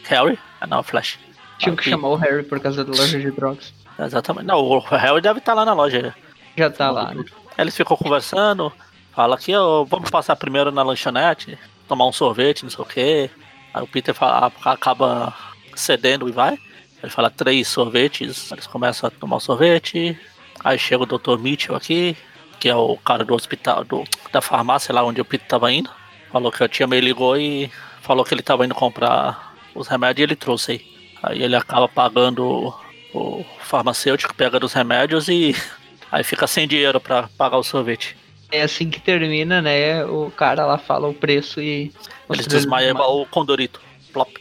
Harry? 0.06 0.40
Ah 0.62 0.68
não, 0.68 0.84
Flash. 0.84 1.20
Tinha 1.58 1.76
que 1.76 1.90
chamar 1.90 2.10
o 2.10 2.16
Harry 2.16 2.44
por 2.44 2.60
causa 2.60 2.84
da 2.84 2.92
loja 2.92 3.20
de 3.20 3.32
drogas. 3.32 3.74
Exatamente. 4.00 4.46
Não, 4.46 4.60
o 4.60 4.80
Harry 4.80 5.22
deve 5.22 5.40
estar 5.40 5.52
tá 5.52 5.56
lá 5.56 5.66
na 5.66 5.74
loja. 5.74 6.16
Já 6.58 6.70
tá 6.70 6.92
lá, 6.92 7.14
né? 7.14 7.24
Eles 7.58 7.76
ficam 7.76 7.98
conversando, 7.98 8.72
fala 9.12 9.38
que 9.38 9.56
oh, 9.56 9.86
vamos 9.86 10.10
passar 10.10 10.36
primeiro 10.36 10.72
na 10.72 10.84
lanchonete, 10.84 11.58
tomar 11.88 12.08
um 12.08 12.12
sorvete, 12.12 12.64
não 12.64 12.70
sei 12.70 12.84
o 12.84 12.88
que. 12.88 13.30
Aí 13.74 13.84
o 13.84 13.88
Peter 13.88 14.14
fala, 14.14 14.52
acaba 14.66 15.34
cedendo 15.76 16.28
e 16.28 16.32
vai. 16.32 16.58
Ele 17.04 17.12
fala 17.12 17.30
três 17.30 17.68
sorvetes, 17.68 18.50
eles 18.50 18.66
começam 18.66 19.10
a 19.10 19.12
tomar 19.12 19.36
o 19.36 19.40
sorvete. 19.42 20.18
Aí 20.64 20.80
chega 20.80 21.04
o 21.04 21.06
Dr. 21.06 21.38
Mitchell 21.38 21.76
aqui, 21.76 22.16
que 22.62 22.70
é 22.70 22.76
o 22.76 22.96
cara 22.96 23.26
do 23.26 23.36
hospital, 23.36 23.84
do, 23.84 24.06
da 24.32 24.40
farmácia 24.40 24.96
lá 24.96 25.04
onde 25.04 25.20
o 25.20 25.26
Peter 25.26 25.46
tava 25.46 25.70
indo. 25.70 25.90
Falou 26.32 26.50
que 26.50 26.64
a 26.64 26.68
tia 26.70 26.88
me 26.88 27.00
ligou 27.02 27.38
e 27.38 27.70
falou 28.02 28.24
que 28.24 28.34
ele 28.34 28.42
tava 28.42 28.66
indo 28.66 28.74
comprar 28.74 29.54
os 29.76 29.90
remédios 29.90 30.20
e 30.20 30.24
ele 30.24 30.36
trouxe 30.38 30.72
aí. 30.72 30.94
Aí 31.22 31.44
ele 31.44 31.58
acaba 31.58 31.90
pagando 31.90 32.74
o 33.14 33.46
farmacêutico, 33.60 34.34
pega 34.34 34.58
dos 34.58 34.72
remédios 34.72 35.28
e 35.28 35.54
aí 36.10 36.24
fica 36.24 36.48
sem 36.48 36.66
dinheiro 36.66 37.02
para 37.02 37.28
pagar 37.38 37.58
o 37.58 37.64
sorvete. 37.64 38.16
É 38.50 38.62
assim 38.62 38.90
que 38.90 39.02
termina, 39.02 39.62
né? 39.62 40.06
O 40.06 40.32
cara 40.32 40.66
lá 40.66 40.78
fala 40.78 41.10
o 41.10 41.14
preço 41.14 41.60
e. 41.60 41.92
Ele 42.30 42.44
desmaia 42.44 42.92
igual 42.92 43.22
o 43.22 43.26
Condorito. 43.26 43.82
Plop. 44.14 44.32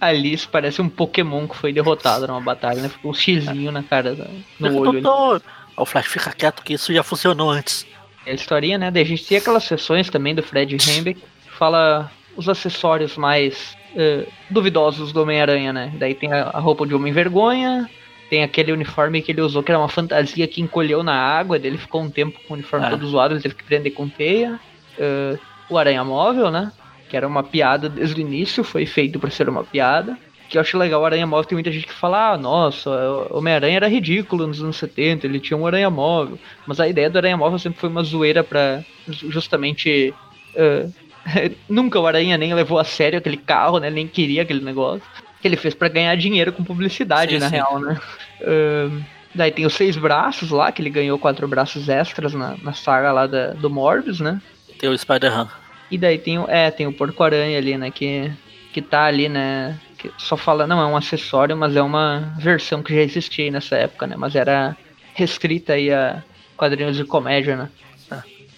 Alice 0.00 0.46
parece 0.46 0.80
um 0.82 0.88
Pokémon 0.88 1.46
que 1.46 1.56
foi 1.56 1.72
derrotado 1.72 2.26
numa 2.26 2.40
batalha, 2.40 2.82
né? 2.82 2.88
Ficou 2.88 3.10
um 3.10 3.14
xizinho 3.14 3.72
na 3.72 3.82
cara, 3.82 4.16
no 4.58 4.78
olho. 4.78 5.00
Doutor. 5.00 5.42
O 5.76 5.84
Flash 5.84 6.06
fica 6.06 6.32
quieto 6.32 6.62
que 6.62 6.74
isso 6.74 6.92
já 6.92 7.02
funcionou 7.02 7.50
antes. 7.50 7.86
É 8.24 8.30
a 8.30 8.34
historinha, 8.34 8.78
né? 8.78 8.90
Daí 8.90 9.02
a 9.02 9.06
gente 9.06 9.26
tem 9.26 9.38
aquelas 9.38 9.64
sessões 9.64 10.08
também 10.08 10.34
do 10.34 10.42
Fred 10.42 10.76
Hembeck 10.88 11.20
que 11.20 11.50
fala 11.50 12.10
os 12.36 12.48
acessórios 12.48 13.16
mais 13.16 13.76
uh, 13.94 14.26
duvidosos 14.50 15.12
do 15.12 15.22
Homem-Aranha, 15.22 15.72
né? 15.72 15.92
Daí 15.98 16.14
tem 16.14 16.32
a, 16.32 16.44
a 16.44 16.60
roupa 16.60 16.86
de 16.86 16.94
Homem-Vergonha, 16.94 17.88
tem 18.30 18.42
aquele 18.42 18.72
uniforme 18.72 19.20
que 19.20 19.32
ele 19.32 19.40
usou 19.40 19.62
que 19.62 19.70
era 19.70 19.78
uma 19.78 19.88
fantasia 19.88 20.46
que 20.46 20.60
encolheu 20.60 21.02
na 21.02 21.14
água, 21.14 21.58
dele 21.58 21.78
ficou 21.78 22.02
um 22.02 22.10
tempo 22.10 22.38
com 22.46 22.54
o 22.54 22.56
uniforme 22.56 22.86
ah. 22.86 22.90
todo 22.90 23.06
zoado, 23.06 23.34
ele 23.34 23.42
teve 23.42 23.54
que 23.54 23.64
prender 23.64 23.92
com 23.92 24.08
teia. 24.08 24.58
Uh, 24.98 25.38
o 25.68 25.78
Aranha 25.78 26.04
Móvel, 26.04 26.50
né? 26.50 26.70
Que 27.14 27.18
era 27.18 27.28
uma 27.28 27.44
piada 27.44 27.88
desde 27.88 28.16
o 28.16 28.20
início, 28.20 28.64
foi 28.64 28.84
feito 28.84 29.20
para 29.20 29.30
ser 29.30 29.48
uma 29.48 29.62
piada. 29.62 30.18
Que 30.48 30.58
eu 30.58 30.60
acho 30.60 30.76
legal, 30.76 31.00
o 31.00 31.04
Aranha 31.04 31.24
Móvel 31.24 31.44
tem 31.44 31.54
muita 31.54 31.70
gente 31.70 31.86
que 31.86 31.92
fala, 31.92 32.32
ah, 32.32 32.36
nossa, 32.36 32.90
o 32.90 33.38
Homem-Aranha 33.38 33.76
era 33.76 33.88
ridículo 33.88 34.48
nos 34.48 34.60
anos 34.60 34.74
70, 34.76 35.24
ele 35.24 35.38
tinha 35.38 35.56
um 35.56 35.64
Aranha 35.64 35.88
Móvel. 35.88 36.36
Mas 36.66 36.80
a 36.80 36.88
ideia 36.88 37.08
do 37.08 37.16
Aranha 37.16 37.36
Móvel 37.36 37.60
sempre 37.60 37.78
foi 37.78 37.88
uma 37.88 38.02
zoeira 38.02 38.42
para 38.42 38.84
justamente 39.06 40.12
uh, 40.56 40.92
Nunca 41.68 42.00
o 42.00 42.06
Aranha 42.08 42.36
nem 42.36 42.52
levou 42.52 42.80
a 42.80 42.84
sério 42.84 43.16
aquele 43.16 43.36
carro, 43.36 43.78
né? 43.78 43.90
Nem 43.90 44.08
queria 44.08 44.42
aquele 44.42 44.64
negócio. 44.64 45.02
Que 45.40 45.46
ele 45.46 45.56
fez 45.56 45.72
para 45.72 45.86
ganhar 45.86 46.16
dinheiro 46.16 46.52
com 46.52 46.64
publicidade, 46.64 47.34
sim, 47.34 47.38
na 47.38 47.48
sim. 47.48 47.54
real, 47.54 47.78
né? 47.78 47.96
Uh, 48.40 49.04
daí 49.32 49.52
tem 49.52 49.64
os 49.64 49.74
seis 49.74 49.96
braços 49.96 50.50
lá, 50.50 50.72
que 50.72 50.82
ele 50.82 50.90
ganhou 50.90 51.16
quatro 51.16 51.46
braços 51.46 51.88
extras 51.88 52.34
na, 52.34 52.56
na 52.60 52.72
saga 52.72 53.12
lá 53.12 53.28
da, 53.28 53.52
do 53.52 53.70
Morbius, 53.70 54.18
né? 54.18 54.42
Tem 54.80 54.88
o 54.88 54.98
Spider-Man. 54.98 55.48
E 55.90 55.98
daí 55.98 56.18
tem 56.18 56.38
o. 56.38 56.48
É, 56.48 56.70
tem 56.70 56.86
o 56.86 56.92
Porco-Aranha 56.92 57.58
ali, 57.58 57.76
né? 57.76 57.90
Que, 57.90 58.30
que 58.72 58.82
tá 58.82 59.04
ali, 59.04 59.28
né? 59.28 59.78
Que 59.98 60.10
só 60.18 60.36
fala, 60.36 60.66
não 60.66 60.80
é 60.80 60.86
um 60.86 60.96
acessório, 60.96 61.56
mas 61.56 61.76
é 61.76 61.82
uma 61.82 62.34
versão 62.38 62.82
que 62.82 62.94
já 62.94 63.02
existia 63.02 63.50
nessa 63.50 63.76
época, 63.76 64.06
né? 64.06 64.16
Mas 64.16 64.34
era 64.34 64.76
restrita 65.14 65.74
aí 65.74 65.92
a 65.92 66.22
quadrinhos 66.56 66.96
de 66.96 67.04
comédia, 67.04 67.56
né? 67.56 67.68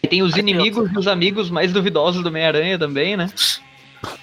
Tem 0.08 0.22
os 0.22 0.36
inimigos 0.36 0.90
e 0.92 0.98
os 0.98 1.08
amigos 1.08 1.50
mais 1.50 1.72
duvidosos 1.72 2.22
do 2.22 2.28
Homem-Aranha 2.28 2.78
também, 2.78 3.16
né? 3.16 3.28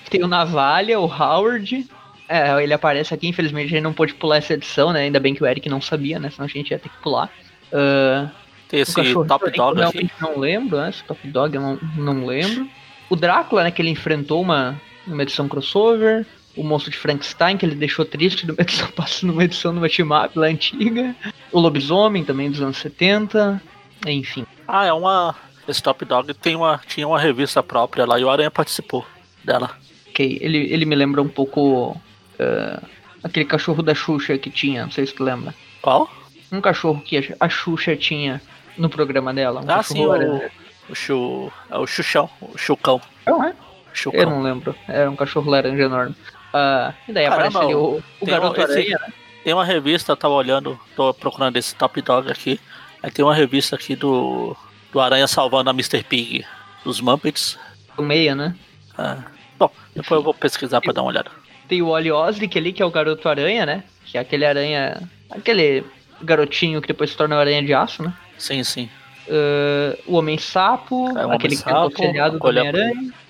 Tem 0.10 0.24
o 0.24 0.28
Navalha, 0.28 1.00
o 1.00 1.06
Howard. 1.06 1.86
É, 2.30 2.64
ele 2.64 2.74
aparece 2.74 3.14
aqui, 3.14 3.28
infelizmente 3.28 3.68
a 3.68 3.70
gente 3.70 3.84
não 3.84 3.94
pôde 3.94 4.14
pular 4.14 4.38
essa 4.38 4.54
edição, 4.54 4.94
né? 4.94 5.02
Ainda 5.02 5.20
bem 5.20 5.36
que 5.36 5.44
o 5.44 5.46
Eric 5.48 5.68
não 5.68 5.82
sabia, 5.82 6.20
né? 6.20 6.30
Senão 6.30 6.46
a 6.46 6.50
gente 6.50 6.72
ia 6.72 6.80
ter 6.80 6.90
que 6.90 6.98
pular. 7.02 7.30
Uh, 7.72 8.30
Tem 8.70 8.80
esse 8.80 8.94
Top 8.94 9.52
Dog 9.52 9.82
aqui. 9.82 10.10
não 10.22 10.40
lembro, 10.40 10.78
né? 10.78 10.90
Esse 10.90 11.04
Top 11.04 11.28
Dog 11.28 11.56
eu 11.56 11.62
não, 11.62 11.80
não 11.98 12.26
lembro. 12.26 12.68
O 13.14 13.16
Drácula, 13.16 13.64
né? 13.64 13.70
Que 13.70 13.80
ele 13.80 13.92
enfrentou 13.92 14.42
uma, 14.42 14.82
uma 15.06 15.22
edição 15.22 15.48
crossover. 15.48 16.26
O 16.58 16.64
monstro 16.64 16.90
de 16.90 16.98
Frankenstein, 16.98 17.58
que 17.58 17.66
ele 17.66 17.76
deixou 17.76 18.04
triste 18.04 18.48
numa 18.48 18.58
edição, 18.62 18.90
numa 19.22 19.44
edição 19.44 19.72
numa 19.72 19.88
team-up 19.88 20.38
lá 20.38 20.48
antiga. 20.48 21.16
O 21.52 21.60
Lobisomem, 21.60 22.24
também 22.24 22.50
dos 22.50 22.60
anos 22.60 22.78
70. 22.78 23.62
Enfim. 24.08 24.48
Ah, 24.68 24.88
é 24.88 24.94
uma 24.94 25.36
esse 25.68 25.82
Top 25.82 26.04
Dog 26.04 26.34
tem 26.34 26.56
uma, 26.56 26.82
tinha 26.88 27.08
uma 27.08 27.20
revista 27.20 27.62
própria 27.62 28.04
lá 28.04 28.20
e 28.20 28.24
o 28.24 28.32
Aranha 28.32 28.50
participou 28.50 29.06
dela. 29.44 29.70
Ok, 30.10 30.40
ele, 30.42 30.58
ele 30.74 30.84
me 30.84 30.96
lembra 30.96 31.22
um 31.22 31.30
pouco 31.30 31.92
uh, 31.92 32.88
aquele 33.24 33.46
cachorro 33.46 33.84
da 33.84 33.94
Xuxa 33.94 34.40
que 34.40 34.50
tinha, 34.50 34.86
não 34.86 34.92
sei 34.92 35.06
se 35.06 35.14
tu 35.14 35.24
lembra. 35.24 35.54
Qual? 35.84 36.12
Um 36.52 36.60
cachorro 36.60 37.00
que 37.00 37.36
a 37.40 37.48
Xuxa 37.48 37.96
tinha 37.96 38.42
no 38.76 38.90
programa 38.90 39.32
dela. 39.34 39.62
Um 39.62 39.70
ah, 39.70 39.84
sim, 39.84 40.04
o, 40.04 40.42
o, 40.90 40.96
chu, 40.96 41.52
é 41.70 41.78
o 41.78 41.88
Xuxão, 41.88 42.30
o 42.42 42.58
Chucão. 42.58 43.02
Não 43.26 43.44
é? 43.44 43.54
Chucão. 43.94 44.20
Eu 44.20 44.30
não 44.30 44.42
lembro, 44.42 44.76
era 44.88 45.10
um 45.10 45.16
cachorro 45.16 45.50
laranja 45.50 45.84
enorme. 45.84 46.16
Uh, 46.54 46.94
e 47.08 47.14
daí 47.14 47.28
Caramba, 47.28 47.48
aparece 47.48 47.58
ali 47.58 47.76
o, 47.76 48.04
o 48.20 48.26
Garoto 48.26 48.60
um, 48.60 48.64
Aranha, 48.64 49.00
né? 49.00 49.14
Tem 49.44 49.54
uma 49.54 49.66
revista, 49.66 50.12
eu 50.12 50.18
tava 50.18 50.34
olhando, 50.34 50.80
tô 50.96 51.14
procurando 51.14 51.58
esse 51.58 51.76
Top 51.76 52.02
Dog 52.02 52.32
aqui. 52.32 52.60
Aí 53.02 53.12
tem 53.12 53.26
uma 53.26 53.36
revista 53.36 53.76
aqui 53.76 53.96
do 53.96 54.56
do 54.94 55.00
Aranha 55.02 55.28
salvando 55.28 55.70
a 55.70 55.74
Mr. 55.74 56.04
Pig 56.04 56.46
dos 56.86 57.02
Muppets. 57.02 57.58
O 57.98 58.04
meia, 58.04 58.36
né? 58.36 58.56
Ah. 58.98 59.24
Bom, 59.58 59.70
depois 59.96 60.20
eu 60.20 60.24
vou 60.24 60.34
pesquisar 60.34 60.80
pra 60.80 60.94
dar 60.94 61.02
uma 61.02 61.10
olhada. 61.10 61.32
Tem 61.68 61.82
o 61.82 61.90
Wally 61.90 62.12
Oslick 62.12 62.58
ali, 62.58 62.72
que 62.72 62.84
é 62.84 62.86
o 62.86 62.92
garoto 62.92 63.28
aranha, 63.28 63.66
né? 63.66 63.84
Que 64.06 64.18
é 64.18 64.22
aquele 64.22 64.46
aranha. 64.46 65.02
aquele 65.32 65.84
garotinho 66.22 66.82
que 66.82 66.88
depois 66.88 67.10
se 67.10 67.18
torna 67.18 67.36
o 67.36 67.40
aranha 67.40 67.64
de 67.64 67.74
aço, 67.74 68.04
né? 68.04 68.14
Sim, 68.38 68.64
sim. 68.64 68.90
Uh, 69.28 69.98
o 70.06 70.16
Homem-Sapo, 70.16 71.18
é, 71.18 71.36
aquele 71.36 71.56
que 71.56 71.70
é 71.70 71.74
o 71.74 71.92
Homem-Aranha. 71.98 72.40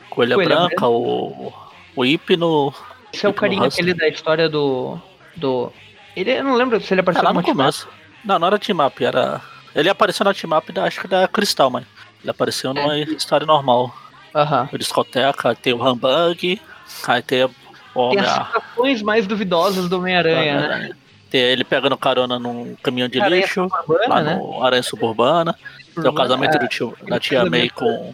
Coelha, 0.09 0.35
Coelha 0.35 0.35
Branca, 0.35 0.67
branca, 0.67 0.87
o, 0.87 1.53
o 1.95 2.05
Hipno. 2.05 2.73
Esse 3.13 3.25
é 3.25 3.29
o 3.29 3.33
carinha 3.33 3.67
aquele 3.67 3.93
da 3.93 4.07
história 4.07 4.49
do. 4.49 4.97
do. 5.35 5.71
Ele, 6.15 6.31
eu 6.31 6.43
não 6.43 6.55
lembro 6.55 6.79
se 6.81 6.93
ele 6.93 7.01
apareceu 7.01 7.27
ah, 7.27 7.33
no 7.33 7.43
começo. 7.43 7.87
Não, 8.23 8.39
não 8.39 8.47
era 8.47 8.59
team 8.59 8.85
up, 8.85 9.03
era 9.03 9.41
ele 9.75 9.89
apareceu 9.89 10.23
na 10.23 10.33
team 10.33 10.55
up 10.55 10.71
da, 10.71 10.83
acho 10.85 11.01
que 11.01 11.07
da 11.07 11.27
Cristal, 11.27 11.69
mano. 11.69 11.85
Ele 12.21 12.29
apareceu 12.29 12.73
numa 12.73 12.95
é. 12.95 13.01
história 13.01 13.45
normal. 13.45 13.93
Aham. 14.35 14.69
Uhum. 14.71 14.77
discoteca, 14.77 15.55
tem 15.55 15.73
o 15.73 15.83
Humbug, 15.83 16.59
aí 17.07 17.21
tem 17.21 17.43
o 17.43 17.51
Homem. 17.93 18.17
Tem 18.17 18.27
as 18.27 18.45
situações 18.45 19.01
mais 19.01 19.27
duvidosas 19.27 19.89
do 19.89 19.97
Homem-Aranha, 19.97 20.67
né? 20.67 20.91
Tem 21.29 21.41
ele 21.41 21.63
pegando 21.63 21.97
carona 21.97 22.39
num 22.39 22.75
caminhão 22.81 23.07
de 23.07 23.19
Aranha 23.19 23.41
lixo, 23.41 23.67
lá 24.07 24.21
né? 24.21 24.35
no 24.35 24.63
Aranha 24.63 24.83
Suburbana. 24.83 25.55
Tem 26.01 26.09
o 26.09 26.13
casamento 26.13 26.55
é, 26.55 26.59
do 26.59 26.67
tio, 26.67 26.95
da 27.07 27.19
tia 27.19 27.45
May 27.45 27.69
com. 27.69 28.13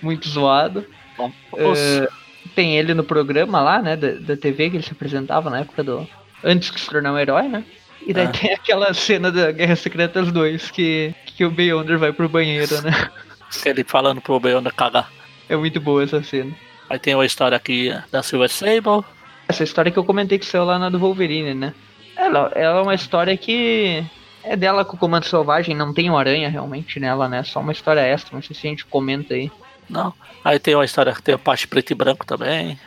Muito 0.00 0.28
zoado. 0.28 0.84
Uh, 1.18 2.08
tem 2.54 2.76
ele 2.76 2.94
no 2.94 3.04
programa 3.04 3.60
lá, 3.60 3.80
né, 3.80 3.96
da, 3.96 4.12
da 4.12 4.36
TV 4.36 4.70
que 4.70 4.76
ele 4.76 4.82
se 4.82 4.92
apresentava 4.92 5.48
na 5.50 5.60
época 5.60 5.82
do. 5.84 6.08
Antes 6.44 6.72
de 6.72 6.80
se 6.80 6.90
tornar 6.90 7.12
um 7.12 7.18
herói, 7.18 7.48
né? 7.48 7.64
E 8.04 8.12
daí 8.12 8.26
ah. 8.26 8.30
tem 8.30 8.52
aquela 8.52 8.92
cena 8.92 9.30
da 9.30 9.52
Guerra 9.52 9.76
Secretas 9.76 10.32
2 10.32 10.70
que, 10.72 11.14
que 11.24 11.44
o 11.44 11.50
Beyonder 11.50 11.98
vai 11.98 12.12
pro 12.12 12.28
banheiro, 12.28 12.80
né? 12.82 12.90
Ele 13.64 13.84
falando 13.84 14.20
pro 14.20 14.40
Beyonder 14.40 14.74
cagar. 14.74 15.08
É 15.48 15.56
muito 15.56 15.80
boa 15.80 16.02
essa 16.02 16.22
cena. 16.22 16.52
Aí 16.90 16.98
tem 16.98 17.14
uma 17.14 17.24
história 17.24 17.56
aqui 17.56 17.94
da 18.10 18.22
Silver 18.22 18.48
Sable. 18.48 19.04
Essa 19.46 19.62
história 19.62 19.92
que 19.92 19.98
eu 19.98 20.04
comentei 20.04 20.38
que 20.38 20.46
saiu 20.46 20.64
lá 20.64 20.78
na 20.78 20.88
do 20.88 20.98
Wolverine, 20.98 21.54
né? 21.54 21.74
Ela, 22.16 22.50
ela 22.54 22.80
é 22.80 22.82
uma 22.82 22.94
história 22.94 23.36
que 23.36 24.04
é 24.44 24.56
dela 24.56 24.84
com 24.84 24.96
o 24.96 24.98
Comando 24.98 25.26
Selvagem, 25.26 25.74
não 25.74 25.92
tem 25.92 26.10
o 26.10 26.16
Aranha 26.16 26.48
realmente 26.48 26.98
nela, 26.98 27.28
né? 27.28 27.42
Só 27.42 27.60
uma 27.60 27.72
história 27.72 28.00
extra, 28.00 28.34
não 28.34 28.42
sei 28.42 28.54
se 28.54 28.66
a 28.66 28.70
gente 28.70 28.84
comenta 28.84 29.34
aí. 29.34 29.50
Não. 29.88 30.12
Aí 30.44 30.58
tem 30.58 30.74
uma 30.74 30.84
história 30.84 31.12
que 31.12 31.22
tem 31.22 31.34
a 31.34 31.38
parte 31.38 31.68
preto 31.68 31.90
e 31.90 31.94
branco 31.94 32.26
também. 32.26 32.78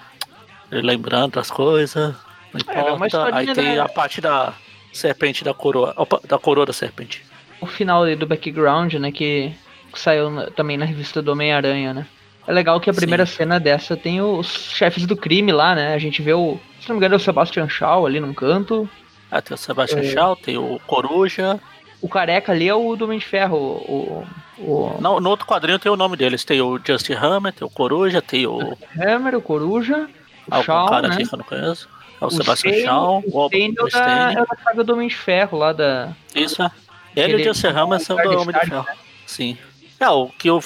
Lembrando 0.72 1.40
as 1.40 1.50
coisas. 1.52 2.16
Não 2.52 2.60
importa. 2.60 3.18
É, 3.18 3.30
é 3.30 3.34
aí 3.34 3.54
tem 3.54 3.76
da... 3.76 3.84
a 3.84 3.90
parte 3.90 4.20
da 4.20 4.54
serpente 4.92 5.44
da 5.44 5.54
coroa. 5.54 5.94
Opa, 5.96 6.20
da 6.28 6.38
coroa 6.38 6.66
da 6.66 6.74
serpente. 6.74 7.24
o 7.62 7.66
final 7.66 8.04
ali 8.04 8.16
do 8.16 8.26
background, 8.26 8.94
né? 8.96 9.12
Que, 9.12 9.54
que 9.92 10.00
saiu 10.00 10.30
na, 10.30 10.50
também 10.52 10.78
na 10.78 10.86
revista 10.86 11.22
do 11.22 11.32
Homem-Aranha, 11.32 11.94
né? 11.94 12.08
É 12.48 12.52
legal 12.52 12.80
que 12.80 12.90
a 12.90 12.94
primeira 12.94 13.26
Sim. 13.26 13.38
cena 13.38 13.60
dessa 13.60 13.98
tem 13.98 14.22
os 14.22 14.48
chefes 14.72 15.06
do 15.06 15.16
crime 15.16 15.52
lá, 15.52 15.74
né? 15.74 15.94
A 15.94 15.98
gente 15.98 16.22
vê 16.22 16.34
o. 16.34 16.60
Se 16.80 16.90
não 16.90 16.96
me 16.96 17.00
engano, 17.00 17.16
é 17.16 17.18
o 17.18 17.20
Sebastian 17.20 17.68
Shaw 17.68 18.06
ali 18.06 18.20
num 18.20 18.34
canto. 18.34 18.90
Ah, 19.32 19.42
tem 19.42 19.56
o 19.56 19.58
Sebastian 19.58 20.00
é... 20.00 20.04
Shaw, 20.04 20.36
tem 20.36 20.58
o 20.58 20.80
Coruja. 20.86 21.60
O 22.02 22.08
careca 22.08 22.52
ali 22.52 22.68
é 22.68 22.74
o 22.74 22.96
do 22.96 23.06
Homem 23.06 23.20
de 23.20 23.26
Ferro. 23.26 23.58
O, 23.58 24.28
o... 24.60 24.98
Não, 25.02 25.20
no 25.20 25.30
outro 25.30 25.46
quadrinho 25.46 25.80
tem 25.80 25.92
o 25.92 25.96
nome 25.96 26.16
deles. 26.16 26.44
Tem 26.44 26.62
o 26.62 26.80
Justin 26.84 27.14
Hammer, 27.14 27.54
tem 27.54 27.66
o 27.66 27.70
Coruja, 27.70 28.22
tem 28.22 28.46
o. 28.46 28.78
Hammer, 29.00 29.36
o 29.36 29.42
Coruja. 29.42 30.08
O 30.48 30.54
Algum 30.54 30.64
Shaw, 30.64 30.90
cara 30.90 31.08
né? 31.08 31.16
aqui 31.16 31.28
que 31.28 31.34
eu 31.34 31.38
não 31.38 31.46
conheço. 31.46 31.90
É 32.22 32.24
o, 32.24 32.28
o 32.28 32.32
Sebastian 32.32 32.74
Shaw, 32.84 33.24
o, 33.26 33.46
o 33.46 33.50
da, 33.50 34.32
é 34.32 34.36
da 34.36 34.58
saga 34.64 34.84
do 34.84 34.94
Homem 34.94 35.08
de 35.08 35.16
Ferro 35.16 35.58
lá 35.58 35.74
da. 35.74 36.14
Isso, 36.34 36.62
é. 36.62 36.72
Ele 37.16 37.38
e 37.38 37.42
o 37.42 37.44
Justin 37.46 37.68
Hammer 37.68 38.00
são 38.00 38.16
do 38.16 38.40
Homem 38.40 38.54
de 38.54 38.66
Ferro. 38.68 38.86
Né? 38.88 38.96
Sim. 39.26 39.58
É, 40.00 40.10
o 40.10 40.28
que, 40.28 40.52
o 40.52 40.62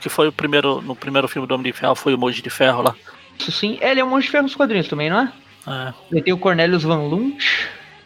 que 0.00 0.08
foi 0.08 0.28
o 0.28 0.32
primeiro. 0.32 0.80
No 0.80 0.96
primeiro 0.96 1.28
filme 1.28 1.46
do 1.46 1.54
Homem 1.54 1.70
de 1.70 1.78
Ferro 1.78 1.94
foi 1.94 2.14
o 2.14 2.18
Monge 2.18 2.40
de 2.40 2.50
Ferro 2.50 2.82
lá. 2.82 2.94
Isso 3.38 3.52
sim. 3.52 3.78
Ele 3.80 4.00
é 4.00 4.04
um 4.04 4.08
Monge 4.08 4.26
de 4.26 4.32
Ferro 4.32 4.44
nos 4.44 4.54
quadrinhos 4.54 4.88
também, 4.88 5.10
não 5.10 5.20
é? 5.20 5.32
É. 5.66 5.94
Ele 6.10 6.22
tem 6.22 6.32
o 6.32 6.38
Cornelius 6.38 6.82
Van 6.82 7.02
Lunt. 7.02 7.44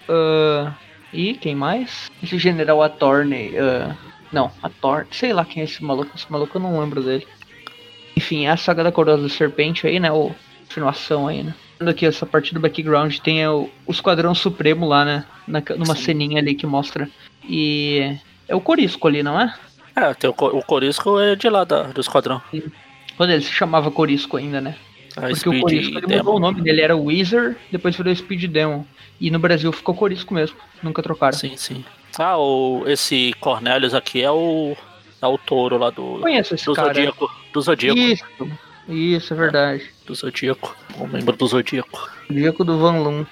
Uh, 0.09 0.73
e 1.13 1.35
quem 1.35 1.55
mais? 1.55 2.11
Esse 2.23 2.39
General 2.39 2.83
Attorney. 2.83 3.51
Uh, 3.51 3.95
não, 4.33 4.51
Attorney. 4.63 5.09
Sei 5.11 5.33
lá 5.33 5.45
quem 5.45 5.61
é 5.63 5.65
esse 5.65 5.83
maluco. 5.83 6.11
Esse 6.15 6.31
maluco 6.31 6.57
eu 6.57 6.61
não 6.61 6.81
lembro 6.81 7.03
dele. 7.03 7.27
Enfim, 8.17 8.47
é 8.47 8.51
a 8.51 8.57
saga 8.57 8.85
da 8.85 8.93
Coroa 8.93 9.17
do 9.17 9.29
Serpente 9.29 9.87
aí, 9.87 9.99
né? 10.01 10.11
Ou 10.11 10.35
continuação 10.61 11.29
aí, 11.29 11.43
né? 11.43 11.55
Aqui, 11.81 12.07
essa 12.07 12.25
parte 12.25 12.55
do 12.55 12.61
background 12.61 13.19
tem 13.19 13.47
o, 13.47 13.69
o 13.87 13.91
Esquadrão 13.91 14.35
Supremo 14.35 14.87
lá, 14.87 15.05
né? 15.05 15.25
Na, 15.47 15.63
numa 15.77 15.97
Sim. 15.97 16.03
ceninha 16.03 16.39
ali 16.39 16.55
que 16.55 16.67
mostra. 16.67 17.09
E 17.49 18.17
é 18.49 18.55
o 18.55 18.61
Corisco 18.61 19.09
ali, 19.09 19.23
não 19.23 19.39
é? 19.41 19.53
É, 19.97 20.15
tem 20.15 20.31
o, 20.31 20.33
o 20.33 20.63
Corisco 20.63 21.19
é 21.19 21.35
de 21.35 21.49
lá 21.49 21.65
da, 21.65 21.83
do 21.85 22.01
esquadrão. 22.01 22.41
Sim. 22.51 22.63
Quando 23.17 23.31
ele 23.31 23.43
se 23.43 23.53
chamava 23.53 23.91
Corisco 23.91 24.37
ainda, 24.37 24.61
né? 24.61 24.77
Porque 25.15 25.35
Speed 25.35 25.57
o 25.57 25.61
Corisco 25.61 25.99
ele 25.99 26.17
mudou 26.17 26.37
o 26.37 26.41
nome 26.41 26.61
dele, 26.63 26.81
era 26.81 26.97
Wizard, 26.97 27.57
depois 27.71 27.97
virou 27.97 28.15
Speed 28.15 28.45
Demon. 28.45 28.85
E 29.21 29.31
no 29.31 29.39
Brasil 29.39 29.71
ficou 29.73 29.95
Corisco 29.95 30.35
mesmo, 30.35 30.57
nunca 30.83 31.03
trocaram. 31.03 31.37
Sim, 31.37 31.57
sim. 31.57 31.85
Ah, 32.19 32.37
o, 32.37 32.85
esse 32.87 33.33
Cornelius 33.41 33.95
aqui 33.95 34.23
é 34.23 34.31
o. 34.31 34.77
É 35.21 35.27
o 35.27 35.39
touro 35.39 35.79
lá 35.79 35.91
do. 35.91 36.19
Conheço 36.21 36.55
esse 36.55 36.67
do 36.67 36.75
cara. 36.75 36.89
Zodíaco. 36.89 37.31
Do 37.53 37.61
Zodíaco. 37.61 37.99
Isso, 37.99 38.25
isso 38.89 39.33
é 39.33 39.37
verdade. 39.37 39.83
É, 39.85 40.07
do 40.07 40.15
Zodíaco. 40.15 40.77
Um 40.99 41.07
membro 41.07 41.37
do 41.37 41.47
Zodíaco. 41.47 42.11
Zodíaco 42.27 42.65
do 42.65 42.79
Van 42.79 42.99
Lunt. 42.99 43.29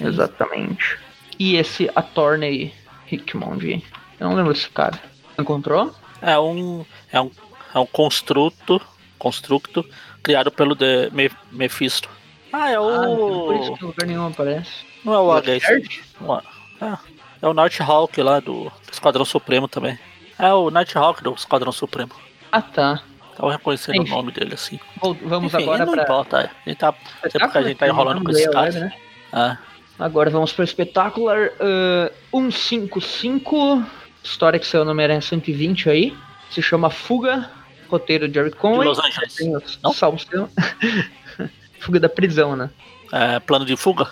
Exatamente. 0.00 0.98
E 1.38 1.56
esse 1.56 1.90
Atorney 1.96 2.72
Hickmond. 3.10 3.82
Eu 4.20 4.28
não 4.28 4.36
lembro 4.36 4.52
desse 4.52 4.68
cara. 4.68 5.00
Encontrou? 5.38 5.92
É 6.20 6.38
um. 6.38 6.84
É 7.10 7.20
um, 7.20 7.30
é 7.74 7.78
um 7.78 7.86
construto. 7.86 8.80
Constructo 9.18 9.86
criado 10.22 10.50
pelo 10.50 10.74
de 10.74 11.10
Me, 11.10 11.30
Mephisto. 11.50 12.08
Ah, 12.52 12.70
é 12.70 12.78
o. 12.78 12.88
Ah, 12.88 13.06
por 13.06 13.56
isso 13.56 13.74
que 13.74 13.84
lugar 13.84 14.06
nenhum 14.06 14.26
aparece. 14.26 14.70
Não 15.04 15.14
é 15.14 15.18
o 15.18 15.40
HS. 15.40 15.64
É, 16.80 16.98
é 17.42 17.48
o 17.48 17.54
Nighthawk 17.54 18.22
lá 18.22 18.40
do, 18.40 18.64
do 18.64 18.92
Esquadrão 18.92 19.24
Supremo 19.24 19.66
também. 19.66 19.98
É 20.38 20.52
o 20.52 20.70
Nighthawk 20.70 21.22
do 21.22 21.32
Esquadrão 21.34 21.72
Supremo. 21.72 22.12
Ah 22.50 22.62
tá. 22.62 23.02
Tava 23.36 23.52
reconhecendo 23.52 24.02
Enfim. 24.02 24.12
o 24.12 24.16
nome 24.16 24.32
dele 24.32 24.54
assim. 24.54 24.78
Vamos 25.24 25.54
Enfim, 25.54 25.62
agora 25.64 25.86
não 25.86 25.94
pra... 25.94 26.02
importa, 26.02 26.40
é. 26.40 26.44
A 26.44 26.68
gente 26.68 26.78
tá, 26.78 26.94
sempre 27.22 27.38
porque 27.40 27.58
a 27.58 27.62
gente 27.62 27.78
tá 27.78 27.88
enrolando 27.88 28.22
com 28.22 28.50
caras. 28.52 28.74
Né? 28.74 28.92
É. 29.32 29.56
Agora 29.98 30.30
vamos 30.30 30.52
para 30.52 30.62
o 30.62 30.64
Espetacular 30.64 31.48
uh, 32.32 32.40
155. 32.50 33.84
História 34.22 34.58
que 34.58 34.66
saiu 34.66 34.84
no 34.84 34.90
Homem-Aranha 34.90 35.20
120 35.20 35.88
aí. 35.88 36.16
Se 36.50 36.60
chama 36.60 36.90
Fuga. 36.90 37.50
Roteiro 37.92 38.26
de 38.26 38.34
Jerry 38.34 38.50
Conway. 38.50 38.80
De 38.80 38.86
Los 38.86 38.98
Angeles. 38.98 39.78
Não? 39.82 39.92
Salmo 39.92 40.18
fuga 41.78 42.00
da 42.00 42.08
prisão, 42.08 42.56
né? 42.56 42.70
É, 43.12 43.38
plano 43.40 43.66
de 43.66 43.76
fuga? 43.76 44.08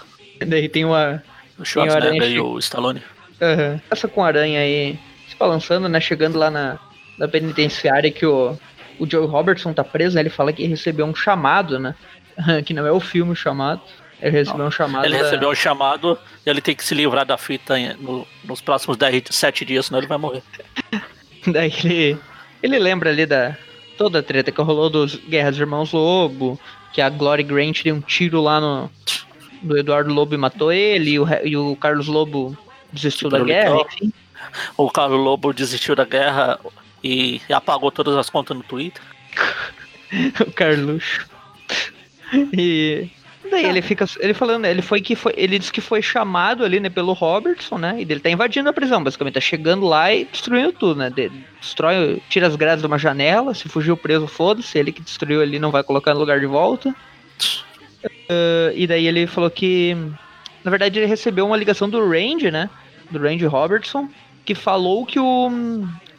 Daí 0.46 0.68
tem 0.68 0.84
uma. 0.84 1.22
O 1.58 1.64
Schwarzenegger 1.64 2.30
e 2.30 2.40
o 2.40 2.58
Stallone. 2.58 3.02
Uhum. 3.40 3.80
Essa 3.90 4.06
com 4.06 4.22
a 4.22 4.26
aranha 4.26 4.60
aí 4.60 4.98
se 5.28 5.36
balançando, 5.36 5.88
né? 5.88 5.98
Chegando 5.98 6.38
lá 6.38 6.50
na, 6.50 6.78
na 7.16 7.26
penitenciária 7.26 8.10
que 8.10 8.26
o, 8.26 8.58
o 8.98 9.10
Joe 9.10 9.26
Robertson 9.26 9.72
tá 9.72 9.82
preso, 9.82 10.14
né? 10.14 10.20
Ele 10.20 10.30
fala 10.30 10.52
que 10.52 10.66
recebeu 10.66 11.06
um 11.06 11.14
chamado, 11.14 11.78
né? 11.78 11.94
que 12.66 12.74
não 12.74 12.86
é 12.86 12.92
o 12.92 13.00
filme 13.00 13.32
o 13.32 13.36
chamado. 13.36 13.80
Ele 14.20 14.36
recebeu 14.36 14.58
não. 14.58 14.66
um 14.66 14.70
chamado. 14.70 15.04
Ele 15.06 15.16
da... 15.16 15.24
recebeu 15.24 15.48
um 15.48 15.54
chamado 15.54 16.18
e 16.44 16.50
ele 16.50 16.60
tem 16.60 16.74
que 16.74 16.84
se 16.84 16.94
livrar 16.94 17.24
da 17.24 17.38
fita 17.38 17.78
no, 17.98 18.26
nos 18.44 18.60
próximos 18.60 18.98
10, 18.98 19.24
7 19.30 19.64
dias, 19.64 19.86
senão 19.86 20.00
ele 20.00 20.06
vai 20.06 20.18
morrer. 20.18 20.42
Daí 21.46 21.72
ele, 21.82 22.18
ele 22.62 22.78
lembra 22.78 23.08
ali 23.08 23.24
da 23.24 23.56
toda 24.00 24.20
a 24.20 24.22
treta 24.22 24.50
que 24.50 24.62
rolou 24.62 24.88
dos 24.88 25.14
Guerras 25.14 25.56
dos 25.56 25.60
Irmãos 25.60 25.92
Lobo, 25.92 26.58
que 26.90 27.02
a 27.02 27.10
Glory 27.10 27.42
Grant 27.42 27.82
deu 27.84 27.96
um 27.96 28.00
tiro 28.00 28.40
lá 28.40 28.58
no, 28.58 28.90
no 29.62 29.76
Eduardo 29.76 30.10
Lobo 30.10 30.34
e 30.34 30.38
matou 30.38 30.72
ele, 30.72 31.10
e 31.10 31.18
o, 31.18 31.26
e 31.44 31.54
o 31.54 31.76
Carlos 31.76 32.06
Lobo 32.06 32.56
desistiu 32.90 33.28
da 33.28 33.44
guerra, 33.44 33.76
enfim. 33.82 34.10
O 34.74 34.90
Carlos 34.90 35.22
Lobo 35.22 35.52
desistiu 35.52 35.94
da 35.94 36.06
guerra 36.06 36.58
e 37.04 37.42
apagou 37.52 37.92
todas 37.92 38.16
as 38.16 38.30
contas 38.30 38.56
no 38.56 38.62
Twitter. 38.62 39.02
o 40.48 40.50
Carluxo. 40.50 41.28
E 42.56 43.10
daí 43.50 43.66
ele 43.66 43.82
fica 43.82 44.06
ele 44.18 44.32
falando, 44.32 44.64
ele 44.64 44.82
foi 44.82 45.00
que 45.00 45.14
foi, 45.14 45.34
ele 45.36 45.58
disse 45.58 45.72
que 45.72 45.80
foi 45.80 46.00
chamado 46.00 46.64
ali, 46.64 46.80
né, 46.80 46.88
pelo 46.88 47.12
Robertson, 47.12 47.78
né? 47.78 47.96
E 47.98 48.02
ele 48.02 48.20
tá 48.20 48.30
invadindo 48.30 48.68
a 48.68 48.72
prisão, 48.72 49.02
basicamente 49.02 49.34
tá 49.34 49.40
chegando 49.40 49.86
lá 49.86 50.12
e 50.12 50.24
destruindo 50.24 50.72
tudo, 50.72 50.98
né? 50.98 51.10
De, 51.10 51.30
destrói, 51.60 52.22
tira 52.28 52.46
as 52.46 52.56
grades 52.56 52.80
de 52.82 52.86
uma 52.86 52.98
janela, 52.98 53.54
se 53.54 53.68
fugiu 53.68 53.96
preso, 53.96 54.26
foda-se, 54.26 54.78
ele 54.78 54.92
que 54.92 55.02
destruiu 55.02 55.42
ali 55.42 55.58
não 55.58 55.70
vai 55.70 55.82
colocar 55.82 56.14
no 56.14 56.20
lugar 56.20 56.40
de 56.40 56.46
volta. 56.46 56.94
Uh, 58.04 58.72
e 58.74 58.86
daí 58.86 59.06
ele 59.06 59.26
falou 59.26 59.50
que 59.50 59.96
na 60.64 60.70
verdade 60.70 60.98
ele 60.98 61.06
recebeu 61.06 61.46
uma 61.46 61.56
ligação 61.56 61.88
do 61.88 62.08
Range, 62.08 62.50
né? 62.50 62.70
Do 63.10 63.18
Range 63.18 63.44
Robertson, 63.46 64.08
que 64.44 64.54
falou 64.54 65.04
que 65.04 65.18
o 65.18 65.50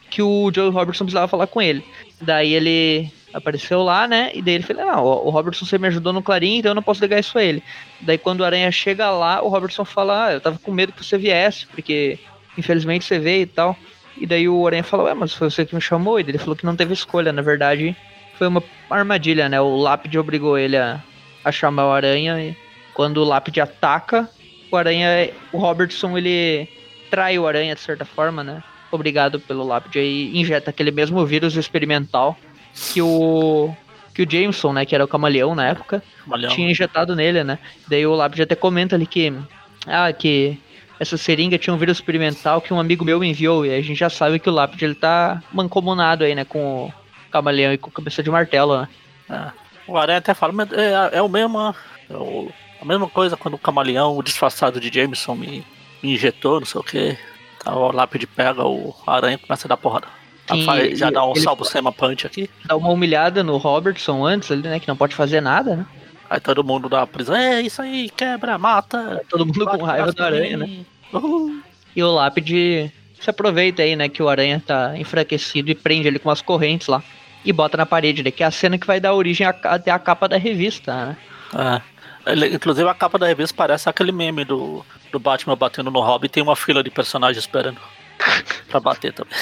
que 0.10 0.22
o 0.22 0.52
Joe 0.54 0.70
Robertson 0.70 1.06
precisava 1.06 1.28
falar 1.28 1.48
com 1.48 1.62
ele. 1.62 1.84
Daí 2.20 2.54
ele 2.54 3.10
apareceu 3.34 3.82
lá, 3.82 4.08
né? 4.08 4.32
E 4.34 4.42
daí 4.42 4.56
ele 4.56 4.64
falou: 4.64 4.86
Não, 4.86 5.04
o 5.04 5.30
Robertson 5.30 5.66
você 5.66 5.78
me 5.78 5.88
ajudou 5.88 6.14
no 6.14 6.24
Clarim, 6.24 6.58
então 6.58 6.72
eu 6.72 6.76
não 6.76 6.84
posso 6.84 7.02
ligar 7.02 7.20
isso 7.20 7.38
a 7.38 7.44
ele. 7.44 7.64
Daí 8.02 8.18
quando 8.18 8.42
o 8.42 8.46
Aranha 8.46 8.72
chega 8.72 9.10
lá, 9.12 9.42
o 9.42 9.48
Robertson 9.48 9.86
fala: 9.86 10.28
ah, 10.28 10.34
Eu 10.34 10.42
tava 10.42 10.60
com 10.60 10.72
medo 10.72 10.94
que 10.94 11.04
você 11.04 11.18
viesse, 11.18 11.68
porque 11.68 12.20
infelizmente 12.58 13.06
você 13.06 13.20
veio 13.20 13.44
e 13.44 13.48
tal. 13.48 13.76
E 14.18 14.26
daí 14.26 14.48
o 14.48 14.66
Aranha 14.68 14.84
falou: 14.84 15.06
Ué, 15.06 15.14
mas 15.14 15.34
foi 15.34 15.50
você 15.50 15.66
que 15.66 15.76
me 15.76 15.82
chamou? 15.82 16.20
E 16.20 16.24
ele 16.24 16.38
falou 16.38 16.56
que 16.56 16.66
não 16.66 16.76
teve 16.76 16.94
escolha, 16.94 17.32
na 17.32 17.42
verdade 17.42 17.96
foi 18.42 18.48
uma 18.48 18.64
armadilha, 18.90 19.48
né? 19.48 19.62
O 19.62 19.78
Lápide 19.78 20.18
obrigou 20.18 20.58
ele 20.58 20.76
a, 20.76 21.00
a 21.46 21.52
chamar 21.52 21.86
o 21.86 21.92
Aranha. 21.92 22.44
E 22.44 22.58
quando 22.92 23.18
o 23.18 23.24
Lápide 23.24 23.62
ataca, 23.62 24.28
o 24.72 24.76
Aranha, 24.76 25.30
o 25.54 25.60
Robertson, 25.60 26.18
ele 26.18 26.68
trai 27.12 27.38
o 27.38 27.46
Aranha 27.46 27.76
de 27.76 27.82
certa 27.82 28.04
forma, 28.04 28.44
né? 28.44 28.64
Obrigado 28.92 29.40
pelo 29.40 29.64
Lápide 29.64 30.00
aí 30.00 30.36
injeta 30.36 30.72
aquele 30.72 30.90
mesmo 30.90 31.24
vírus 31.24 31.56
experimental 31.56 32.36
que 32.74 33.02
o 33.02 33.74
que 34.14 34.24
o 34.24 34.30
Jameson, 34.30 34.74
né, 34.74 34.86
que 34.86 34.94
era 34.94 35.06
o 35.06 35.08
camaleão 35.08 35.56
na 35.56 35.68
época, 35.68 36.04
tinha 36.50 36.70
injetado 36.70 37.16
nele, 37.16 37.44
né? 37.44 37.58
Daí 37.88 38.06
o 38.06 38.14
Lápide 38.14 38.44
até 38.44 38.56
comenta 38.56 38.96
ali 38.96 39.06
que 39.06 39.34
ah, 39.88 40.12
que 40.12 40.58
essa 41.00 41.18
seringa 41.18 41.58
tinha 41.58 41.74
um 41.74 41.78
vírus 41.78 41.98
experimental 41.98 42.62
que 42.62 42.74
um 42.74 42.80
amigo 42.80 43.06
meu 43.06 43.20
me 43.20 43.30
enviou 43.30 43.66
e 43.66 43.74
a 43.74 43.82
gente 43.82 43.98
já 43.98 44.10
sabe 44.10 44.38
que 44.38 44.50
o 44.50 44.54
Lápide 44.54 44.86
ele 44.86 44.96
tá 44.96 45.42
mancomunado 45.52 46.24
aí, 46.24 46.36
né, 46.36 46.46
com 46.46 46.86
o 46.86 46.94
camaleão 47.32 47.74
e 47.74 47.78
com 47.78 47.90
cabeça 47.90 48.22
de 48.22 48.30
martelo, 48.30 48.82
né? 48.82 48.90
É. 49.30 49.52
O 49.88 49.98
Aranha 49.98 50.20
até 50.20 50.34
fala, 50.34 50.54
mas 50.54 50.72
é, 50.74 51.18
é 51.18 51.22
o 51.22 51.30
mesmo 51.30 51.74
é 52.10 52.14
o, 52.14 52.52
a 52.82 52.86
mesma 52.86 53.08
coisa 53.08 53.38
quando 53.38 53.56
o 53.56 53.60
camaleão, 53.60 54.18
o 54.18 54.24
disfarçado 54.24 54.80
de 54.80 54.94
Jameson 54.94 55.36
me, 55.36 55.66
me 56.02 56.14
injetou, 56.14 56.60
não 56.60 56.68
sei 56.68 56.82
o 56.82 56.84
que. 56.84 57.18
Tá, 57.64 57.76
o 57.76 57.92
lápide 57.92 58.26
pega 58.26 58.66
o 58.66 58.96
aranha 59.06 59.36
e 59.36 59.38
começa 59.38 59.68
a 59.68 59.70
dar 59.70 59.78
porrada. 59.78 60.08
Sim, 60.56 60.96
já 60.96 61.10
dá 61.10 61.26
um 61.26 61.36
salvo 61.36 61.66
sema 61.66 61.92
punch 61.92 62.26
aqui. 62.26 62.50
Dá 62.66 62.76
uma 62.76 62.90
humilhada 62.90 63.44
no 63.44 63.58
Robertson 63.58 64.26
antes 64.26 64.52
ali, 64.52 64.64
né? 64.64 64.80
Que 64.80 64.88
não 64.88 64.96
pode 64.96 65.16
fazer 65.16 65.42
nada, 65.42 65.76
né? 65.78 65.86
Aí 66.30 66.40
todo 66.40 66.64
mundo 66.64 66.88
da 66.88 67.06
prisão, 67.06 67.36
é 67.36 67.62
isso 67.62 67.82
aí, 67.82 68.10
quebra, 68.10 68.58
mata. 68.58 69.22
todo 69.30 69.46
mundo 69.46 69.66
com 69.66 69.84
raiva 69.84 70.14
da 70.14 70.26
aranha, 70.26 70.58
né? 70.58 70.86
Uhul. 71.12 71.62
E 71.94 72.02
o 72.02 72.12
lápide 72.12 72.92
se 73.20 73.30
aproveita 73.30 73.84
aí, 73.84 73.96
né? 73.96 74.08
Que 74.08 74.24
o 74.24 74.30
aranha 74.30 74.62
tá 74.66 74.98
enfraquecido 74.98 75.70
e 75.70 75.76
prende 75.76 76.08
ele 76.08 76.20
com 76.20 76.30
umas 76.30 76.42
correntes 76.42 76.88
lá. 76.88 77.04
E 77.44 77.52
bota 77.52 77.76
na 77.76 77.86
parede, 77.86 78.24
né? 78.24 78.32
Que 78.32 78.44
é 78.44 78.46
a 78.46 78.52
cena 78.52 78.78
que 78.78 78.88
vai 78.88 79.00
dar 79.00 79.14
origem 79.14 79.46
até 79.46 79.92
a 79.92 80.00
capa 80.00 80.28
da 80.28 80.38
revista, 80.38 81.06
né? 81.08 81.18
É. 81.54 82.32
Ele, 82.32 82.56
inclusive 82.56 82.88
a 82.88 82.94
capa 82.94 83.18
da 83.18 83.28
revista 83.28 83.56
parece 83.56 83.90
aquele 83.90 84.12
meme 84.12 84.46
do, 84.46 84.86
do 85.12 85.20
Batman 85.20 85.56
batendo 85.56 85.90
no 85.90 86.00
Robin 86.00 86.28
e 86.28 86.30
tem 86.30 86.44
uma 86.44 86.56
fila 86.56 86.84
de 86.84 86.90
personagens 86.90 87.44
esperando 87.44 87.80
pra 88.70 88.80
bater 88.80 89.14
também. 89.14 89.38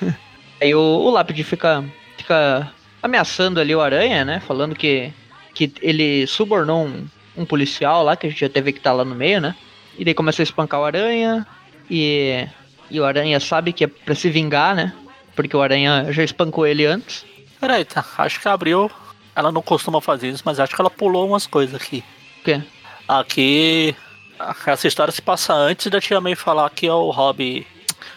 Aí 0.64 0.74
o, 0.74 0.80
o 0.80 1.10
Lápide 1.10 1.44
fica, 1.44 1.84
fica 2.16 2.72
ameaçando 3.02 3.60
ali 3.60 3.74
o 3.74 3.82
Aranha, 3.82 4.24
né? 4.24 4.40
Falando 4.40 4.74
que, 4.74 5.12
que 5.52 5.70
ele 5.82 6.26
subornou 6.26 6.86
um, 6.86 7.06
um 7.36 7.44
policial 7.44 8.02
lá, 8.02 8.16
que 8.16 8.26
a 8.26 8.30
gente 8.30 8.40
já 8.40 8.48
teve 8.48 8.72
que 8.72 8.78
estar 8.78 8.92
tá 8.92 8.96
lá 8.96 9.04
no 9.04 9.14
meio, 9.14 9.42
né? 9.42 9.54
E 9.98 10.06
daí 10.06 10.14
começa 10.14 10.40
a 10.40 10.42
espancar 10.44 10.80
o 10.80 10.84
Aranha. 10.84 11.46
E, 11.90 12.48
E 12.90 12.98
o 12.98 13.04
Aranha 13.04 13.38
sabe 13.40 13.74
que 13.74 13.84
é 13.84 13.86
pra 13.86 14.14
se 14.14 14.30
vingar, 14.30 14.74
né? 14.74 14.94
Porque 15.36 15.54
o 15.54 15.60
Aranha 15.60 16.10
já 16.10 16.24
espancou 16.24 16.66
ele 16.66 16.86
antes. 16.86 17.26
Peraí, 17.60 17.84
tá. 17.84 18.02
Acho 18.16 18.40
que 18.40 18.48
abriu. 18.48 18.90
Ela 19.36 19.52
não 19.52 19.60
costuma 19.60 20.00
fazer 20.00 20.30
isso, 20.30 20.44
mas 20.46 20.58
acho 20.58 20.74
que 20.74 20.80
ela 20.80 20.88
pulou 20.88 21.28
umas 21.28 21.46
coisas 21.46 21.74
aqui. 21.74 22.02
O 22.40 22.44
quê? 22.44 22.62
Aqui. 23.06 23.94
Essa 24.66 24.88
história 24.88 25.12
se 25.12 25.20
passa 25.20 25.52
antes 25.52 25.88
da 25.88 26.00
Tia 26.00 26.22
May 26.22 26.34
falar 26.34 26.70
que 26.70 26.86
é 26.86 26.92
o 26.92 27.10
Rob. 27.10 27.66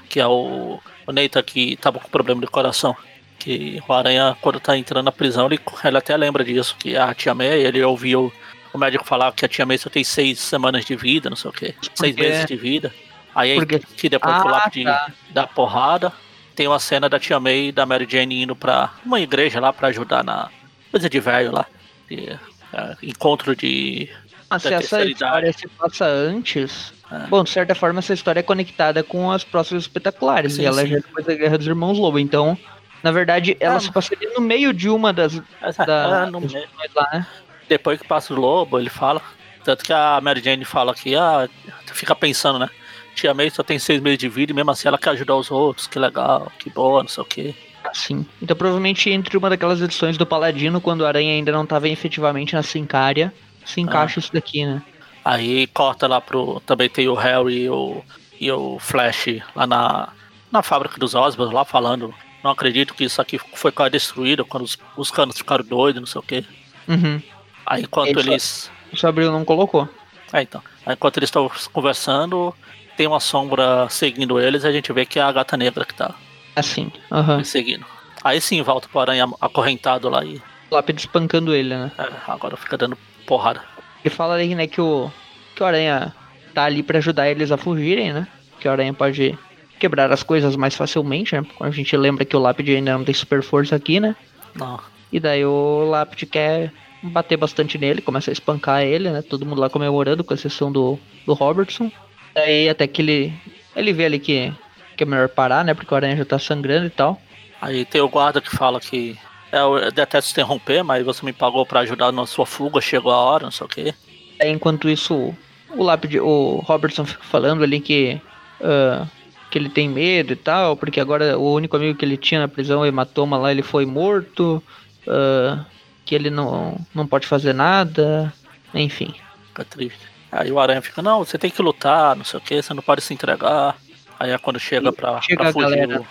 Que 0.07 0.21
é 0.21 0.27
o. 0.27 0.79
O 1.07 1.11
Neita 1.11 1.41
que 1.41 1.75
tava 1.77 1.99
com 1.99 2.09
problema 2.09 2.41
de 2.41 2.47
coração. 2.47 2.95
Que 3.39 3.81
o 3.87 3.93
Aranha, 3.93 4.35
quando 4.41 4.59
tá 4.59 4.77
entrando 4.77 5.05
na 5.05 5.11
prisão, 5.11 5.45
ele, 5.47 5.59
ele 5.83 5.97
até 5.97 6.15
lembra 6.17 6.43
disso. 6.43 6.75
Que 6.77 6.97
a 6.97 7.13
Tia 7.13 7.33
May, 7.33 7.61
ele 7.61 7.81
ouviu 7.81 8.31
o 8.73 8.77
médico 8.77 9.05
falar 9.05 9.31
que 9.31 9.45
a 9.45 9.47
Tia 9.47 9.65
May 9.65 9.77
só 9.77 9.89
tem 9.89 10.03
seis 10.03 10.39
semanas 10.39 10.85
de 10.85 10.95
vida, 10.95 11.29
não 11.29 11.37
sei 11.37 11.49
o 11.49 11.53
quê. 11.53 11.73
Seis 11.95 12.15
meses 12.15 12.45
de 12.45 12.55
vida. 12.55 12.93
Aí 13.33 13.55
Porque... 13.55 13.79
que 13.79 14.09
depois 14.09 14.33
Ah, 14.33 14.43
o 14.43 14.47
lápide 14.49 14.85
tá. 14.85 15.11
dá 15.29 15.47
porrada, 15.47 16.11
tem 16.55 16.67
uma 16.67 16.79
cena 16.79 17.07
da 17.07 17.19
Tia 17.19 17.39
May 17.39 17.67
e 17.67 17.71
da 17.71 17.85
Mary 17.85 18.07
Jane 18.09 18.41
indo 18.41 18.55
pra 18.55 18.91
uma 19.05 19.21
igreja 19.21 19.59
lá 19.59 19.71
pra 19.71 19.89
ajudar 19.89 20.23
na 20.23 20.49
coisa 20.91 21.07
de 21.07 21.19
velho 21.19 21.51
lá. 21.51 21.67
De, 22.09 22.29
é, 22.73 22.97
encontro 23.03 23.55
de. 23.55 24.09
Mas 24.49 24.63
se 24.63 24.69
da 24.69 24.77
essa 24.77 25.05
história 25.05 25.53
se 25.53 25.67
passa 25.67 26.05
antes. 26.05 26.93
É. 27.11 27.27
Bom, 27.27 27.43
de 27.43 27.49
certa 27.49 27.73
forma, 27.73 27.99
essa 27.99 28.13
história 28.13 28.39
é 28.39 28.43
conectada 28.43 29.03
com 29.03 29.31
as 29.31 29.43
próximas 29.43 29.83
espetaculares. 29.83 30.53
Sim, 30.53 30.63
e 30.63 30.65
ela 30.65 30.81
sim. 30.81 30.87
já 30.87 30.97
é 30.97 30.99
depois 30.99 31.25
da 31.25 31.33
Guerra 31.33 31.57
dos 31.57 31.67
Irmãos 31.67 31.97
Lobo. 31.97 32.19
Então, 32.19 32.57
na 33.03 33.11
verdade, 33.11 33.55
ela 33.59 33.75
Ah, 33.75 33.79
se 33.79 33.91
passaria 33.91 34.29
no 34.33 34.41
meio 34.41 34.73
de 34.73 34.89
uma 34.89 35.13
das. 35.13 35.41
Essa- 35.61 35.85
da, 35.85 36.27
é, 36.27 36.31
das 36.31 36.41
missões 36.41 36.67
lá, 36.95 37.07
né? 37.13 37.27
Depois 37.69 38.01
que 38.01 38.07
passa 38.07 38.33
o 38.33 38.39
lobo, 38.39 38.79
ele 38.79 38.89
fala. 38.89 39.21
Tanto 39.63 39.83
que 39.83 39.91
a 39.91 40.19
Mary 40.21 40.41
Jane 40.41 40.63
fala 40.63 40.93
que 40.95 41.15
ah, 41.15 41.49
fica 41.93 42.15
pensando, 42.15 42.57
né? 42.59 42.69
Tia 43.15 43.33
May 43.33 43.49
só 43.49 43.63
tem 43.63 43.79
seis 43.79 43.99
meses 43.99 44.19
de 44.19 44.29
vida 44.29 44.51
e 44.51 44.55
mesmo 44.55 44.71
assim 44.71 44.87
ela 44.87 44.97
quer 44.97 45.09
ajudar 45.09 45.35
os 45.35 45.49
outros, 45.49 45.87
que 45.87 45.97
legal, 45.97 46.51
que 46.59 46.69
boa, 46.69 47.01
não 47.01 47.09
sei 47.09 47.23
o 47.23 47.25
quê. 47.25 47.55
Sim. 47.93 48.25
Então, 48.41 48.55
provavelmente, 48.55 49.09
entre 49.09 49.35
uma 49.37 49.49
daquelas 49.49 49.81
edições 49.81 50.17
do 50.17 50.25
Paladino, 50.25 50.79
quando 50.79 51.01
o 51.01 51.05
Aranha 51.05 51.33
ainda 51.33 51.51
não 51.51 51.63
estava 51.63 51.89
efetivamente 51.89 52.53
na 52.53 52.61
Sincária, 52.61 53.33
se 53.65 53.81
encaixa 53.81 54.19
isso 54.19 54.31
daqui, 54.31 54.65
né? 54.65 54.81
Aí 55.27 55.67
corta 55.67 56.07
lá 56.07 56.21
pro. 56.21 56.61
Também 56.61 56.87
tem 56.87 57.09
o 57.09 57.13
Harry 57.13 57.63
e 57.63 57.69
o, 57.69 58.01
e 58.39 58.49
o 58.49 58.79
Flash 58.79 59.41
lá 59.53 59.67
na, 59.67 60.07
na 60.49 60.63
fábrica 60.63 60.97
dos 60.97 61.13
Osborns, 61.13 61.53
lá 61.53 61.65
falando. 61.65 62.15
Não 62.41 62.51
acredito 62.51 62.93
que 62.93 63.03
isso 63.03 63.21
aqui 63.21 63.37
foi 63.37 63.73
quase 63.73 63.91
destruído 63.91 64.45
quando 64.45 64.63
os, 64.63 64.77
os 64.95 65.11
canos 65.11 65.37
ficaram 65.37 65.65
doidos, 65.65 65.99
não 65.99 66.07
sei 66.07 66.19
o 66.19 66.23
quê. 66.23 66.45
Uhum. 66.87 67.21
Aí 67.65 67.83
enquanto 67.83 68.19
Ele 68.19 68.29
eles. 68.31 68.71
O 68.93 68.95
Sabril 68.95 69.29
não 69.29 69.43
colocou. 69.43 69.89
É, 70.31 70.43
então. 70.43 70.63
Aí, 70.85 70.93
enquanto 70.93 71.17
eles 71.17 71.27
estão 71.27 71.51
conversando, 71.73 72.55
tem 72.95 73.05
uma 73.05 73.19
sombra 73.19 73.89
seguindo 73.89 74.39
eles 74.39 74.63
e 74.63 74.67
a 74.67 74.71
gente 74.71 74.93
vê 74.93 75.05
que 75.05 75.19
é 75.19 75.23
a 75.23 75.31
gata 75.33 75.57
negra 75.57 75.83
que 75.83 75.93
tá 75.93 76.15
Assim. 76.55 76.89
Aham. 77.11 77.43
seguindo. 77.43 77.85
Aí 78.23 78.39
sim 78.39 78.61
volta 78.61 78.87
pro 78.87 79.01
aranha 79.01 79.27
acorrentado 79.41 80.07
lá 80.07 80.23
e 80.23 80.41
Lápide 80.71 81.01
espancando 81.01 81.53
ele, 81.53 81.75
né? 81.75 81.91
é, 81.97 82.31
agora 82.31 82.55
fica 82.55 82.77
dando 82.77 82.97
porrada. 83.25 83.61
Ele 84.03 84.13
fala 84.13 84.35
aí, 84.35 84.55
né, 84.55 84.67
que 84.67 84.81
o, 84.81 85.11
que 85.55 85.63
o 85.63 85.65
Aranha 85.65 86.13
tá 86.53 86.63
ali 86.63 86.81
pra 86.81 86.97
ajudar 86.97 87.29
eles 87.29 87.51
a 87.51 87.57
fugirem, 87.57 88.13
né? 88.13 88.27
Que 88.59 88.67
o 88.67 88.71
Aranha 88.71 88.93
pode 88.93 89.37
quebrar 89.79 90.11
as 90.11 90.23
coisas 90.23 90.55
mais 90.55 90.75
facilmente, 90.75 91.35
né? 91.35 91.45
Quando 91.55 91.69
a 91.69 91.73
gente 91.73 91.95
lembra 91.95 92.25
que 92.25 92.35
o 92.35 92.39
Lápide 92.39 92.75
ainda 92.75 92.97
não 92.97 93.03
tem 93.03 93.13
super 93.13 93.43
força 93.43 93.75
aqui, 93.75 93.99
né? 93.99 94.15
Não. 94.55 94.79
E 95.11 95.19
daí 95.19 95.45
o 95.45 95.85
Lápide 95.89 96.25
quer 96.25 96.71
bater 97.03 97.37
bastante 97.37 97.77
nele, 97.77 98.01
começa 98.01 98.31
a 98.31 98.33
espancar 98.33 98.81
ele, 98.81 99.09
né? 99.09 99.21
Todo 99.21 99.45
mundo 99.45 99.61
lá 99.61 99.69
comemorando, 99.69 100.23
com 100.23 100.33
exceção 100.33 100.71
do, 100.71 100.99
do 101.25 101.33
Robertson. 101.33 101.91
Daí 102.33 102.69
até 102.69 102.87
que 102.87 103.01
ele, 103.01 103.33
ele 103.75 103.93
vê 103.93 104.05
ali 104.05 104.19
que, 104.19 104.51
que 104.95 105.03
é 105.03 105.05
melhor 105.05 105.29
parar, 105.29 105.63
né? 105.63 105.73
Porque 105.73 105.93
o 105.93 105.97
Aranha 105.97 106.17
já 106.17 106.25
tá 106.25 106.39
sangrando 106.39 106.87
e 106.87 106.91
tal. 106.91 107.21
Aí 107.61 107.85
tem 107.85 108.01
o 108.01 108.09
guarda 108.09 108.41
que 108.41 108.49
fala 108.49 108.79
que 108.79 109.17
é, 109.57 109.87
eu 109.87 109.91
detesto 109.91 110.31
interromper, 110.31 110.83
mas 110.83 111.05
você 111.05 111.25
me 111.25 111.33
pagou 111.33 111.65
pra 111.65 111.81
ajudar 111.81 112.11
na 112.11 112.25
sua 112.25 112.45
fuga, 112.45 112.79
chegou 112.81 113.11
a 113.11 113.17
hora, 113.17 113.43
não 113.45 113.51
sei 113.51 113.65
o 113.65 113.69
quê. 113.69 113.93
Enquanto 114.41 114.89
isso, 114.89 115.35
o 115.69 115.83
lápide, 115.83 116.19
o 116.19 116.57
Robertson 116.65 117.05
fica 117.05 117.23
falando 117.23 117.63
ali 117.63 117.79
que 117.79 118.21
ah, 118.61 119.05
que 119.49 119.57
ele 119.57 119.69
tem 119.69 119.87
medo 119.89 120.33
e 120.33 120.35
tal, 120.35 120.75
porque 120.75 120.99
agora 120.99 121.37
o 121.37 121.53
único 121.53 121.75
amigo 121.77 121.97
que 121.97 122.03
ele 122.03 122.17
tinha 122.17 122.41
na 122.41 122.47
prisão, 122.47 122.81
o 122.81 122.85
hematoma 122.85 123.37
lá, 123.37 123.51
ele 123.51 123.63
foi 123.63 123.85
morto, 123.85 124.61
ah, 125.07 125.65
que 126.05 126.13
ele 126.15 126.29
não, 126.29 126.77
não 126.93 127.07
pode 127.07 127.25
fazer 127.27 127.53
nada, 127.53 128.33
enfim. 128.73 129.13
Fica 129.47 129.63
triste. 129.65 129.99
Aí 130.31 130.51
o 130.51 130.59
aranha 130.59 130.81
fica, 130.81 131.01
não, 131.01 131.19
você 131.23 131.37
tem 131.37 131.49
que 131.49 131.61
lutar, 131.61 132.15
não 132.15 132.25
sei 132.25 132.37
o 132.39 132.43
quê, 132.43 132.61
você 132.61 132.73
não 132.73 132.83
pode 132.83 133.01
se 133.01 133.13
entregar. 133.13 133.75
Aí 134.19 134.31
é 134.31 134.37
quando 134.37 134.59
chega 134.59 134.89
E 134.89 134.91
pra, 134.91 135.21
chega 135.21 135.43
pra 135.43 135.53
fugir. 135.53 135.69
galera. 135.69 136.03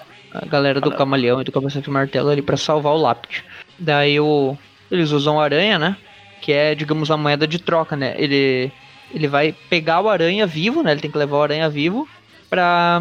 A 0.43 0.47
galera 0.47 0.81
do 0.81 0.91
camaleão 0.91 1.41
e 1.41 1.45
do 1.45 1.53
cabeça 1.53 1.81
de 1.81 1.91
martelo 1.91 2.29
ali 2.31 2.43
pra 2.43 2.57
salvar 2.57 2.93
o 2.93 2.97
lápide. 3.01 3.45
Daí 3.79 4.19
o, 4.21 4.57
eles 4.91 5.11
usam 5.11 5.37
o 5.37 5.41
aranha, 5.41 5.79
né? 5.79 5.97
Que 6.41 6.53
é, 6.53 6.75
digamos, 6.75 7.11
a 7.11 7.17
moeda 7.17 7.47
de 7.47 7.59
troca, 7.59 7.97
né? 7.97 8.15
Ele, 8.19 8.71
ele 9.13 9.27
vai 9.29 9.53
pegar 9.71 10.01
o 10.01 10.09
aranha 10.09 10.47
vivo, 10.47 10.83
né? 10.83 10.93
Ele 10.93 11.01
tem 11.01 11.11
que 11.11 11.19
levar 11.19 11.37
o 11.39 11.43
aranha 11.43 11.69
vivo 11.69 12.09
pra 12.51 13.01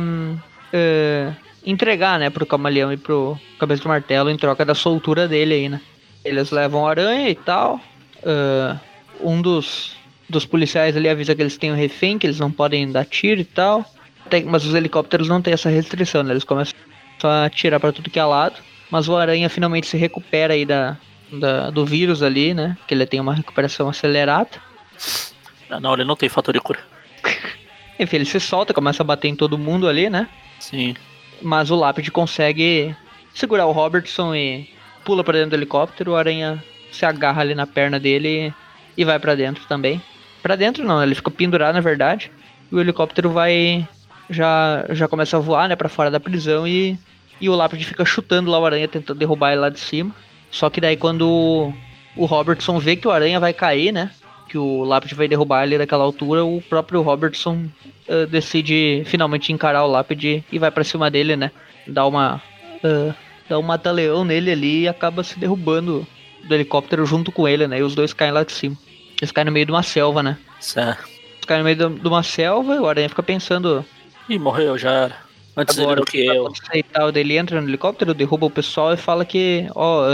eh, 0.73 1.31
entregar, 1.65 2.19
né? 2.19 2.29
Pro 2.29 2.45
camaleão 2.45 2.91
e 2.93 2.97
pro 2.97 3.37
cabeça 3.59 3.81
de 3.81 3.87
martelo 3.87 4.29
em 4.29 4.37
troca 4.37 4.63
da 4.65 4.73
soltura 4.75 5.27
dele 5.27 5.53
aí, 5.53 5.69
né? 5.69 5.81
Eles 6.23 6.51
levam 6.51 6.83
o 6.83 6.87
aranha 6.87 7.29
e 7.29 7.35
tal. 7.35 7.79
ah, 8.25 8.77
um 9.21 9.41
dos, 9.41 9.95
dos 10.29 10.45
policiais 10.45 10.95
ali 10.97 11.07
avisa 11.07 11.33
que 11.35 11.41
eles 11.41 11.57
têm 11.57 11.71
um 11.71 11.75
refém, 11.75 12.17
que 12.17 12.27
eles 12.27 12.39
não 12.39 12.51
podem 12.51 12.91
dar 12.91 13.05
tiro 13.05 13.39
e 13.41 13.45
tal. 13.45 13.85
Tem- 14.29 14.43
mas 14.43 14.65
os 14.65 14.73
helicópteros 14.73 15.27
não 15.27 15.41
têm 15.41 15.53
essa 15.53 15.69
restrição, 15.69 16.23
né? 16.23 16.31
Eles 16.33 16.43
começam 16.43 16.73
a 17.27 17.45
atirar 17.45 17.79
pra 17.79 17.91
tudo 17.91 18.09
que 18.09 18.19
é 18.19 18.23
lado. 18.25 18.55
Mas 18.89 19.07
o 19.09 19.15
aranha 19.15 19.49
finalmente 19.49 19.87
se 19.87 19.97
recupera 19.97 20.53
aí 20.53 20.65
da, 20.65 20.95
da- 21.31 21.69
do 21.69 21.85
vírus 21.85 22.21
ali, 22.21 22.53
né? 22.53 22.77
Que 22.87 22.93
ele 22.93 23.05
tem 23.05 23.19
uma 23.19 23.33
recuperação 23.33 23.89
acelerada. 23.89 24.49
Ah, 25.69 25.79
Não, 25.79 25.93
ele 25.93 26.03
não 26.05 26.15
tem 26.15 26.29
fator 26.29 26.53
de 26.53 26.59
cura. 26.59 26.79
Enfim, 27.99 28.17
ele 28.17 28.25
se 28.25 28.39
solta, 28.39 28.73
começa 28.73 29.01
a 29.01 29.05
bater 29.05 29.27
em 29.27 29.35
todo 29.35 29.57
mundo 29.57 29.87
ali, 29.87 30.09
né? 30.09 30.27
Sim. 30.59 30.95
Mas 31.41 31.71
o 31.71 31.75
Lápide 31.75 32.11
consegue 32.11 32.95
segurar 33.33 33.65
o 33.65 33.71
Robertson 33.71 34.33
e 34.35 34.69
pula 35.03 35.23
pra 35.23 35.33
dentro 35.33 35.51
do 35.51 35.55
helicóptero. 35.55 36.11
O 36.11 36.15
Aranha 36.15 36.63
se 36.91 37.05
agarra 37.05 37.41
ali 37.41 37.55
na 37.55 37.65
perna 37.67 37.99
dele 37.99 38.53
e 38.97 39.03
vai 39.03 39.19
pra 39.19 39.35
dentro 39.35 39.65
também. 39.65 40.01
Pra 40.41 40.55
dentro 40.55 40.83
não, 40.85 41.01
ele 41.01 41.15
fica 41.15 41.31
pendurado 41.31 41.73
na 41.75 41.81
verdade. 41.81 42.31
E 42.71 42.75
o 42.75 42.79
helicóptero 42.79 43.29
vai 43.31 43.87
já 44.29 44.85
já 44.89 45.07
começa 45.07 45.37
a 45.37 45.39
voar, 45.39 45.67
né, 45.69 45.75
para 45.75 45.89
fora 45.89 46.09
da 46.11 46.19
prisão 46.19 46.67
e 46.67 46.97
e 47.39 47.49
o 47.49 47.55
Lápide 47.55 47.85
fica 47.85 48.05
chutando 48.05 48.49
lá 48.49 48.59
o 48.59 48.65
Aranha 48.65 48.87
tentando 48.87 49.17
derrubar 49.19 49.51
ele 49.51 49.61
lá 49.61 49.69
de 49.69 49.79
cima. 49.79 50.13
Só 50.51 50.69
que 50.69 50.79
daí 50.79 50.95
quando 50.95 51.73
o, 52.15 52.25
Robertson 52.25 52.79
vê 52.79 52.95
que 52.95 53.07
o 53.07 53.11
Aranha 53.11 53.39
vai 53.39 53.53
cair, 53.53 53.91
né? 53.91 54.11
Que 54.47 54.57
o 54.57 54.83
Lápide 54.83 55.15
vai 55.15 55.27
derrubar 55.27 55.63
ele 55.63 55.77
daquela 55.77 56.03
altura, 56.03 56.45
o 56.45 56.61
próprio 56.61 57.01
Robertson 57.01 57.65
eh, 58.07 58.25
decide 58.25 59.03
finalmente 59.05 59.51
encarar 59.51 59.83
o 59.83 59.91
Lápide 59.91 60.43
e 60.51 60.59
vai 60.59 60.71
pra 60.71 60.83
cima 60.83 61.11
dele, 61.11 61.35
né? 61.35 61.51
Dá 61.87 62.05
uma. 62.05 62.41
eh, 62.83 63.13
dá 63.49 63.59
um 63.59 63.63
mata-leão 63.63 64.23
nele 64.23 64.51
ali 64.51 64.81
e 64.83 64.87
acaba 64.87 65.23
se 65.23 65.37
derrubando 65.37 66.07
do 66.43 66.55
helicóptero 66.55 67.05
junto 67.05 67.31
com 67.31 67.47
ele, 67.47 67.67
né? 67.67 67.79
E 67.79 67.83
os 67.83 67.95
dois 67.95 68.13
caem 68.13 68.31
lá 68.31 68.43
de 68.43 68.51
cima. 68.51 68.77
Eles 69.19 69.31
caem 69.31 69.45
no 69.45 69.51
meio 69.51 69.65
de 69.65 69.71
uma 69.71 69.83
selva, 69.83 70.21
né? 70.23 70.37
Certo. 70.59 71.03
Eles 71.07 71.45
caem 71.45 71.59
no 71.59 71.65
meio 71.65 71.75
de 71.75 71.99
de 72.01 72.07
uma 72.07 72.23
selva 72.23 72.75
e 72.75 72.79
o 72.79 72.87
Aranha 72.87 73.09
fica 73.09 73.23
pensando. 73.23 73.83
Ih, 74.29 74.39
morreu, 74.39 74.77
já 74.77 74.91
era. 74.91 75.24
Antes 75.57 75.79
Agora, 75.79 76.01
do 76.01 76.05
que 76.05 76.25
eu. 76.25 76.51
e 76.73 76.83
tal, 76.83 77.09
ele 77.15 77.37
entra 77.37 77.61
no 77.61 77.67
helicóptero, 77.67 78.13
derruba 78.13 78.45
o 78.45 78.49
pessoal 78.49 78.93
e 78.93 78.97
fala 78.97 79.23
que, 79.23 79.67
ó, 79.73 80.05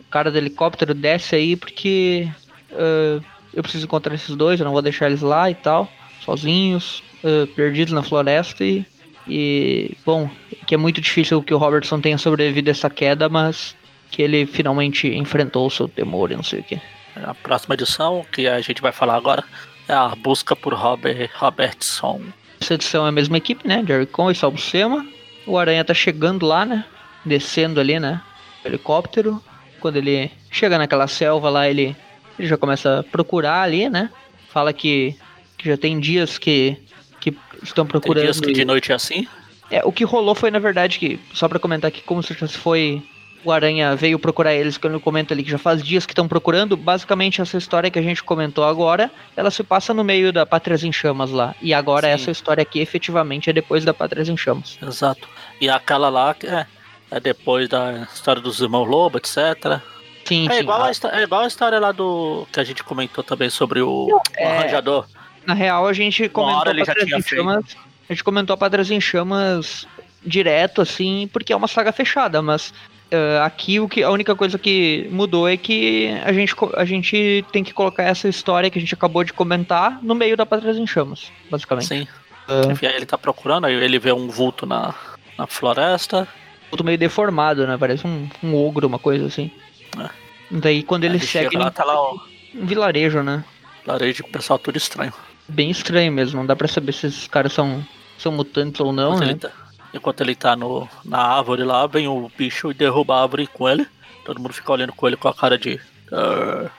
o 0.00 0.04
cara 0.10 0.30
do 0.30 0.38
helicóptero 0.38 0.94
desce 0.94 1.36
aí 1.36 1.54
porque 1.54 2.26
ah, 2.72 3.20
eu 3.52 3.62
preciso 3.62 3.84
encontrar 3.84 4.14
esses 4.14 4.34
dois, 4.34 4.60
eu 4.60 4.64
não 4.64 4.72
vou 4.72 4.82
deixar 4.82 5.06
eles 5.06 5.22
lá 5.22 5.50
e 5.50 5.54
tal, 5.54 5.90
sozinhos, 6.24 7.02
ah, 7.24 7.46
perdidos 7.54 7.92
na 7.92 8.02
floresta 8.02 8.64
e, 8.64 8.84
e, 9.28 9.96
bom, 10.04 10.30
que 10.66 10.74
é 10.74 10.78
muito 10.78 11.00
difícil 11.00 11.42
que 11.42 11.54
o 11.54 11.58
Robertson 11.58 12.00
tenha 12.00 12.18
sobrevivido 12.18 12.70
a 12.70 12.72
essa 12.72 12.88
queda, 12.88 13.28
mas 13.28 13.76
que 14.10 14.22
ele 14.22 14.46
finalmente 14.46 15.08
enfrentou 15.08 15.66
o 15.66 15.70
seu 15.70 15.88
temor 15.88 16.32
e 16.32 16.36
não 16.36 16.42
sei 16.42 16.60
o 16.60 16.64
que. 16.64 16.80
A 17.16 17.34
próxima 17.34 17.74
edição, 17.74 18.24
que 18.32 18.48
a 18.48 18.60
gente 18.60 18.80
vai 18.80 18.92
falar 18.92 19.16
agora, 19.16 19.44
é 19.88 19.92
a 19.92 20.08
busca 20.14 20.56
por 20.56 20.74
Robert 20.74 21.30
Robertson. 21.34 22.22
Essa 22.60 22.74
edição 22.74 23.06
é 23.06 23.08
a 23.08 23.12
mesma 23.12 23.38
equipe, 23.38 23.66
né? 23.66 23.82
Jerry 23.86 24.06
Con 24.06 24.30
e 24.30 24.34
Salbucema. 24.34 25.06
O 25.46 25.56
Aranha 25.58 25.84
tá 25.84 25.94
chegando 25.94 26.46
lá, 26.46 26.64
né? 26.66 26.84
Descendo 27.24 27.80
ali, 27.80 27.98
né? 27.98 28.20
Helicóptero. 28.64 29.42
Quando 29.80 29.96
ele 29.96 30.30
chega 30.50 30.76
naquela 30.76 31.06
selva 31.06 31.48
lá, 31.48 31.68
ele, 31.68 31.96
ele 32.38 32.46
já 32.46 32.56
começa 32.56 33.00
a 33.00 33.02
procurar 33.02 33.62
ali, 33.62 33.88
né? 33.88 34.10
Fala 34.48 34.72
que, 34.72 35.16
que 35.56 35.68
já 35.68 35.76
tem 35.76 35.98
dias 35.98 36.36
que, 36.36 36.76
que 37.18 37.34
estão 37.62 37.84
Tem 37.84 37.92
procurando. 37.92 38.24
dias 38.24 38.40
que 38.40 38.52
de 38.52 38.64
noite 38.64 38.92
é 38.92 38.94
assim. 38.94 39.26
É, 39.70 39.82
o 39.84 39.92
que 39.92 40.04
rolou 40.04 40.34
foi, 40.34 40.50
na 40.50 40.58
verdade, 40.58 40.98
que, 40.98 41.18
só 41.32 41.48
pra 41.48 41.58
comentar 41.58 41.88
aqui, 41.88 42.02
como 42.02 42.22
se 42.22 42.34
foi 42.48 43.02
o 43.44 43.50
Aranha 43.50 43.96
veio 43.96 44.18
procurar 44.18 44.54
eles, 44.54 44.76
quando 44.76 44.94
eu 44.94 45.00
comento 45.00 45.32
ali 45.32 45.42
que 45.42 45.50
já 45.50 45.58
faz 45.58 45.82
dias 45.82 46.04
que 46.04 46.12
estão 46.12 46.28
procurando. 46.28 46.76
Basicamente, 46.76 47.40
essa 47.40 47.56
história 47.56 47.90
que 47.90 47.98
a 47.98 48.02
gente 48.02 48.22
comentou 48.22 48.64
agora, 48.64 49.10
ela 49.36 49.50
se 49.50 49.62
passa 49.62 49.94
no 49.94 50.04
meio 50.04 50.32
da 50.32 50.44
Pátrias 50.44 50.84
em 50.84 50.92
Chamas 50.92 51.30
lá. 51.30 51.54
E 51.60 51.72
agora 51.72 52.08
Sim. 52.08 52.14
essa 52.14 52.30
história 52.30 52.62
aqui, 52.62 52.80
efetivamente, 52.80 53.48
é 53.48 53.52
depois 53.52 53.84
da 53.84 53.94
Pátrias 53.94 54.28
em 54.28 54.36
Chamas. 54.36 54.78
Exato. 54.82 55.28
E 55.60 55.68
aquela 55.68 56.08
lá 56.08 56.36
é, 56.44 56.66
é 57.10 57.20
depois 57.20 57.68
da 57.68 58.08
história 58.12 58.42
dos 58.42 58.60
irmãos 58.60 58.86
Lobo, 58.86 59.18
etc. 59.18 59.80
Sim, 60.24 60.48
é, 60.48 60.54
sim. 60.54 60.60
Igual 60.60 60.82
a, 60.84 60.90
é 60.90 61.22
igual 61.22 61.42
a 61.42 61.46
história 61.46 61.78
lá 61.78 61.92
do. 61.92 62.46
que 62.52 62.60
a 62.60 62.64
gente 62.64 62.84
comentou 62.84 63.24
também 63.24 63.50
sobre 63.50 63.80
o, 63.80 64.06
o 64.06 64.20
é, 64.36 64.58
arranjador. 64.58 65.06
Na 65.46 65.54
real, 65.54 65.86
a 65.86 65.92
gente 65.92 66.28
comentou 66.28 66.60
a 66.60 66.74
Pátrias 66.74 67.10
em 67.10 67.22
Chamas. 67.22 67.76
A 68.08 68.12
gente 68.12 68.24
comentou 68.24 68.54
a 68.54 68.56
Pátrias 68.56 68.90
em 68.90 69.00
Chamas 69.00 69.86
direto, 70.24 70.82
assim, 70.82 71.28
porque 71.32 71.52
é 71.52 71.56
uma 71.56 71.68
saga 71.68 71.92
fechada, 71.92 72.42
mas 72.42 72.74
Uh, 73.12 73.42
aqui 73.42 73.80
o 73.80 73.88
que, 73.88 74.04
a 74.04 74.10
única 74.10 74.36
coisa 74.36 74.56
que 74.56 75.08
mudou 75.10 75.48
é 75.48 75.56
que 75.56 76.16
a 76.24 76.32
gente, 76.32 76.54
a 76.76 76.84
gente 76.84 77.44
tem 77.50 77.64
que 77.64 77.74
colocar 77.74 78.04
essa 78.04 78.28
história 78.28 78.70
que 78.70 78.78
a 78.78 78.80
gente 78.80 78.94
acabou 78.94 79.24
de 79.24 79.32
comentar 79.32 79.98
no 80.00 80.14
meio 80.14 80.36
da 80.36 80.46
Pátria 80.46 80.70
em 80.70 80.86
Chamas, 80.86 81.32
basicamente. 81.50 81.88
Sim. 81.88 82.06
Uh, 82.48 82.86
ele 82.86 83.06
tá 83.06 83.18
procurando, 83.18 83.66
aí 83.66 83.74
ele 83.74 83.98
vê 83.98 84.12
um 84.12 84.28
vulto 84.28 84.64
na, 84.64 84.94
na 85.36 85.46
floresta. 85.46 86.28
Vulto 86.70 86.84
meio 86.84 86.98
deformado, 86.98 87.66
né? 87.66 87.76
Parece 87.76 88.06
um, 88.06 88.28
um 88.44 88.54
ogro, 88.54 88.86
uma 88.86 88.98
coisa 88.98 89.26
assim. 89.26 89.50
É. 89.98 90.08
Daí 90.50 90.82
quando 90.84 91.02
ele, 91.02 91.16
ele 91.16 91.26
segue. 91.26 91.56
Lá, 91.56 91.70
tá 91.70 91.84
lá, 91.84 92.00
ó. 92.00 92.16
Um 92.54 92.66
vilarejo, 92.66 93.22
né? 93.22 93.44
Vilarejo 93.84 94.22
com 94.22 94.28
o 94.28 94.32
pessoal 94.32 94.58
tudo 94.58 94.76
estranho. 94.76 95.12
Bem 95.48 95.70
estranho 95.70 96.12
mesmo, 96.12 96.38
não 96.38 96.46
dá 96.46 96.54
pra 96.54 96.68
saber 96.68 96.92
se 96.92 97.08
esses 97.08 97.26
caras 97.26 97.52
são, 97.52 97.84
são 98.16 98.30
mutantes 98.30 98.80
ou 98.80 98.92
não, 98.92 99.18
Mas 99.18 99.20
né? 99.20 99.34
Tá, 99.34 99.50
Enquanto 99.92 100.20
ele 100.20 100.34
tá 100.34 100.54
no, 100.54 100.88
na 101.04 101.18
árvore 101.18 101.64
lá, 101.64 101.86
vem 101.86 102.06
o 102.06 102.30
bicho 102.36 102.70
e 102.70 102.74
derruba 102.74 103.16
a 103.16 103.22
árvore 103.22 103.46
com 103.46 103.68
ele. 103.68 103.86
Todo 104.24 104.40
mundo 104.40 104.52
fica 104.52 104.72
olhando 104.72 104.92
com 104.92 105.06
ele 105.06 105.16
com 105.16 105.28
a 105.28 105.34
cara 105.34 105.58
de. 105.58 105.80
Uh... 106.12 106.70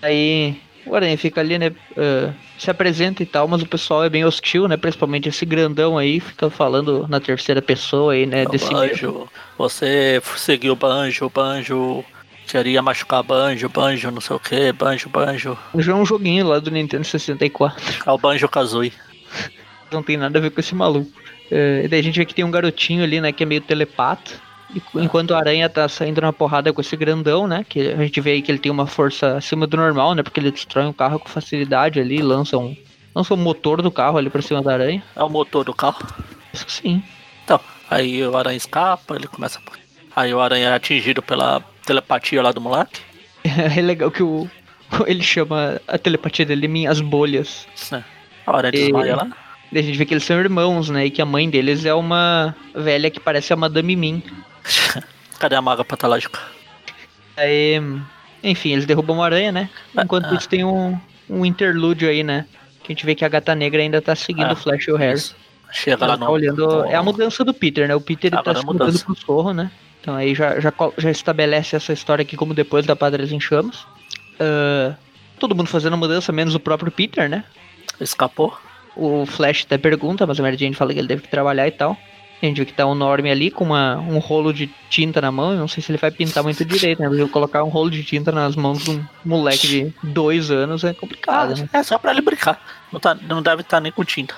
Aí 0.00 0.56
o 0.86 0.94
Aranha 0.94 1.16
fica 1.16 1.40
ali, 1.40 1.58
né? 1.58 1.68
Uh, 1.68 2.34
se 2.58 2.70
apresenta 2.70 3.22
e 3.22 3.26
tal, 3.26 3.46
mas 3.46 3.62
o 3.62 3.66
pessoal 3.66 4.04
é 4.04 4.08
bem 4.08 4.24
hostil, 4.24 4.66
né? 4.66 4.76
Principalmente 4.76 5.28
esse 5.28 5.44
grandão 5.44 5.98
aí, 5.98 6.20
fica 6.20 6.50
falando 6.50 7.06
na 7.08 7.20
terceira 7.20 7.60
pessoa 7.62 8.14
aí, 8.14 8.26
né? 8.26 8.44
Desse 8.46 8.72
banjo, 8.72 9.28
você 9.56 10.20
seguiu 10.36 10.72
o 10.72 10.76
banjo, 10.76 11.26
o 11.26 11.30
banjo 11.30 12.04
queria 12.46 12.82
machucar 12.82 13.22
banjo, 13.22 13.68
banjo, 13.68 14.10
não 14.10 14.20
sei 14.20 14.36
o 14.36 14.40
que, 14.40 14.72
banjo, 14.72 15.08
banjo. 15.08 15.56
Já 15.78 15.92
é 15.92 15.94
um 15.94 16.04
joguinho 16.04 16.46
lá 16.48 16.58
do 16.58 16.70
Nintendo 16.70 17.04
64. 17.04 18.02
É 18.04 18.10
o 18.10 18.18
Banjo 18.18 18.48
Kazooie. 18.48 18.92
não 19.90 20.02
tem 20.02 20.16
nada 20.16 20.38
a 20.38 20.42
ver 20.42 20.50
com 20.50 20.60
esse 20.60 20.74
maluco. 20.74 21.10
Uh, 21.52 21.84
e 21.84 21.88
daí 21.88 22.00
a 22.00 22.02
gente 22.02 22.18
vê 22.18 22.24
que 22.24 22.34
tem 22.34 22.46
um 22.46 22.50
garotinho 22.50 23.04
ali, 23.04 23.20
né, 23.20 23.30
que 23.30 23.42
é 23.42 23.46
meio 23.46 23.60
telepata. 23.60 24.32
E, 24.74 24.82
enquanto 24.94 25.34
a 25.34 25.38
aranha 25.38 25.68
tá 25.68 25.86
saindo 25.86 26.22
na 26.22 26.32
porrada 26.32 26.72
com 26.72 26.80
esse 26.80 26.96
grandão, 26.96 27.46
né? 27.46 27.62
Que 27.68 27.92
a 27.92 27.96
gente 27.98 28.18
vê 28.22 28.32
aí 28.32 28.42
que 28.42 28.50
ele 28.50 28.58
tem 28.58 28.72
uma 28.72 28.86
força 28.86 29.36
acima 29.36 29.66
do 29.66 29.76
normal, 29.76 30.14
né? 30.14 30.22
Porque 30.22 30.40
ele 30.40 30.50
destrói 30.50 30.86
um 30.86 30.94
carro 30.94 31.18
com 31.18 31.28
facilidade 31.28 32.00
ali, 32.00 32.22
lança 32.22 32.56
um. 32.56 32.74
Lança 33.14 33.34
o 33.34 33.36
um 33.36 33.40
motor 33.40 33.82
do 33.82 33.90
carro 33.90 34.16
ali 34.16 34.30
pra 34.30 34.40
cima 34.40 34.62
da 34.62 34.72
aranha. 34.72 35.02
É 35.14 35.22
o 35.22 35.28
motor 35.28 35.62
do 35.62 35.74
carro? 35.74 36.02
Isso 36.54 36.64
sim. 36.70 37.02
Então, 37.44 37.60
aí 37.90 38.26
o 38.26 38.34
aranha 38.34 38.56
escapa, 38.56 39.14
ele 39.14 39.26
começa. 39.26 39.60
Aí 40.16 40.32
o 40.32 40.40
aranha 40.40 40.70
é 40.70 40.74
atingido 40.74 41.20
pela 41.20 41.60
telepatia 41.84 42.40
lá 42.40 42.50
do 42.50 42.62
moleque. 42.62 43.02
é 43.44 43.78
legal 43.82 44.10
que 44.10 44.22
o. 44.22 44.48
Ele 45.06 45.22
chama 45.22 45.80
a 45.88 45.96
telepatia 45.96 46.44
dele 46.44 46.68
minhas 46.68 47.00
bolhas. 47.00 47.66
É. 47.90 48.02
A 48.46 48.56
aranha 48.56 48.72
desmaia 48.72 49.12
e... 49.12 49.14
lá 49.14 49.41
a 49.78 49.82
gente 49.82 49.96
vê 49.96 50.04
que 50.04 50.14
eles 50.14 50.24
são 50.24 50.38
irmãos, 50.38 50.90
né? 50.90 51.06
E 51.06 51.10
que 51.10 51.22
a 51.22 51.26
mãe 51.26 51.48
deles 51.48 51.84
é 51.84 51.94
uma 51.94 52.54
velha 52.74 53.10
que 53.10 53.18
parece 53.18 53.52
a 53.52 53.56
Madame 53.56 53.96
Mim. 53.96 54.22
Cadê 55.38 55.56
a 55.56 55.62
maga 55.62 55.84
patológica? 55.84 56.38
Aí, 57.36 57.80
enfim, 58.42 58.72
eles 58.72 58.86
derrubam 58.86 59.16
uma 59.16 59.24
aranha, 59.24 59.50
né? 59.50 59.70
Enquanto 59.96 60.26
ah. 60.26 60.34
isso 60.34 60.48
tem 60.48 60.64
um, 60.64 60.98
um 61.28 61.44
interlúdio 61.44 62.08
aí, 62.08 62.22
né? 62.22 62.46
Que 62.82 62.92
a 62.92 62.94
gente 62.94 63.06
vê 63.06 63.14
que 63.14 63.24
a 63.24 63.28
gata 63.28 63.54
negra 63.54 63.80
ainda 63.80 64.02
tá 64.02 64.14
seguindo 64.14 64.50
ah, 64.50 64.52
o 64.52 64.56
Flash 64.56 64.88
e 64.88 64.92
o 64.92 64.96
Harry. 64.96 65.22
Chega 65.72 66.06
lá 66.06 66.18
tá 66.18 66.26
no... 66.26 66.30
olhando. 66.30 66.84
É 66.84 66.94
a 66.94 67.02
mudança 67.02 67.42
do 67.44 67.54
Peter, 67.54 67.88
né? 67.88 67.94
O 67.94 68.00
Peter 68.00 68.32
ele 68.32 68.42
tá 68.42 68.54
se 68.54 68.64
mudando 68.64 68.98
pro 69.02 69.16
sorro, 69.16 69.52
né? 69.52 69.70
Então 70.00 70.14
aí 70.14 70.34
já, 70.34 70.60
já, 70.60 70.72
já 70.98 71.10
estabelece 71.10 71.76
essa 71.76 71.92
história 71.92 72.22
aqui 72.22 72.36
como 72.36 72.52
depois 72.52 72.84
da 72.84 72.94
Padres 72.94 73.32
em 73.32 73.40
Chamas. 73.40 73.86
Uh, 74.34 74.94
todo 75.38 75.54
mundo 75.54 75.68
fazendo 75.68 75.94
a 75.94 75.96
mudança, 75.96 76.32
menos 76.32 76.54
o 76.54 76.60
próprio 76.60 76.92
Peter, 76.92 77.28
né? 77.28 77.44
Escapou. 78.00 78.56
O 78.96 79.24
Flash 79.26 79.64
até 79.64 79.78
pergunta, 79.78 80.26
mas 80.26 80.38
a 80.38 80.42
Mary 80.42 80.56
Jane 80.56 80.74
fala 80.74 80.92
que 80.92 80.98
ele 80.98 81.08
deve 81.08 81.22
trabalhar 81.22 81.66
e 81.66 81.70
tal. 81.70 81.96
A 82.42 82.46
gente 82.46 82.56
viu 82.56 82.66
que 82.66 82.72
tá 82.72 82.84
o 82.84 82.94
Norm 82.94 83.24
ali 83.26 83.52
com 83.52 83.62
uma, 83.62 83.98
um 83.98 84.18
rolo 84.18 84.52
de 84.52 84.68
tinta 84.90 85.20
na 85.20 85.30
mão. 85.30 85.52
Eu 85.52 85.58
não 85.58 85.68
sei 85.68 85.80
se 85.80 85.92
ele 85.92 85.98
vai 85.98 86.10
pintar 86.10 86.42
muito 86.42 86.64
direito, 86.64 87.00
né? 87.00 87.08
Porque 87.08 87.28
colocar 87.28 87.62
um 87.62 87.68
rolo 87.68 87.88
de 87.88 88.02
tinta 88.02 88.32
nas 88.32 88.56
mãos 88.56 88.82
de 88.82 88.90
um 88.90 89.04
moleque 89.24 89.68
de 89.68 89.94
dois 90.02 90.50
anos 90.50 90.82
é 90.82 90.92
complicado. 90.92 91.52
Ah, 91.52 91.56
né? 91.56 91.68
É 91.72 91.82
só 91.84 91.98
pra 91.98 92.10
ele 92.10 92.20
brincar. 92.20 92.60
Não, 92.92 92.98
tá, 92.98 93.14
não 93.14 93.40
deve 93.40 93.62
estar 93.62 93.76
tá 93.76 93.80
nem 93.80 93.92
com 93.92 94.04
tinta. 94.04 94.34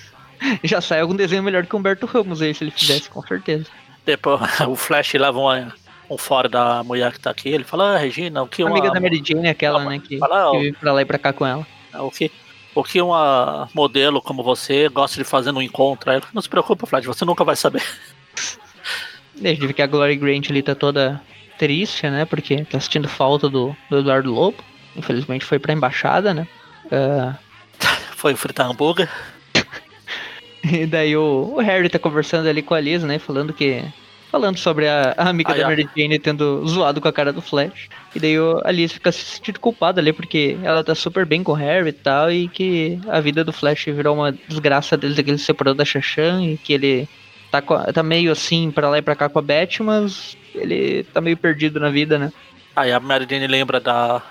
Já 0.62 0.82
sai 0.82 1.00
algum 1.00 1.16
desenho 1.16 1.42
melhor 1.42 1.64
que 1.64 1.74
o 1.74 1.78
Humberto 1.78 2.04
Ramos 2.04 2.42
aí, 2.42 2.52
se 2.52 2.64
ele 2.64 2.70
fizesse, 2.70 3.08
com 3.08 3.22
certeza. 3.22 3.64
Depois 4.04 4.40
o 4.68 4.76
Flash 4.76 5.14
leva 5.14 5.38
um, 5.38 5.70
um 6.10 6.18
fora 6.18 6.50
da 6.50 6.84
mulher 6.84 7.12
que 7.12 7.20
tá 7.20 7.30
aqui. 7.30 7.48
Ele 7.48 7.64
fala, 7.64 7.94
ah, 7.94 7.96
Regina, 7.96 8.42
o 8.42 8.46
que 8.46 8.62
uma. 8.62 8.72
Amiga 8.72 8.92
da 8.92 9.00
Mary 9.00 9.22
Jane, 9.24 9.48
aquela, 9.48 9.82
né? 9.86 9.98
Que, 9.98 10.18
fala, 10.18 10.50
que 10.52 10.72
pra 10.72 10.92
lá 10.92 11.00
e 11.00 11.06
pra 11.06 11.18
cá 11.18 11.32
com 11.32 11.46
ela. 11.46 11.66
O 11.94 12.10
que? 12.10 12.30
O 12.80 12.84
que 12.84 13.02
uma 13.02 13.68
modelo 13.74 14.22
como 14.22 14.42
você 14.42 14.88
gosta 14.88 15.16
de 15.16 15.24
fazer 15.24 15.52
no 15.52 15.60
encontro. 15.60 16.10
Aí, 16.10 16.20
não 16.32 16.42
se 16.42 16.48
preocupa, 16.48 16.86
Flávio, 16.86 17.12
você 17.12 17.24
nunca 17.24 17.44
vai 17.44 17.56
saber. 17.56 17.82
A 19.40 19.48
gente 19.48 19.66
vê 19.66 19.72
que 19.72 19.82
a 19.82 19.86
Glory 19.86 20.16
Grant 20.16 20.50
ali 20.50 20.62
tá 20.62 20.74
toda 20.74 21.20
triste, 21.58 22.08
né? 22.08 22.24
Porque 22.24 22.64
tá 22.64 22.78
sentindo 22.80 23.08
falta 23.08 23.48
do, 23.48 23.76
do 23.90 23.98
Eduardo 23.98 24.32
Lobo. 24.32 24.58
Infelizmente 24.96 25.44
foi 25.44 25.58
pra 25.58 25.72
embaixada, 25.72 26.32
né? 26.32 26.46
Uh... 26.86 27.48
Foi 28.18 28.34
fritar 28.34 28.68
hambúrguer. 28.68 29.08
e 30.64 30.86
daí 30.86 31.16
o, 31.16 31.54
o, 31.54 31.60
Harry 31.60 31.88
tá 31.88 32.00
conversando 32.00 32.48
ali 32.48 32.62
com 32.62 32.74
a 32.74 32.80
Liz, 32.80 33.04
né? 33.04 33.16
Falando 33.16 33.52
que 33.52 33.84
falando 34.30 34.58
sobre 34.58 34.86
a, 34.86 35.14
a 35.16 35.28
amiga 35.28 35.54
da 35.54 35.66
Mary 35.66 35.88
Jane 35.96 36.18
tendo 36.18 36.66
zoado 36.66 37.00
com 37.00 37.08
a 37.08 37.12
cara 37.12 37.32
do 37.32 37.42
Flash. 37.42 37.88
E 38.14 38.20
daí 38.20 38.36
a 38.36 38.68
Alice 38.68 38.94
fica 38.94 39.10
se 39.10 39.24
sentindo 39.24 39.60
culpada 39.60 40.00
ali, 40.00 40.12
porque 40.12 40.58
ela 40.62 40.84
tá 40.84 40.94
super 40.94 41.24
bem 41.24 41.42
com 41.42 41.52
o 41.52 41.54
Harry 41.54 41.88
e 41.88 41.92
tal, 41.92 42.30
e 42.30 42.48
que 42.48 43.00
a 43.08 43.20
vida 43.20 43.44
do 43.44 43.52
Flash 43.52 43.86
virou 43.86 44.16
uma 44.16 44.32
desgraça 44.32 44.96
desde 44.96 45.22
que 45.22 45.30
ele 45.30 45.38
se 45.38 45.44
separou 45.44 45.74
da 45.74 45.84
Shashan, 45.84 46.42
e 46.42 46.56
que 46.56 46.72
ele 46.72 47.08
tá, 47.50 47.62
tá 47.62 48.02
meio 48.02 48.30
assim 48.30 48.70
pra 48.70 48.88
lá 48.88 48.98
e 48.98 49.02
pra 49.02 49.16
cá 49.16 49.28
com 49.28 49.38
a 49.38 49.42
Beth, 49.42 49.80
mas 49.80 50.36
ele 50.54 51.04
tá 51.04 51.20
meio 51.20 51.36
perdido 51.36 51.80
na 51.80 51.90
vida, 51.90 52.18
né? 52.18 52.32
Aí 52.76 52.92
a 52.92 53.00
Mary 53.00 53.26
Jane 53.28 53.46
lembra 53.46 53.80
da. 53.80 54.22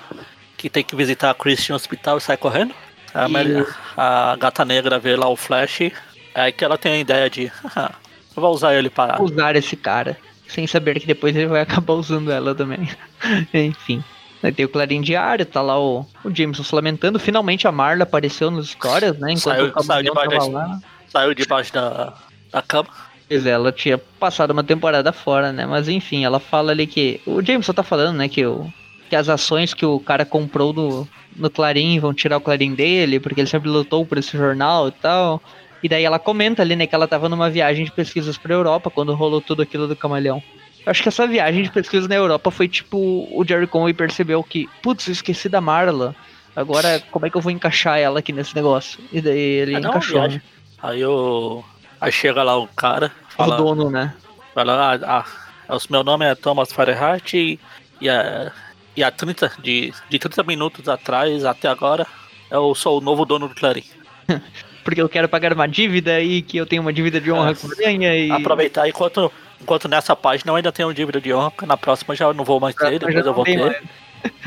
que 0.55 0.69
tem 0.69 0.83
que 0.83 0.95
visitar 0.95 1.31
a 1.31 1.33
Christian 1.33 1.75
Hospital 1.75 2.17
e 2.17 2.21
sai 2.21 2.37
correndo. 2.37 2.73
A, 3.13 3.27
Mary... 3.27 3.65
a 3.95 4.35
gata 4.39 4.63
negra 4.63 4.99
vê 4.99 5.15
lá 5.15 5.27
o 5.27 5.35
Flash, 5.35 5.81
é 5.81 5.91
aí 6.35 6.51
que 6.51 6.63
ela 6.63 6.77
tem 6.77 6.93
a 6.93 6.99
ideia 6.99 7.29
de. 7.29 7.51
Vou 8.37 8.53
usar 8.53 8.75
ele 8.75 8.89
para. 8.89 9.21
Usar 9.21 9.55
esse 9.55 9.75
cara. 9.75 10.15
Sem 10.47 10.67
saber 10.67 10.99
que 10.99 11.07
depois 11.07 11.35
ele 11.35 11.47
vai 11.47 11.61
acabar 11.61 11.93
usando 11.93 12.31
ela 12.31 12.53
também. 12.53 12.87
Enfim. 13.53 14.03
Aí 14.43 14.51
tem 14.51 14.65
o 14.65 14.69
Clarim 14.69 15.01
Diário, 15.01 15.45
tá 15.45 15.61
lá 15.61 15.79
o, 15.79 16.05
o 16.23 16.33
Jameson 16.33 16.63
se 16.63 16.73
lamentando. 16.73 17.17
Finalmente 17.17 17.67
a 17.67 17.71
Marla 17.71 18.03
apareceu 18.03 18.51
nas 18.51 18.65
histórias, 18.65 19.17
né? 19.17 19.31
Enquanto 19.31 19.55
saiu, 19.55 19.73
o 19.75 19.83
saiu 19.83 20.03
debaixo, 20.03 20.51
da, 20.51 20.79
saiu 21.07 21.33
debaixo 21.33 21.73
da, 21.73 22.13
da 22.51 22.61
cama. 22.61 22.87
Pois 23.27 23.45
é, 23.45 23.49
ela 23.49 23.71
tinha 23.71 23.97
passado 23.97 24.51
uma 24.51 24.63
temporada 24.63 25.11
fora, 25.11 25.51
né? 25.51 25.65
Mas 25.65 25.89
enfim, 25.89 26.23
ela 26.23 26.39
fala 26.39 26.71
ali 26.71 26.85
que. 26.85 27.19
O 27.25 27.41
Jameson 27.41 27.73
tá 27.73 27.81
falando, 27.81 28.17
né? 28.17 28.29
Que, 28.29 28.45
o, 28.45 28.71
que 29.09 29.15
as 29.15 29.27
ações 29.27 29.73
que 29.73 29.85
o 29.85 29.99
cara 29.99 30.23
comprou 30.23 30.71
no, 30.71 31.07
no 31.35 31.49
Clarim 31.49 31.99
vão 31.99 32.13
tirar 32.13 32.37
o 32.37 32.41
Clarim 32.41 32.75
dele, 32.75 33.19
porque 33.19 33.41
ele 33.41 33.49
sempre 33.49 33.69
lutou 33.69 34.05
por 34.05 34.19
esse 34.19 34.37
jornal 34.37 34.87
e 34.87 34.91
tal. 34.91 35.41
E 35.81 35.89
daí 35.89 36.03
ela 36.03 36.19
comenta 36.19 36.61
ali, 36.61 36.75
né, 36.75 36.87
que 36.87 36.95
ela 36.95 37.07
tava 37.07 37.29
numa 37.29 37.49
viagem 37.49 37.85
de 37.85 37.91
pesquisas 37.91 38.37
pra 38.37 38.53
Europa 38.53 38.89
quando 38.89 39.13
rolou 39.13 39.41
tudo 39.41 39.61
aquilo 39.61 39.87
do 39.87 39.95
camaleão. 39.95 40.41
Eu 40.85 40.91
acho 40.91 41.03
que 41.03 41.09
essa 41.09 41.27
viagem 41.27 41.63
de 41.63 41.71
pesquisa 41.71 42.07
na 42.07 42.15
Europa 42.15 42.49
foi 42.49 42.67
tipo 42.67 42.97
o 42.97 43.43
Jerry 43.45 43.67
Conway 43.67 43.93
percebeu 43.93 44.43
que, 44.43 44.69
putz, 44.81 45.07
esqueci 45.07 45.49
da 45.49 45.59
Marla. 45.59 46.15
Agora, 46.55 47.01
como 47.11 47.25
é 47.25 47.29
que 47.29 47.37
eu 47.37 47.41
vou 47.41 47.51
encaixar 47.51 47.99
ela 47.99 48.19
aqui 48.19 48.31
nesse 48.31 48.55
negócio? 48.55 48.99
E 49.11 49.21
daí 49.21 49.37
ele 49.37 49.75
é 49.75 49.79
encaixou. 49.79 50.27
Né? 50.27 50.41
Aí 50.81 51.05
o. 51.05 51.63
Aí 51.99 52.11
chega 52.11 52.41
lá 52.41 52.57
o 52.57 52.67
cara. 52.67 53.11
Fala, 53.29 53.55
o 53.55 53.57
dono, 53.57 53.89
né? 53.89 54.13
Fala, 54.55 54.97
ah, 55.05 55.25
ah, 55.67 55.75
o 55.75 55.79
meu 55.89 56.03
nome 56.03 56.25
é 56.25 56.33
Thomas 56.35 56.71
Fahrenheit 56.71 57.37
e, 57.37 57.59
e, 57.99 58.09
a, 58.09 58.51
e 58.95 59.03
a 59.03 59.11
30, 59.11 59.51
de, 59.61 59.93
de 60.09 60.17
30 60.17 60.41
minutos 60.43 60.87
atrás 60.87 61.45
até 61.45 61.67
agora 61.67 62.07
eu 62.49 62.73
sou 62.73 62.97
o 62.97 63.01
novo 63.01 63.25
dono 63.25 63.47
do 63.47 63.55
Clarim. 63.55 63.83
porque 64.87 65.01
eu 65.01 65.09
quero 65.09 65.27
pagar 65.27 65.51
uma 65.51 65.67
dívida 65.67 66.21
e 66.21 66.41
que 66.41 66.55
eu 66.55 66.65
tenho 66.65 66.81
uma 66.81 66.93
dívida 66.93 67.19
de 67.19 67.29
honra 67.29 67.51
é. 67.51 67.55
com 67.55 67.67
a 67.67 67.91
e... 68.15 68.31
Aproveitar 68.31 68.87
enquanto, 68.87 69.29
enquanto 69.61 69.85
nessa 69.89 70.15
página 70.15 70.49
eu 70.49 70.55
ainda 70.55 70.71
tenho 70.71 70.93
dívida 70.93 71.19
de 71.19 71.33
honra, 71.33 71.51
na 71.65 71.75
próxima 71.75 72.15
já 72.15 72.33
não 72.33 72.45
vou 72.45 72.57
mais 72.57 72.73
ter, 72.73 72.97
depois 72.97 73.25
eu 73.25 73.33
vou 73.33 73.43
ter. 73.43 73.57
Mais. 73.57 73.75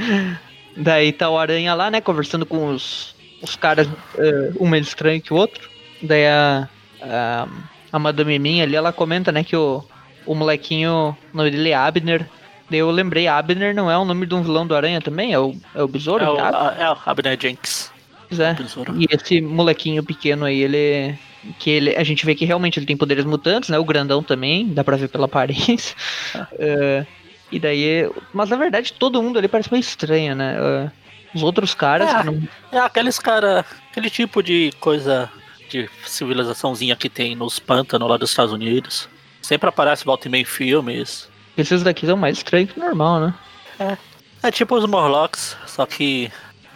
Daí 0.74 1.12
tá 1.12 1.28
o 1.28 1.36
Aranha 1.36 1.74
lá, 1.74 1.91
né, 1.91 2.01
conversando 2.01 2.47
com 2.47 2.70
os, 2.70 3.14
os 3.43 3.55
caras, 3.55 3.86
uh, 3.86 4.57
um 4.59 4.66
mais 4.66 4.86
estranho 4.86 5.20
que 5.20 5.30
o 5.30 5.36
outro. 5.36 5.68
Daí 6.01 6.26
a, 6.26 6.66
a, 7.03 7.47
a 7.93 7.99
Madame 7.99 8.38
Mim 8.38 8.62
ali, 8.62 8.74
ela 8.74 8.95
comenta, 8.95 9.30
né, 9.30 9.45
que 9.45 9.55
o, 9.55 9.84
o 10.24 10.34
molequinho, 10.34 11.14
o 11.34 11.36
nome 11.36 11.51
dele 11.51 11.68
é 11.68 11.74
Abner. 11.74 12.26
Daí 12.70 12.78
eu 12.78 12.91
lembrei, 12.91 13.28
Abner 13.28 13.74
não 13.74 13.91
é 13.91 13.99
o 13.99 14.07
nome 14.07 14.24
de 14.24 14.34
um 14.34 14.43
vilão 14.43 14.66
do 14.66 14.74
Aranha 14.74 15.03
também? 15.03 15.34
É 15.34 15.38
o, 15.38 15.55
é 15.74 15.82
o 15.82 15.88
Besouro? 15.88 16.24
É 16.24 16.30
o, 16.30 16.38
é 16.38 16.91
o 16.91 16.97
Abner 17.05 17.38
Jenks. 17.38 17.89
Pois 18.31 18.39
é. 18.39 18.57
E 18.97 19.07
esse 19.11 19.41
molequinho 19.41 20.05
pequeno 20.05 20.45
aí, 20.45 20.62
ele. 20.62 21.18
Que 21.59 21.70
ele, 21.70 21.97
a 21.97 22.05
gente 22.05 22.24
vê 22.24 22.35
que 22.35 22.45
realmente 22.45 22.78
ele 22.78 22.87
tem 22.87 22.97
poderes 22.97 23.24
mutantes, 23.24 23.70
né? 23.70 23.78
O 23.78 23.85
grandão 23.85 24.22
também, 24.22 24.68
dá 24.68 24.85
pra 24.85 24.97
ver 24.97 25.09
pela 25.09 25.24
aparência. 25.24 25.97
uh, 26.37 27.07
e 27.51 27.59
daí. 27.59 28.09
Mas 28.33 28.51
na 28.51 28.57
verdade 28.57 28.93
todo 28.93 29.22
mundo 29.22 29.39
ali 29.39 29.49
parece 29.49 29.72
meio 29.72 29.81
estranho, 29.81 30.35
né? 30.37 30.57
Uh, 30.61 30.91
os 31.35 31.43
outros 31.43 31.74
caras. 31.74 32.09
É, 32.09 32.22
não... 32.22 32.43
é 32.70 32.78
aqueles 32.78 33.18
caras. 33.18 33.64
Aquele 33.91 34.09
tipo 34.09 34.43
de 34.43 34.70
coisa 34.78 35.28
de 35.68 35.89
civilizaçãozinha 36.05 36.95
que 36.95 37.09
tem 37.09 37.35
nos 37.35 37.59
pântanos 37.59 38.09
lá 38.09 38.16
dos 38.16 38.31
Estados 38.31 38.53
Unidos. 38.53 39.09
Sempre 39.43 39.68
aparece 39.68 40.05
volta 40.05 40.28
e 40.28 40.31
meio 40.31 40.47
filmes. 40.47 41.28
Esses 41.57 41.83
daqui 41.83 42.07
são 42.07 42.16
mais 42.16 42.37
estranhos 42.39 42.70
que 42.70 42.78
normal, 42.78 43.20
né? 43.20 43.35
É. 43.78 43.97
É 44.43 44.51
tipo 44.51 44.74
os 44.74 44.87
Morlocks, 44.87 45.57
só 45.66 45.85
que 45.85 46.31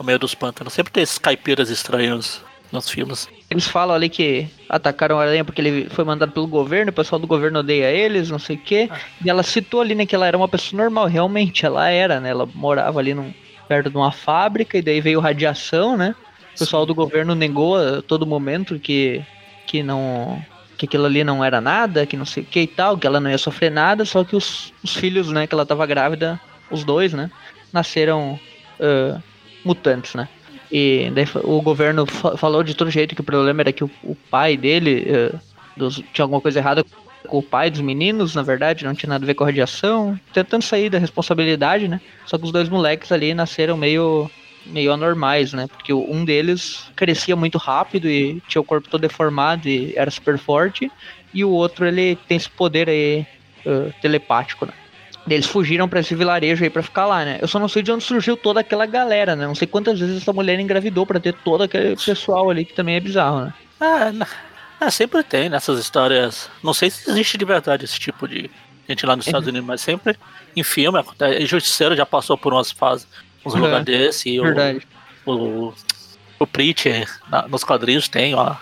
meio 0.04 0.18
dos 0.18 0.34
pântanos. 0.34 0.72
Sempre 0.72 0.92
tem 0.92 1.02
esses 1.02 1.18
caipiras 1.18 1.70
estranhos 1.70 2.42
nos 2.70 2.88
filmes. 2.90 3.28
Eles 3.50 3.66
falam 3.66 3.94
ali 3.94 4.08
que 4.08 4.48
atacaram 4.68 5.18
a 5.18 5.22
aranha 5.22 5.44
porque 5.44 5.60
ele 5.60 5.88
foi 5.90 6.04
mandado 6.04 6.32
pelo 6.32 6.46
governo, 6.46 6.90
o 6.90 6.94
pessoal 6.94 7.20
do 7.20 7.26
governo 7.26 7.60
odeia 7.60 7.90
eles, 7.90 8.30
não 8.30 8.38
sei 8.38 8.56
o 8.56 8.58
quê. 8.58 8.88
Ah. 8.90 8.98
E 9.24 9.30
ela 9.30 9.42
citou 9.42 9.80
ali, 9.80 9.94
né, 9.94 10.04
que 10.06 10.14
ela 10.14 10.26
era 10.26 10.36
uma 10.36 10.48
pessoa 10.48 10.82
normal, 10.82 11.06
realmente, 11.06 11.64
ela 11.64 11.88
era, 11.88 12.20
né? 12.20 12.30
Ela 12.30 12.48
morava 12.54 12.98
ali 12.98 13.14
num, 13.14 13.32
perto 13.68 13.90
de 13.90 13.96
uma 13.96 14.12
fábrica 14.12 14.78
e 14.78 14.82
daí 14.82 15.00
veio 15.00 15.20
radiação, 15.20 15.96
né? 15.96 16.14
O 16.54 16.58
pessoal 16.58 16.86
do 16.86 16.94
governo 16.94 17.34
negou 17.34 17.76
a 17.76 18.02
todo 18.02 18.26
momento 18.26 18.78
que, 18.78 19.22
que 19.66 19.82
não 19.82 20.44
que 20.76 20.86
aquilo 20.86 21.06
ali 21.06 21.22
não 21.22 21.44
era 21.44 21.60
nada, 21.60 22.04
que 22.04 22.16
não 22.16 22.24
sei 22.24 22.42
o 22.42 22.46
que 22.46 22.62
e 22.62 22.66
tal, 22.66 22.98
que 22.98 23.06
ela 23.06 23.20
não 23.20 23.30
ia 23.30 23.38
sofrer 23.38 23.70
nada, 23.70 24.04
só 24.04 24.24
que 24.24 24.34
os, 24.34 24.72
os 24.82 24.94
filhos, 24.94 25.30
né, 25.30 25.46
que 25.46 25.54
ela 25.54 25.64
tava 25.64 25.86
grávida, 25.86 26.40
os 26.68 26.82
dois, 26.82 27.12
né, 27.12 27.30
nasceram 27.72 28.38
uh, 28.80 29.22
mutantes, 29.64 30.14
né. 30.14 30.28
E 30.70 31.10
daí 31.14 31.26
o 31.42 31.60
governo 31.60 32.06
falou 32.06 32.62
de 32.62 32.74
todo 32.74 32.90
jeito 32.90 33.14
que 33.14 33.20
o 33.20 33.24
problema 33.24 33.62
era 33.62 33.72
que 33.72 33.84
o, 33.84 33.90
o 34.02 34.16
pai 34.30 34.56
dele 34.56 35.06
uh, 35.08 35.38
dos, 35.76 36.02
tinha 36.12 36.24
alguma 36.24 36.40
coisa 36.40 36.58
errada 36.58 36.84
com 37.26 37.38
o 37.38 37.42
pai 37.42 37.70
dos 37.70 37.80
meninos, 37.80 38.34
na 38.34 38.42
verdade, 38.42 38.84
não 38.84 38.94
tinha 38.94 39.08
nada 39.08 39.24
a 39.24 39.26
ver 39.26 39.34
com 39.34 39.44
a 39.44 39.46
radiação, 39.46 40.18
tentando 40.32 40.62
sair 40.62 40.90
da 40.90 40.98
responsabilidade, 40.98 41.88
né. 41.88 42.00
Só 42.26 42.36
que 42.36 42.44
os 42.44 42.52
dois 42.52 42.68
moleques 42.68 43.10
ali 43.12 43.34
nasceram 43.34 43.76
meio 43.76 44.30
meio 44.66 44.92
anormais, 44.92 45.52
né? 45.52 45.66
Porque 45.66 45.92
um 45.92 46.24
deles 46.24 46.86
crescia 46.96 47.36
muito 47.36 47.58
rápido 47.58 48.08
e 48.08 48.40
tinha 48.48 48.62
o 48.62 48.64
corpo 48.64 48.88
todo 48.88 49.02
deformado 49.02 49.68
e 49.68 49.92
era 49.94 50.10
super 50.10 50.38
forte, 50.38 50.90
e 51.32 51.44
o 51.44 51.50
outro 51.50 51.86
ele 51.86 52.16
tem 52.26 52.36
esse 52.36 52.48
poder 52.48 52.88
aí 52.88 53.26
uh, 53.66 53.92
telepático, 54.00 54.64
né? 54.66 54.72
Eles 55.28 55.46
fugiram 55.46 55.88
para 55.88 56.00
esse 56.00 56.14
vilarejo 56.14 56.64
aí 56.64 56.70
para 56.70 56.82
ficar 56.82 57.06
lá, 57.06 57.24
né? 57.24 57.38
Eu 57.40 57.48
só 57.48 57.58
não 57.58 57.68
sei 57.68 57.82
de 57.82 57.90
onde 57.90 58.04
surgiu 58.04 58.36
toda 58.36 58.60
aquela 58.60 58.84
galera, 58.84 59.34
né? 59.34 59.46
Não 59.46 59.54
sei 59.54 59.66
quantas 59.66 59.98
vezes 59.98 60.22
essa 60.22 60.32
mulher 60.32 60.60
engravidou 60.60 61.06
para 61.06 61.18
ter 61.18 61.32
todo 61.32 61.62
aquele 61.62 61.96
pessoal 61.96 62.50
ali 62.50 62.64
que 62.64 62.74
também 62.74 62.96
é 62.96 63.00
bizarro, 63.00 63.46
né? 63.46 63.54
Ah, 64.80 64.90
sempre 64.90 65.22
tem 65.22 65.48
nessas 65.48 65.78
histórias. 65.78 66.50
Não 66.62 66.74
sei 66.74 66.90
se 66.90 67.08
existe 67.10 67.38
de 67.38 67.44
verdade 67.44 67.84
esse 67.84 67.98
tipo 67.98 68.28
de 68.28 68.50
gente 68.86 69.06
lá 69.06 69.16
nos 69.16 69.26
Estados 69.26 69.48
Unidos, 69.48 69.66
mas 69.66 69.80
sempre 69.80 70.16
em 70.54 70.62
filme, 70.62 70.98
o 71.00 71.46
Justiceiro 71.46 71.96
já 71.96 72.04
passou 72.04 72.36
por 72.36 72.52
umas 72.52 72.70
fases 72.70 73.06
uns 73.44 73.54
é, 73.54 73.58
lugares 73.58 73.84
desse. 73.84 74.30
E 74.30 74.40
verdade. 74.40 74.86
O, 75.24 75.32
o, 75.32 75.74
o 76.38 76.46
Preacher 76.46 77.08
nos 77.48 77.64
quadrinhos 77.64 78.08
tem, 78.08 78.34
ó, 78.34 78.56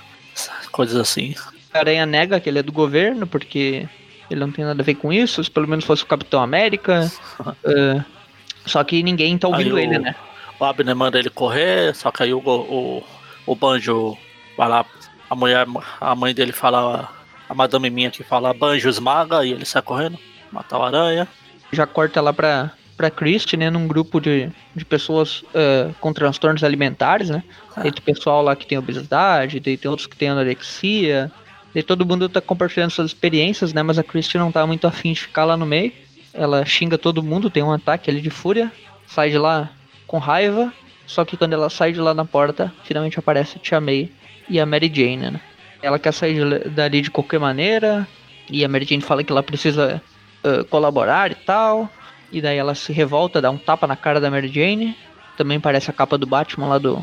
coisas 0.71 0.97
assim. 0.97 1.35
A 1.73 1.79
Aranha 1.79 2.07
nega 2.07 2.41
que 2.41 2.49
ele 2.49 2.59
é 2.59 2.63
do 2.63 2.73
governo, 2.73 3.27
porque 3.27 3.89
ele 4.35 4.41
não 4.41 4.53
tem 4.53 4.65
nada 4.65 4.83
a 4.83 4.85
ver 4.85 4.95
com 4.95 5.13
isso. 5.13 5.43
Se 5.43 5.51
pelo 5.51 5.69
menos 5.69 5.85
fosse 5.85 6.03
o 6.03 6.07
Capitão 6.07 6.43
América. 6.43 7.11
uh, 7.41 8.05
só 8.67 8.83
que 8.85 9.03
ninguém 9.03 9.37
tá 9.39 9.49
ouvindo 9.49 9.77
aí 9.77 9.85
ele, 9.85 9.99
o, 9.99 10.03
né? 10.03 10.15
O 10.59 10.65
Abner 10.65 10.95
manda 10.95 11.19
ele 11.19 11.31
correr, 11.31 11.95
só 11.95 12.11
que 12.11 12.23
aí 12.23 12.33
o, 12.33 12.39
o, 12.39 13.03
o 13.47 13.55
Banjo 13.55 14.17
vai 14.57 14.69
lá, 14.69 14.87
a 15.29 15.35
mulher, 15.35 15.67
a 16.01 16.15
mãe 16.15 16.35
dele 16.35 16.53
fala, 16.53 17.09
a 17.49 17.55
madame 17.55 17.91
minha 17.91 18.11
que 18.11 18.23
fala 18.23 18.55
Banjo 18.55 18.89
esmaga 18.89 19.45
e 19.45 19.53
ele 19.53 19.65
sai 19.65 19.83
correndo, 19.83 20.19
matar 20.51 20.79
o 20.79 20.83
aranha. 20.83 21.27
Já 21.73 21.87
corta 21.87 22.21
lá 22.21 22.33
pra, 22.33 22.71
para 22.97 23.11
Christie, 23.11 23.57
né, 23.57 23.71
num 23.71 23.89
grupo 23.89 24.21
de, 24.21 24.51
de 24.75 24.85
pessoas 24.85 25.43
uh, 25.43 25.93
com 26.01 26.13
transtornos 26.13 26.63
alimentares, 26.63 27.31
né? 27.31 27.43
Ah. 27.75 27.83
Tem 27.83 27.93
pessoal 27.93 28.43
lá 28.43 28.55
que 28.55 28.67
tem 28.67 28.79
obesidade, 28.79 29.61
tem, 29.61 29.77
tem 29.77 29.91
outros 29.91 30.07
que 30.07 30.17
têm 30.17 30.29
anorexia, 30.29 31.33
e 31.75 31.83
todo 31.83 32.07
mundo 32.07 32.29
tá 32.29 32.41
compartilhando 32.41 32.91
suas 32.91 33.09
experiências, 33.09 33.73
né? 33.73 33.83
Mas 33.83 33.99
a 33.99 34.03
Christie 34.03 34.39
não 34.39 34.53
tá 34.53 34.67
muito 34.67 34.87
afim 34.87 35.13
de 35.13 35.21
ficar 35.21 35.45
lá 35.45 35.57
no 35.57 35.67
meio. 35.67 35.93
Ela 36.35 36.65
xinga 36.65 36.99
todo 36.99 37.23
mundo, 37.23 37.51
tem 37.51 37.63
um 37.63 37.73
ataque 37.73 38.11
ali 38.11 38.21
de 38.21 38.31
fúria, 38.31 38.73
sai 39.07 39.31
de 39.31 39.39
lá 39.39 39.71
com 40.07 40.19
raiva, 40.19 40.73
só 41.07 41.25
que 41.25 41.37
quando 41.37 41.53
ela 41.53 41.69
sai 41.69 41.93
de 41.93 42.01
lá 42.01 42.15
na 42.15 42.25
porta, 42.25 42.73
finalmente 42.85 43.19
aparece 43.19 43.57
a 43.57 43.61
Tia 43.61 43.81
May 43.81 44.11
e 44.49 44.59
a 44.59 44.67
Mary 44.67 44.91
Jane, 44.93 45.31
né? 45.31 45.41
Ela 45.83 45.99
quer 45.99 46.13
sair 46.13 46.69
dali 46.69 47.01
de 47.01 47.11
qualquer 47.11 47.41
maneira, 47.41 48.07
e 48.49 48.65
a 48.65 48.69
Mary 48.69 48.85
Jane 48.85 49.03
fala 49.03 49.25
que 49.25 49.33
ela 49.33 49.43
precisa 49.43 50.03
uh, 50.45 50.65
colaborar 50.67 51.31
e 51.31 51.35
tal. 51.35 51.91
E 52.31 52.41
daí 52.41 52.57
ela 52.57 52.75
se 52.75 52.93
revolta, 52.93 53.41
dá 53.41 53.51
um 53.51 53.59
tapa 53.59 53.87
na 53.87 53.97
cara 53.97 54.21
da 54.21 54.31
Mary 54.31 54.49
Jane. 54.49 54.97
Também 55.37 55.61
parece 55.61 55.91
a 55.91 55.93
capa 55.93 56.17
do 56.17 56.27
Batman 56.27 56.67
lá 56.67 56.79
do. 56.79 56.97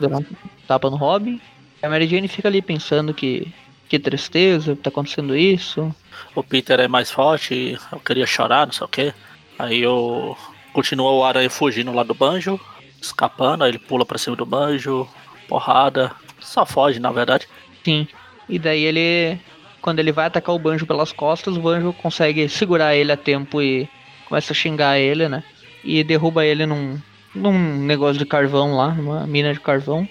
Um 0.00 0.24
tapa 0.66 0.90
no 0.90 0.96
Robin. 0.96 1.40
E 1.82 1.86
a 1.86 1.90
Mary 1.90 2.06
Jane 2.06 2.28
fica 2.28 2.48
ali 2.48 2.62
pensando 2.62 3.12
que. 3.12 3.52
Que 3.88 3.98
tristeza, 3.98 4.76
tá 4.76 4.88
acontecendo 4.88 5.36
isso. 5.36 5.94
O 6.34 6.42
Peter 6.42 6.80
é 6.80 6.88
mais 6.88 7.10
forte, 7.10 7.78
eu 7.92 8.00
queria 8.00 8.26
chorar, 8.26 8.66
não 8.66 8.72
sei 8.72 8.84
o 8.84 8.88
que. 8.88 9.14
Aí 9.58 9.80
eu. 9.80 10.36
Continua 10.72 11.12
o 11.12 11.22
Aranha 11.22 11.48
fugindo 11.48 11.92
lá 11.92 12.02
do 12.02 12.14
banjo, 12.14 12.58
escapando, 13.00 13.62
aí 13.62 13.70
ele 13.70 13.78
pula 13.78 14.04
pra 14.04 14.18
cima 14.18 14.34
do 14.34 14.44
banjo, 14.44 15.08
porrada. 15.48 16.10
Só 16.40 16.66
foge, 16.66 16.98
na 16.98 17.12
verdade. 17.12 17.46
Sim. 17.84 18.08
E 18.48 18.58
daí 18.58 18.82
ele. 18.82 19.38
Quando 19.80 20.00
ele 20.00 20.10
vai 20.10 20.26
atacar 20.26 20.54
o 20.54 20.58
banjo 20.58 20.86
pelas 20.86 21.12
costas, 21.12 21.56
o 21.56 21.60
banjo 21.60 21.92
consegue 21.92 22.48
segurar 22.48 22.96
ele 22.96 23.12
a 23.12 23.16
tempo 23.16 23.60
e 23.62 23.88
começa 24.26 24.52
a 24.52 24.56
xingar 24.56 24.98
ele, 24.98 25.28
né? 25.28 25.44
E 25.84 26.02
derruba 26.02 26.44
ele 26.44 26.64
num, 26.64 26.98
num 27.34 27.78
negócio 27.84 28.18
de 28.18 28.24
carvão 28.24 28.76
lá, 28.76 28.88
numa 28.88 29.26
mina 29.26 29.52
de 29.52 29.60
carvão. 29.60 30.08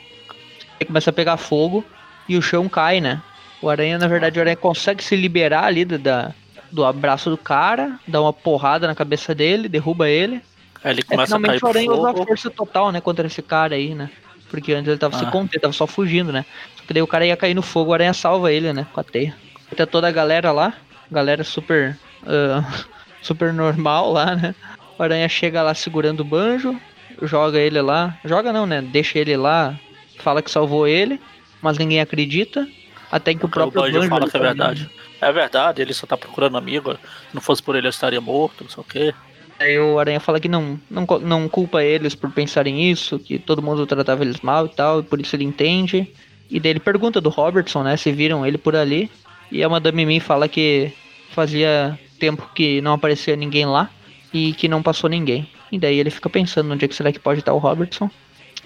Ele 0.80 0.88
começa 0.88 1.09
a 1.09 1.13
pegar 1.13 1.38
fogo 1.38 1.84
e 2.30 2.38
o 2.38 2.41
chão 2.41 2.69
cai, 2.69 3.01
né? 3.01 3.21
O 3.64 3.70
aranha, 3.70 3.97
na 3.97 4.09
verdade, 4.09 4.38
o 4.38 4.41
aranha 4.41 4.57
consegue 4.57 5.01
se 5.01 5.16
liberar 5.16 5.64
ali 5.64 5.86
da, 5.86 6.34
do 6.70 6.84
abraço 6.84 7.30
do 7.30 7.38
cara, 7.38 7.97
dá 8.05 8.22
uma 8.22 8.34
porrada 8.34 8.86
na 8.86 8.93
cabeça 8.93 9.34
dele, 9.34 9.70
derruba 9.70 10.09
ele. 10.09 10.41
Aí 10.84 10.91
ele 10.91 11.01
começa 11.01 11.36
é, 11.36 11.38
finalmente 11.38 11.57
a 11.57 11.61
cair 11.61 11.64
o 11.64 11.70
aranha 11.70 11.91
usa 11.93 12.09
a 12.09 12.26
força 12.26 12.49
total, 12.49 12.91
né, 12.91 12.99
contra 12.99 13.26
esse 13.26 13.41
cara 13.41 13.76
aí, 13.76 13.95
né? 13.95 14.09
Porque 14.49 14.74
antes 14.74 14.89
ele 14.89 14.97
tava 14.97 15.16
ah. 15.16 15.20
se 15.20 15.26
contendo, 15.28 15.61
tava 15.61 15.74
só 15.74 15.88
fugindo, 15.88 16.34
né? 16.34 16.43
Só 16.76 16.84
que 16.86 16.93
daí 16.93 17.01
o 17.01 17.07
cara 17.07 17.26
ia 17.26 17.38
cair 17.38 17.53
no 17.53 17.61
fogo, 17.61 17.91
o 17.91 17.93
aranha 17.93 18.14
salva 18.14 18.51
ele, 18.51 18.74
né? 18.74 18.86
Com 18.91 18.99
a 18.99 19.03
teia. 19.03 19.34
Tá 19.78 19.86
toda 19.86 20.09
a 20.09 20.11
galera 20.11 20.51
lá, 20.51 20.74
galera 21.09 21.45
super 21.45 21.97
uh, 22.24 22.84
super 23.24 23.53
normal 23.53 24.11
lá, 24.11 24.36
né? 24.36 24.53
O 24.99 25.01
Aranha 25.01 25.30
chega 25.30 25.64
lá 25.64 25.74
segurando 25.74 26.20
o 26.20 26.26
banjo, 26.26 26.80
joga 27.22 27.57
ele 27.59 27.82
lá. 27.82 28.18
Joga 28.26 28.51
não, 28.51 28.66
né? 28.66 28.82
Deixa 28.82 29.18
ele 29.18 29.38
lá, 29.38 29.80
fala 30.20 30.41
que 30.41 30.51
salvou 30.51 30.86
ele, 30.86 31.20
mas 31.61 31.78
ninguém 31.78 32.01
acredita. 32.01 32.68
Até 33.14 33.36
que 33.36 33.45
o 33.45 33.47
próprio 33.47 33.80
o 33.80 33.84
banjo, 33.84 33.99
banjo 33.99 34.09
fala 34.09 34.28
que 34.28 34.36
é 34.36 34.39
verdade. 34.39 34.89
É 35.22 35.32
verdade, 35.32 35.82
ele 35.84 35.93
só 35.93 36.07
tá 36.07 36.18
procurando 36.18 36.57
amigo. 36.57 36.93
Se 36.93 37.36
não 37.36 37.41
fosse 37.43 37.61
por 37.61 37.76
ele, 37.76 37.86
eu 37.86 37.91
estaria 37.91 38.20
morto, 38.20 38.64
não 38.64 38.72
sei 38.72 38.82
o 38.82 38.84
quê. 38.84 39.14
Aí 39.59 39.78
o 39.78 39.99
Aranha 39.99 40.20
fala 40.20 40.39
que 40.39 40.49
não, 40.49 40.80
não, 40.89 41.05
não 41.22 41.47
culpa 41.47 41.84
eles 41.84 42.16
por 42.16 42.32
pensarem 42.32 42.89
isso, 42.89 43.20
que 43.20 43.38
todo 43.38 43.61
mundo 43.61 43.86
tratava 43.86 44.24
eles 44.24 44.41
mal 44.41 44.66
e 44.66 44.70
tal, 44.70 44.99
e 45.01 45.03
por 45.03 45.22
isso 45.22 45.36
ele 45.36 45.43
entende. 45.43 46.11
E 46.49 46.59
daí 46.59 46.72
ele 46.72 46.80
pergunta 46.80 47.22
do 47.22 47.30
Robertson, 47.30 47.84
né, 47.84 47.95
se 47.97 48.11
viram 48.11 48.43
ele 48.43 48.57
por 48.57 48.76
ali. 48.76 49.11
E 49.51 49.64
a 49.64 49.70
Madame 49.70 50.07
Mim 50.07 50.20
fala 50.20 50.47
que 50.47 50.91
fazia 51.30 51.99
tempo 52.20 52.49
que 52.55 52.82
não 52.82 52.93
aparecia 52.93 53.36
ninguém 53.36 53.68
lá 53.68 53.91
e 54.34 54.53
que 54.53 54.68
não 54.68 54.82
passou 54.82 55.07
ninguém. 55.07 55.47
E 55.72 55.78
daí 55.78 55.99
ele 55.99 56.09
fica 56.09 56.32
pensando 56.32 56.74
onde 56.74 56.84
é 56.84 56.88
que 56.88 56.95
será 56.95 57.11
que 57.11 57.20
pode 57.20 57.41
estar 57.41 57.53
o 57.53 57.59
Robertson. 57.59 58.09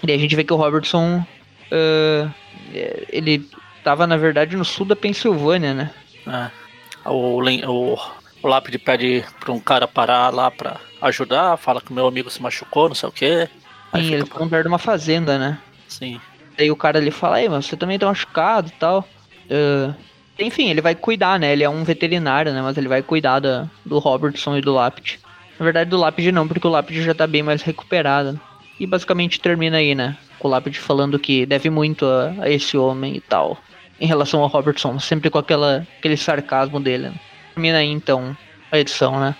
E 0.02 0.06
daí 0.06 0.16
a 0.16 0.18
gente 0.18 0.34
vê 0.34 0.42
que 0.42 0.54
o 0.54 0.56
Robertson 0.56 1.22
uh, 1.70 2.34
ele 3.10 3.46
tava 3.82 4.06
na 4.06 4.16
verdade 4.16 4.56
no 4.56 4.64
sul 4.64 4.86
da 4.86 4.96
Pensilvânia, 4.96 5.74
né? 5.74 5.90
É. 6.26 6.50
O, 7.08 7.40
o, 7.40 7.98
o 8.42 8.48
Lápide 8.48 8.78
pede 8.78 9.24
pra 9.40 9.52
um 9.52 9.60
cara 9.60 9.88
parar 9.88 10.32
lá 10.32 10.50
pra 10.50 10.76
ajudar, 11.02 11.56
fala 11.56 11.80
que 11.80 11.90
o 11.90 11.94
meu 11.94 12.06
amigo 12.06 12.30
se 12.30 12.42
machucou, 12.42 12.88
não 12.88 12.94
sei 12.94 13.08
o 13.08 13.12
quê. 13.12 13.48
Aí 13.92 14.04
Sim, 14.04 14.14
eles 14.14 14.26
estão 14.26 14.48
perto 14.48 14.64
de 14.64 14.68
uma 14.68 14.78
fazenda, 14.78 15.38
né? 15.38 15.58
Sim. 15.86 16.20
Daí 16.56 16.70
o 16.70 16.76
cara 16.76 16.98
ali 16.98 17.10
fala, 17.10 17.36
aí, 17.36 17.48
mas 17.48 17.66
você 17.66 17.76
também 17.76 17.98
tá 17.98 18.06
machucado 18.06 18.68
e 18.68 18.72
tal. 18.72 19.08
Uh, 19.48 19.94
enfim, 20.38 20.68
ele 20.68 20.80
vai 20.80 20.94
cuidar, 20.94 21.38
né? 21.38 21.52
Ele 21.52 21.64
é 21.64 21.70
um 21.70 21.84
veterinário, 21.84 22.52
né? 22.52 22.60
Mas 22.60 22.76
ele 22.76 22.88
vai 22.88 23.02
cuidar 23.02 23.40
da, 23.40 23.66
do 23.84 23.98
Robertson 23.98 24.56
e 24.56 24.60
do 24.60 24.74
Lápide. 24.74 25.20
Na 25.58 25.64
verdade, 25.64 25.90
do 25.90 25.96
Lápide 25.96 26.30
não, 26.30 26.46
porque 26.46 26.66
o 26.66 26.70
Lápide 26.70 27.02
já 27.02 27.14
tá 27.14 27.26
bem 27.26 27.42
mais 27.42 27.62
recuperado. 27.62 28.38
E 28.78 28.86
basicamente 28.86 29.40
termina 29.40 29.78
aí, 29.78 29.94
né? 29.94 30.16
Com 30.38 30.48
o 30.48 30.50
Lápide 30.50 30.78
falando 30.78 31.18
que 31.18 31.44
deve 31.44 31.68
muito 31.68 32.06
a, 32.06 32.34
a 32.42 32.50
esse 32.50 32.76
homem 32.76 33.16
e 33.16 33.20
tal. 33.20 33.58
Em 34.00 34.06
relação 34.06 34.40
ao 34.40 34.48
Robertson, 34.48 34.98
sempre 35.00 35.28
com 35.28 35.38
aquela, 35.38 35.86
aquele 35.98 36.16
sarcasmo 36.16 36.78
dele. 36.78 37.08
Né? 37.08 37.20
termina 37.58 37.78
aí 37.78 37.90
então 37.90 38.36
a 38.70 38.78
edição, 38.78 39.18
né? 39.18 39.34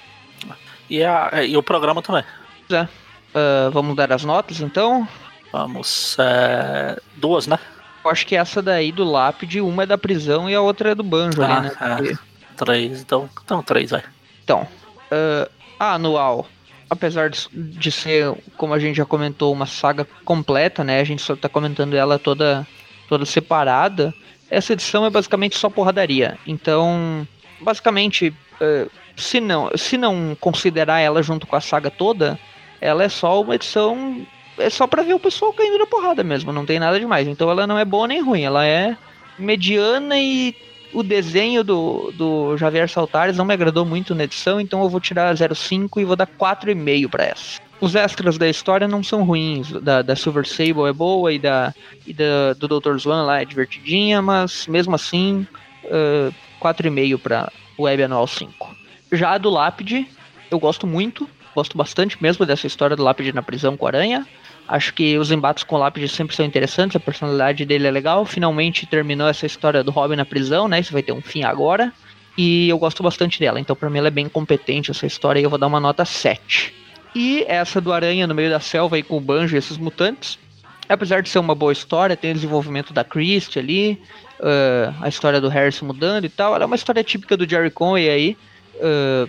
E, 0.91 1.05
a, 1.05 1.45
e 1.45 1.57
o 1.57 1.62
programa 1.62 2.03
também. 2.03 2.24
É. 2.70 2.82
Uh, 2.82 3.70
vamos 3.70 3.95
dar 3.95 4.12
as 4.12 4.24
notas 4.24 4.61
então? 4.61 5.07
Vamos. 5.53 6.16
É, 6.18 7.01
duas, 7.16 7.47
né? 7.47 7.59
Eu 8.05 8.11
acho 8.11 8.26
que 8.26 8.34
essa 8.34 8.61
daí 8.61 8.91
do 8.91 9.05
lápide, 9.05 9.61
uma 9.61 9.84
é 9.84 9.86
da 9.86 9.97
prisão 9.97 10.51
e 10.51 10.55
a 10.55 10.61
outra 10.61 10.91
é 10.91 10.95
do 10.95 11.03
banjo 11.03 11.43
ah, 11.43 11.59
ali, 11.59 11.68
né? 11.68 11.76
É. 11.80 11.97
Porque... 11.97 12.18
Três, 12.57 13.01
então, 13.03 13.30
então 13.45 13.62
três, 13.62 13.91
vai. 13.91 14.03
Então, 14.43 14.66
uh, 15.12 15.49
a 15.78 15.95
anual, 15.95 16.49
apesar 16.91 17.30
de, 17.30 17.49
de, 17.53 17.91
ser, 17.91 18.32
como 18.57 18.74
a 18.74 18.78
gente 18.78 18.97
já 18.97 19.05
comentou, 19.05 19.53
uma 19.53 19.66
saga 19.66 20.07
completa, 20.24 20.82
né? 20.82 21.01
A 21.01 21.05
gente 21.05 21.22
só 21.22 21.36
tá 21.36 21.49
comentando 21.49 21.95
ela 21.95 22.18
toda, 22.18 22.66
toda 23.09 23.24
separada. 23.24 24.14
Essa 24.51 24.72
edição 24.72 25.05
é 25.05 25.11
basicamente 25.11 25.57
só 25.57 25.68
porradaria. 25.68 26.39
Então, 26.47 27.26
basicamente, 27.61 28.28
uh, 28.61 28.91
se 29.16 29.41
não, 29.41 29.70
se 29.76 29.99
não 29.99 30.36
considerar 30.41 31.01
ela 31.01 31.22
junto 31.22 31.47
com 31.47 31.57
a 31.57 31.61
saga 31.61 31.91
toda, 31.91 32.39
ela 32.80 33.03
é 33.05 33.09
só 33.09 33.41
uma 33.41 33.55
edição. 33.55 34.26
É 34.57 34.70
só 34.70 34.86
pra 34.86 35.03
ver 35.03 35.14
o 35.14 35.20
pessoal 35.20 35.53
caindo 35.53 35.78
na 35.78 35.86
porrada 35.86 36.24
mesmo, 36.24 36.53
não 36.53 36.66
tem 36.66 36.80
nada 36.80 36.99
demais. 36.99 37.28
Então 37.28 37.51
ela 37.51 37.66
não 37.66 37.78
é 37.78 37.84
boa 37.84 38.09
nem 38.09 38.20
ruim, 38.20 38.43
ela 38.43 38.66
é 38.66 38.97
mediana 39.39 40.18
e 40.18 40.55
o 40.93 41.03
desenho 41.03 41.62
do, 41.62 42.12
do 42.12 42.57
Javier 42.57 42.89
Saltares 42.89 43.36
não 43.36 43.45
me 43.45 43.55
agradou 43.55 43.84
muito 43.84 44.14
na 44.14 44.24
edição, 44.24 44.61
então 44.61 44.82
eu 44.82 44.89
vou 44.89 45.01
tirar 45.01 45.34
0,5 45.34 46.01
e 46.01 46.05
vou 46.05 46.16
dar 46.16 46.26
4,5 46.26 47.09
para 47.09 47.24
essa. 47.24 47.61
Os 47.80 47.95
extras 47.95 48.36
da 48.36 48.49
história 48.49 48.89
não 48.89 49.05
são 49.05 49.22
ruins, 49.22 49.70
da, 49.70 50.03
da 50.03 50.16
Silver 50.16 50.47
Sable 50.47 50.89
é 50.89 50.93
boa 50.93 51.32
e, 51.32 51.39
da, 51.39 51.72
e 52.07 52.12
da, 52.12 52.55
do 52.55 52.80
Dr. 52.80 52.99
Swan 52.99 53.22
lá 53.22 53.41
é 53.41 53.45
divertidinha, 53.45 54.20
mas 54.20 54.66
mesmo 54.66 54.95
assim, 54.95 55.47
uh, 55.84 56.34
4,5 56.61 57.18
para 57.18 57.53
Web 57.78 58.03
Anual 58.03 58.26
5. 58.26 58.76
Já 59.12 59.32
a 59.32 59.39
do 59.39 59.49
Lápide, 59.49 60.09
eu 60.51 60.59
gosto 60.59 60.86
muito, 60.86 61.28
gosto 61.55 61.78
bastante 61.78 62.20
mesmo 62.20 62.45
dessa 62.45 62.66
história 62.66 62.97
do 62.97 63.05
Lápide 63.05 63.32
na 63.32 63.43
prisão 63.43 63.76
com 63.76 63.86
a 63.86 63.91
aranha. 63.91 64.26
Acho 64.69 64.93
que 64.93 65.16
os 65.16 65.31
embates 65.31 65.64
com 65.64 65.77
o 65.77 65.79
Lápide 65.79 66.07
sempre 66.09 66.37
são 66.37 66.45
interessantes, 66.45 66.95
a 66.95 67.01
personalidade 67.01 67.64
dele 67.64 67.87
é 67.87 67.91
legal. 67.91 68.27
Finalmente 68.27 68.85
terminou 68.85 69.27
essa 69.27 69.47
história 69.47 69.83
do 69.83 69.91
Robin 69.91 70.16
na 70.16 70.27
prisão, 70.27 70.69
né? 70.69 70.79
Isso 70.79 70.93
vai 70.93 71.03
ter 71.03 71.12
um 71.12 71.23
fim 71.23 71.43
agora. 71.43 71.91
E 72.37 72.69
eu 72.69 72.79
gosto 72.79 73.03
bastante 73.03 73.41
dela, 73.41 73.59
então 73.59 73.75
para 73.75 73.89
mim 73.89 73.99
ela 73.99 74.09
é 74.09 74.12
bem 74.12 74.29
competente 74.29 74.91
essa 74.91 75.07
história 75.07 75.41
e 75.41 75.43
eu 75.43 75.51
vou 75.51 75.59
dar 75.59 75.66
uma 75.66 75.81
nota 75.81 76.05
7. 76.05 76.73
E 77.14 77.45
essa 77.49 77.81
do 77.81 77.93
Aranha 77.93 78.27
no 78.27 78.35
meio 78.35 78.51
da 78.51 78.61
selva 78.61 78.97
aí 78.97 79.03
com 79.03 79.16
o 79.16 79.21
Banjo 79.21 79.57
e 79.57 79.59
esses 79.59 79.79
mutantes, 79.79 80.39
apesar 80.87 81.23
de 81.23 81.31
ser 81.31 81.39
uma 81.39 81.55
boa 81.55 81.73
história, 81.73 82.16
tem 82.16 82.31
o 82.31 82.35
desenvolvimento 82.35 82.93
da 82.93 83.03
Christie 83.03 83.59
ali, 83.59 84.01
uh, 84.39 84.95
a 85.01 85.09
história 85.09 85.41
do 85.41 85.49
Harrison 85.49 85.87
mudando 85.87 86.27
e 86.27 86.29
tal, 86.29 86.55
ela 86.55 86.62
é 86.62 86.66
uma 86.66 86.77
história 86.77 87.03
típica 87.03 87.37
do 87.37 87.49
Jerry 87.49 87.71
Conway 87.71 88.09
aí. 88.09 88.37
Uh, 88.77 89.29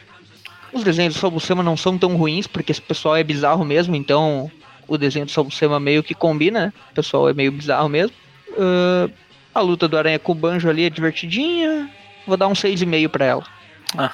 os 0.72 0.84
desenhos 0.84 1.16
do 1.16 1.20
Sobusema 1.20 1.64
não 1.64 1.76
são 1.76 1.98
tão 1.98 2.16
ruins, 2.16 2.46
porque 2.46 2.72
esse 2.72 2.82
pessoal 2.82 3.16
é 3.16 3.24
bizarro 3.24 3.66
mesmo, 3.66 3.96
então 3.96 4.52
o 4.90 4.98
desenho 4.98 5.26
do 5.26 5.32
Sobusema 5.32 5.80
meio 5.80 6.04
que 6.04 6.14
combina, 6.14 6.66
né? 6.66 6.74
O 6.92 6.96
pessoal 6.96 7.30
é 7.30 7.34
meio 7.34 7.52
bizarro 7.52 7.88
mesmo. 7.88 8.16
Uh, 8.50 9.12
a 9.54 9.62
luta 9.62 9.88
do 9.88 9.98
Aranha 9.98 10.20
com 10.20 10.32
o 10.32 10.36
Banjo 10.36 10.70
ali 10.70 10.86
é 10.86 10.90
divertidinha. 10.90 11.90
Vou 12.28 12.36
dar 12.36 12.48
um 12.48 12.54
6,5 12.54 13.10
pra 13.10 13.26
ela. 13.26 13.44
Ah. 13.98 14.12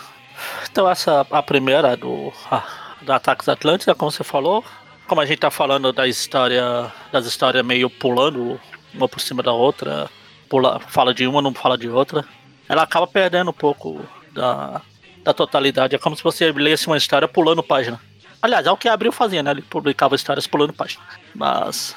Então 0.70 0.90
essa 0.90 1.26
a 1.32 1.42
primeira 1.42 1.96
do, 1.96 2.32
ah, 2.52 2.66
do 3.02 3.12
Ataques 3.12 3.48
Atlânticos, 3.48 3.94
como 3.98 4.12
você 4.12 4.24
falou. 4.24 4.64
Como 5.08 5.22
a 5.22 5.26
gente 5.26 5.40
tá 5.40 5.52
falando 5.52 5.94
da 5.94 6.08
história, 6.08 6.92
das 7.12 7.26
histórias 7.26 7.64
meio 7.64 7.90
pulando 7.90 8.60
uma 8.94 9.08
por 9.08 9.20
cima 9.20 9.44
da 9.44 9.52
outra, 9.52 10.10
pula, 10.50 10.80
fala 10.80 11.14
de 11.14 11.28
uma, 11.28 11.42
não 11.42 11.54
fala 11.54 11.78
de 11.78 11.88
outra, 11.88 12.26
ela 12.68 12.84
acaba 12.84 13.06
perdendo 13.06 13.52
um 13.52 13.54
pouco 13.54 14.04
da, 14.32 14.82
da 15.24 15.34
totalidade. 15.34 15.96
É 15.96 16.00
como 16.00 16.16
se 16.16 16.24
você 16.24 16.52
lesse 16.52 16.88
uma 16.88 16.98
história 16.98 17.28
pulando 17.28 17.62
página. 17.62 18.00
Aliás, 18.46 18.68
é 18.68 18.72
o 18.72 18.78
que 18.78 18.88
Abril 18.88 19.12
fazia, 19.12 19.42
né? 19.42 19.50
Ele 19.50 19.64
publicava 19.64 20.16
histórias 20.16 20.46
pulando 20.46 20.72
página. 20.72 21.02
Mas, 21.34 21.96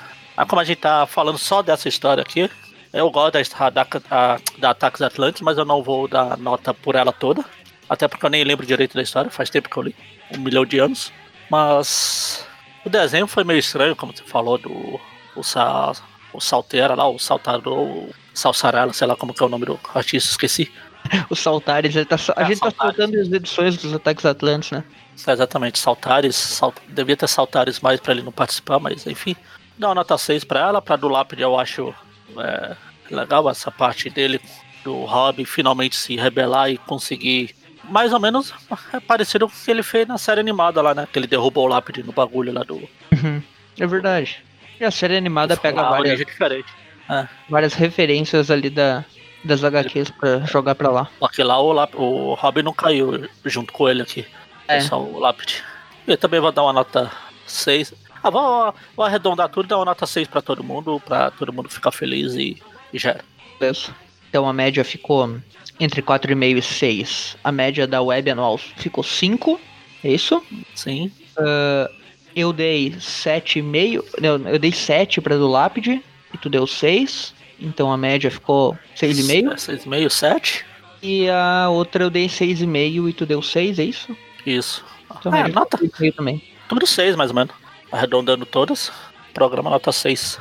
como 0.49 0.59
a 0.59 0.65
gente 0.65 0.79
tá 0.79 1.07
falando 1.07 1.37
só 1.37 1.61
dessa 1.61 1.91
história 1.91 2.23
aqui, 2.23 2.51
eu 2.91 3.11
gosto 3.11 3.35
da, 3.35 3.69
da, 3.69 3.85
da, 3.85 4.41
da 4.57 4.71
Ataques 4.71 5.03
Atlantes, 5.03 5.43
mas 5.43 5.59
eu 5.59 5.67
não 5.67 5.83
vou 5.83 6.09
dar 6.09 6.39
nota 6.39 6.73
por 6.73 6.95
ela 6.95 7.13
toda. 7.13 7.45
Até 7.87 8.09
porque 8.09 8.25
eu 8.25 8.31
nem 8.31 8.45
lembro 8.45 8.65
direito 8.65 8.95
da 8.95 9.03
história, 9.03 9.31
faz 9.31 9.51
tempo 9.51 9.69
que 9.69 9.77
eu 9.77 9.83
li. 9.83 9.97
Um 10.35 10.41
milhão 10.41 10.65
de 10.65 10.79
anos. 10.79 11.13
Mas 11.51 12.47
o 12.83 12.89
desenho 12.89 13.27
foi 13.27 13.45
meio 13.45 13.59
estranho, 13.59 13.95
como 13.95 14.17
você 14.17 14.23
falou, 14.23 14.57
do 14.57 14.99
o, 15.37 15.43
sa, 15.43 15.93
o 16.33 16.41
Salteira 16.41 16.95
lá, 16.95 17.07
o 17.07 17.19
Saltador, 17.19 17.79
o 17.79 18.11
Salsarela, 18.33 18.95
sei 18.95 19.07
lá 19.07 19.15
como 19.15 19.35
que 19.35 19.43
é 19.43 19.47
o 19.47 19.51
nome 19.51 19.67
do 19.67 19.79
artista, 19.95 20.31
esqueci. 20.31 20.73
o 21.31 21.37
Saltares, 21.37 21.95
tá, 22.07 22.17
a 22.37 22.43
é, 22.43 22.47
gente 22.47 22.59
Saltares. 22.59 22.59
tá 22.59 22.85
soltando 22.85 23.21
as 23.21 23.33
edições 23.33 23.77
dos 23.77 23.95
Ataques 23.95 24.25
Atlantes, 24.25 24.71
né? 24.71 24.85
É, 25.27 25.33
exatamente, 25.33 25.79
Saltares, 25.79 26.37
salt... 26.37 26.77
devia 26.89 27.17
ter 27.17 27.29
Saltares 27.29 27.81
mais 27.81 28.01
para 28.01 28.13
ele 28.13 28.23
não 28.23 28.33
participar, 28.33 28.79
mas 28.79 29.07
enfim. 29.07 29.37
Dá 29.77 29.89
uma 29.89 29.95
nota 29.95 30.19
6 30.19 30.45
para 30.45 30.61
ela, 30.61 30.83
para 30.83 30.97
do 30.97 31.09
Lápide 31.09 31.43
eu 31.43 31.59
acho 31.59 31.95
é, 32.37 32.77
legal 33.11 33.49
essa 33.49 33.71
parte 33.71 34.11
dele, 34.11 34.41
do 34.83 35.05
Rob 35.05 35.45
finalmente 35.45 35.97
se 35.97 36.17
rebelar 36.17 36.71
e 36.71 36.79
conseguir 36.79 37.55
mais 37.85 38.13
ou 38.13 38.21
menos 38.21 38.53
é 38.93 39.01
parecido 39.01 39.49
com 39.49 39.55
o 39.55 39.65
que 39.65 39.71
ele 39.71 39.83
fez 39.83 40.07
na 40.07 40.19
série 40.19 40.41
animada 40.41 40.83
lá, 40.83 40.95
né? 40.95 41.09
Que 41.11 41.19
ele 41.19 41.27
derrubou 41.27 41.65
o 41.65 41.69
lápide 41.69 42.03
no 42.03 42.13
bagulho 42.13 42.53
lá 42.53 42.63
do. 42.63 42.77
Uhum, 42.77 43.43
é 43.79 43.87
verdade. 43.87 44.45
E 44.79 44.85
a 44.85 44.91
série 44.91 45.17
animada 45.17 45.57
pega 45.57 45.83
várias, 45.83 46.21
é. 46.21 47.29
várias 47.49 47.73
referências 47.73 48.51
ali 48.51 48.69
da, 48.69 49.05
das 49.45 49.63
HQs 49.63 50.11
pra 50.11 50.41
jogar 50.41 50.75
pra 50.75 50.91
lá. 50.91 51.11
Que 51.33 51.43
lá 51.43 51.61
o, 51.61 51.73
o 51.95 52.35
Robin 52.35 52.63
não 52.63 52.73
caiu 52.73 53.29
junto 53.45 53.73
com 53.73 53.89
ele 53.89 54.03
aqui. 54.03 54.27
É. 54.67 54.81
Só 54.81 55.01
o 55.01 55.19
Lápide. 55.19 55.63
Eu 56.07 56.17
também 56.17 56.41
vou 56.41 56.53
dar 56.53 56.63
uma 56.63 56.73
nota 56.73 57.11
6. 57.47 57.95
Ah, 58.23 58.31
vou, 58.31 58.75
vou 58.97 59.05
arredondar 59.05 59.49
tudo 59.49 59.67
e 59.67 59.69
dar 59.69 59.79
uma 59.79 59.85
nota 59.85 60.07
6 60.07 60.29
pra 60.29 60.43
todo 60.43 60.65
mundo, 60.65 61.01
pra 61.05 61.31
todo 61.31 61.53
mundo 61.53 61.69
ficar 61.69 61.91
feliz 61.91 62.35
e, 62.35 62.61
e 62.93 62.99
já 62.99 63.11
era. 63.11 63.25
Beleza. 63.59 63.95
Então 64.29 64.49
a 64.49 64.53
média 64.53 64.85
ficou 64.85 65.39
entre 65.81 66.03
4,5 66.03 66.59
e 66.59 66.63
6. 66.63 67.37
A 67.43 67.53
média 67.53 67.87
da 67.87 68.03
web 68.03 68.31
anual 68.31 68.59
ficou 68.59 69.03
5, 69.03 69.61
é 70.05 70.11
isso? 70.11 70.43
Sim. 70.75 71.11
Uh, 71.39 71.93
eu 72.35 72.53
dei 72.53 72.91
7,5. 72.99 74.05
Eu 74.23 74.59
dei 74.59 74.73
7 74.73 75.21
pra 75.21 75.37
do 75.37 75.49
Lápide 75.49 76.03
e 76.33 76.39
tu 76.39 76.51
deu 76.51 76.67
6. 76.67 77.35
Então 77.59 77.93
a 77.93 77.97
média 77.97 78.31
ficou 78.31 78.77
6,5. 78.97 79.55
6,5, 79.55 80.11
7. 80.11 80.67
E 81.03 81.29
a 81.29 81.69
outra 81.69 82.05
eu 82.05 82.11
dei 82.11 82.27
6,5 82.27 83.09
e 83.09 83.13
tu 83.13 83.27
deu 83.27 83.43
6, 83.43 83.79
é 83.79 83.85
isso? 83.85 84.17
Isso. 84.45 84.85
Então, 85.19 85.35
é, 85.35 85.49
nota. 85.49 85.79
também. 86.17 86.43
Tudo 86.69 86.87
6, 86.87 87.17
mais 87.17 87.31
ou 87.31 87.37
menos. 87.37 87.55
Arredondando 87.91 88.45
todas. 88.45 88.93
Programa 89.33 89.71
nota 89.71 89.93
6. 89.93 90.41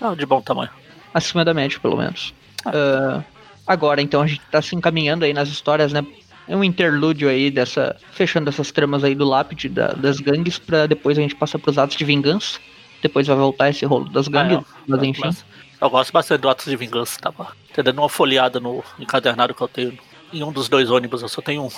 Ah, 0.00 0.14
de 0.14 0.26
bom 0.26 0.40
tamanho. 0.40 0.70
Acima 1.14 1.44
da 1.44 1.54
média, 1.54 1.78
pelo 1.80 1.96
menos. 1.96 2.34
Ah. 2.64 3.18
Uh, 3.18 3.24
agora, 3.66 4.02
então, 4.02 4.20
a 4.20 4.26
gente 4.26 4.42
tá 4.50 4.60
se 4.60 4.74
encaminhando 4.74 5.24
aí 5.24 5.32
nas 5.32 5.48
histórias, 5.48 5.92
né? 5.92 6.04
É 6.48 6.56
um 6.56 6.64
interlúdio 6.64 7.28
aí 7.28 7.50
dessa. 7.50 7.96
Fechando 8.12 8.48
essas 8.48 8.70
tramas 8.72 9.04
aí 9.04 9.14
do 9.14 9.24
lápide 9.24 9.68
da, 9.68 9.88
das 9.88 10.18
gangues, 10.18 10.58
pra 10.58 10.86
depois 10.86 11.16
a 11.16 11.22
gente 11.22 11.34
passar 11.34 11.58
pros 11.58 11.78
atos 11.78 11.96
de 11.96 12.04
vingança. 12.04 12.58
Depois 13.02 13.26
vai 13.26 13.36
voltar 13.36 13.68
esse 13.68 13.84
rolo 13.84 14.08
das 14.08 14.28
gangues, 14.28 14.58
ah, 14.58 14.64
mas 14.86 15.02
enfim. 15.02 15.22
Mas 15.24 15.44
eu 15.80 15.90
gosto 15.90 16.12
bastante 16.12 16.40
do 16.40 16.48
Atos 16.48 16.66
de 16.66 16.76
Vingança, 16.76 17.20
tava 17.20 17.56
dando 17.82 17.98
uma 17.98 18.08
folheada 18.08 18.60
no 18.60 18.84
encadernado 18.98 19.52
que 19.52 19.60
eu 19.60 19.68
tenho. 19.68 19.98
Em 20.32 20.42
um 20.42 20.52
dos 20.52 20.68
dois 20.68 20.90
ônibus, 20.90 21.20
eu 21.20 21.28
só 21.28 21.42
tenho 21.42 21.64
um. 21.64 21.68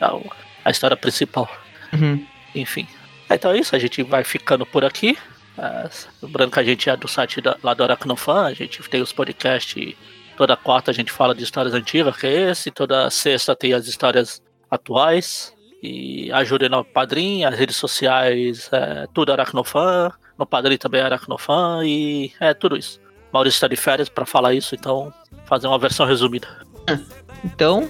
A, 0.00 0.16
a 0.64 0.70
história 0.70 0.96
principal. 0.96 1.50
Uhum. 1.92 2.24
Enfim. 2.54 2.86
Então 3.28 3.50
é 3.50 3.58
isso, 3.58 3.74
a 3.74 3.78
gente 3.78 4.02
vai 4.02 4.22
ficando 4.22 4.64
por 4.64 4.84
aqui. 4.84 5.18
É, 5.58 5.90
lembrando 6.22 6.52
que 6.52 6.60
a 6.60 6.62
gente 6.62 6.88
é 6.88 6.96
do 6.96 7.08
site 7.08 7.40
da, 7.40 7.56
lá 7.62 7.74
do 7.74 7.82
Aracnofan, 7.82 8.46
a 8.46 8.54
gente 8.54 8.80
tem 8.88 9.02
os 9.02 9.12
podcasts. 9.12 9.94
Toda 10.36 10.56
quarta 10.56 10.92
a 10.92 10.94
gente 10.94 11.10
fala 11.10 11.34
de 11.34 11.42
histórias 11.42 11.74
antigas, 11.74 12.16
que 12.16 12.28
é 12.28 12.50
esse. 12.50 12.70
Toda 12.70 13.10
sexta 13.10 13.56
tem 13.56 13.72
as 13.72 13.88
histórias 13.88 14.40
atuais. 14.70 15.52
E 15.82 16.30
ajudem 16.32 16.68
no 16.68 16.84
Padrim, 16.84 17.44
as 17.44 17.58
redes 17.58 17.76
sociais, 17.76 18.68
é, 18.72 19.06
tudo 19.12 19.32
Aracnofan. 19.32 20.12
No 20.38 20.46
Padrim 20.46 20.78
também 20.78 21.00
é 21.00 21.04
Aracnofan 21.04 21.84
e 21.84 22.32
é 22.40 22.54
tudo 22.54 22.76
isso. 22.76 23.00
Maurício 23.32 23.56
está 23.56 23.66
de 23.68 23.76
férias 23.76 24.08
para 24.08 24.24
falar 24.24 24.54
isso, 24.54 24.74
então 24.74 25.12
fazer 25.44 25.66
uma 25.66 25.78
versão 25.78 26.06
resumida. 26.06 26.48
Então, 27.44 27.88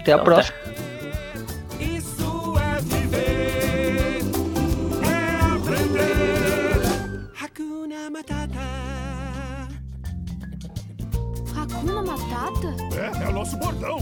até 0.00 0.12
a 0.12 0.16
então, 0.16 0.24
próxima. 0.24 0.56
Até. 0.58 1.84
Isso 1.84 2.54
é 2.58 2.80
viver, 2.80 4.18
é 5.06 5.54
aprender. 5.54 7.30
Hakuna 7.40 8.10
Matata. 8.10 8.58
Hakuna 11.56 12.02
Matata? 12.02 12.74
É, 12.96 13.24
é 13.24 13.28
o 13.28 13.32
nosso 13.32 13.56
bordão. 13.58 13.98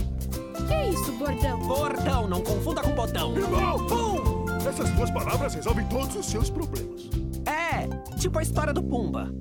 Que 0.67 0.73
é 0.73 0.89
isso, 0.89 1.11
bordão? 1.11 1.59
Bordão, 1.59 2.27
não 2.27 2.41
confunda 2.41 2.81
com 2.81 2.95
botão. 2.95 3.37
Irmão, 3.37 3.85
pum! 3.85 4.45
Essas 4.67 4.89
duas 4.89 5.11
palavras 5.11 5.53
resolvem 5.53 5.85
todos 5.85 6.15
os 6.15 6.25
seus 6.25 6.49
problemas. 6.49 7.28
É, 7.49 7.87
tipo 8.17 8.37
a 8.37 8.43
história 8.43 8.71
do 8.71 8.83
Pumba. 8.83 9.33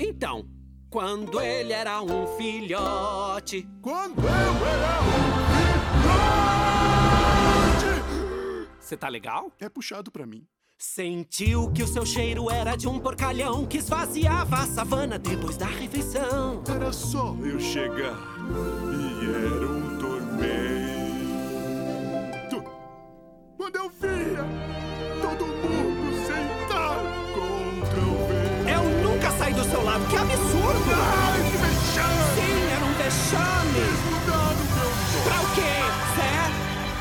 Então, 0.00 0.44
quando 0.90 1.40
ele 1.40 1.72
era 1.72 2.02
um 2.02 2.26
filhote. 2.36 3.68
Quando 3.80 4.20
eu 4.20 4.28
era 4.28 5.00
um 5.00 5.22
filhote. 5.54 6.44
Você 8.80 8.96
tá 8.96 9.08
legal? 9.08 9.52
É 9.60 9.68
puxado 9.68 10.10
pra 10.10 10.26
mim. 10.26 10.44
Sentiu 10.76 11.70
que 11.70 11.82
o 11.84 11.86
seu 11.86 12.04
cheiro 12.04 12.50
era 12.50 12.74
de 12.74 12.88
um 12.88 12.98
porcalhão 12.98 13.64
que 13.64 13.78
esvaziava 13.78 14.56
a 14.56 14.66
savana 14.66 15.16
depois 15.18 15.56
da 15.56 15.66
refeição. 15.66 16.64
Era 16.68 16.92
só 16.92 17.36
eu 17.42 17.60
chegar 17.60 18.18
e 19.22 19.30
era 19.30 19.68
um 19.68 19.96
tormento. 19.98 21.04
Quando 23.56 23.76
eu 23.76 23.88
via 23.88 24.13
que 30.08 30.16
absurdo! 30.16 30.92
Ai, 30.94 31.50
que 31.50 31.56
vexame! 31.56 32.24
Sim, 32.34 32.58
era 32.76 32.84
um 32.84 32.94
vexame! 32.94 33.84
Mudar 34.04 34.50
o 34.50 34.56
meu 34.56 34.84
nome. 34.84 35.22
Pra 35.24 35.38
o 35.40 35.46
quê, 35.54 35.74
Zé? 36.16 36.34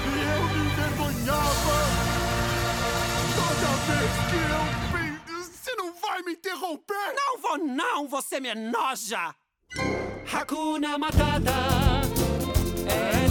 E 0.05 0.09
eu 0.33 0.41
me 0.49 0.59
envergonhava 0.65 1.77
toda 3.35 3.69
vez 3.87 4.11
que 4.29 4.37
eu... 4.51 4.63
Você 5.43 5.71
não 5.75 5.89
vai 5.95 6.19
me 6.23 6.33
interromper? 6.33 7.07
Não 7.15 7.31
vou 7.39 7.57
não, 7.57 8.07
você 8.07 8.39
me 8.39 8.49
enoja! 8.49 9.35
Hakuna 10.31 10.97
Matata 10.97 11.53
É 12.87 13.22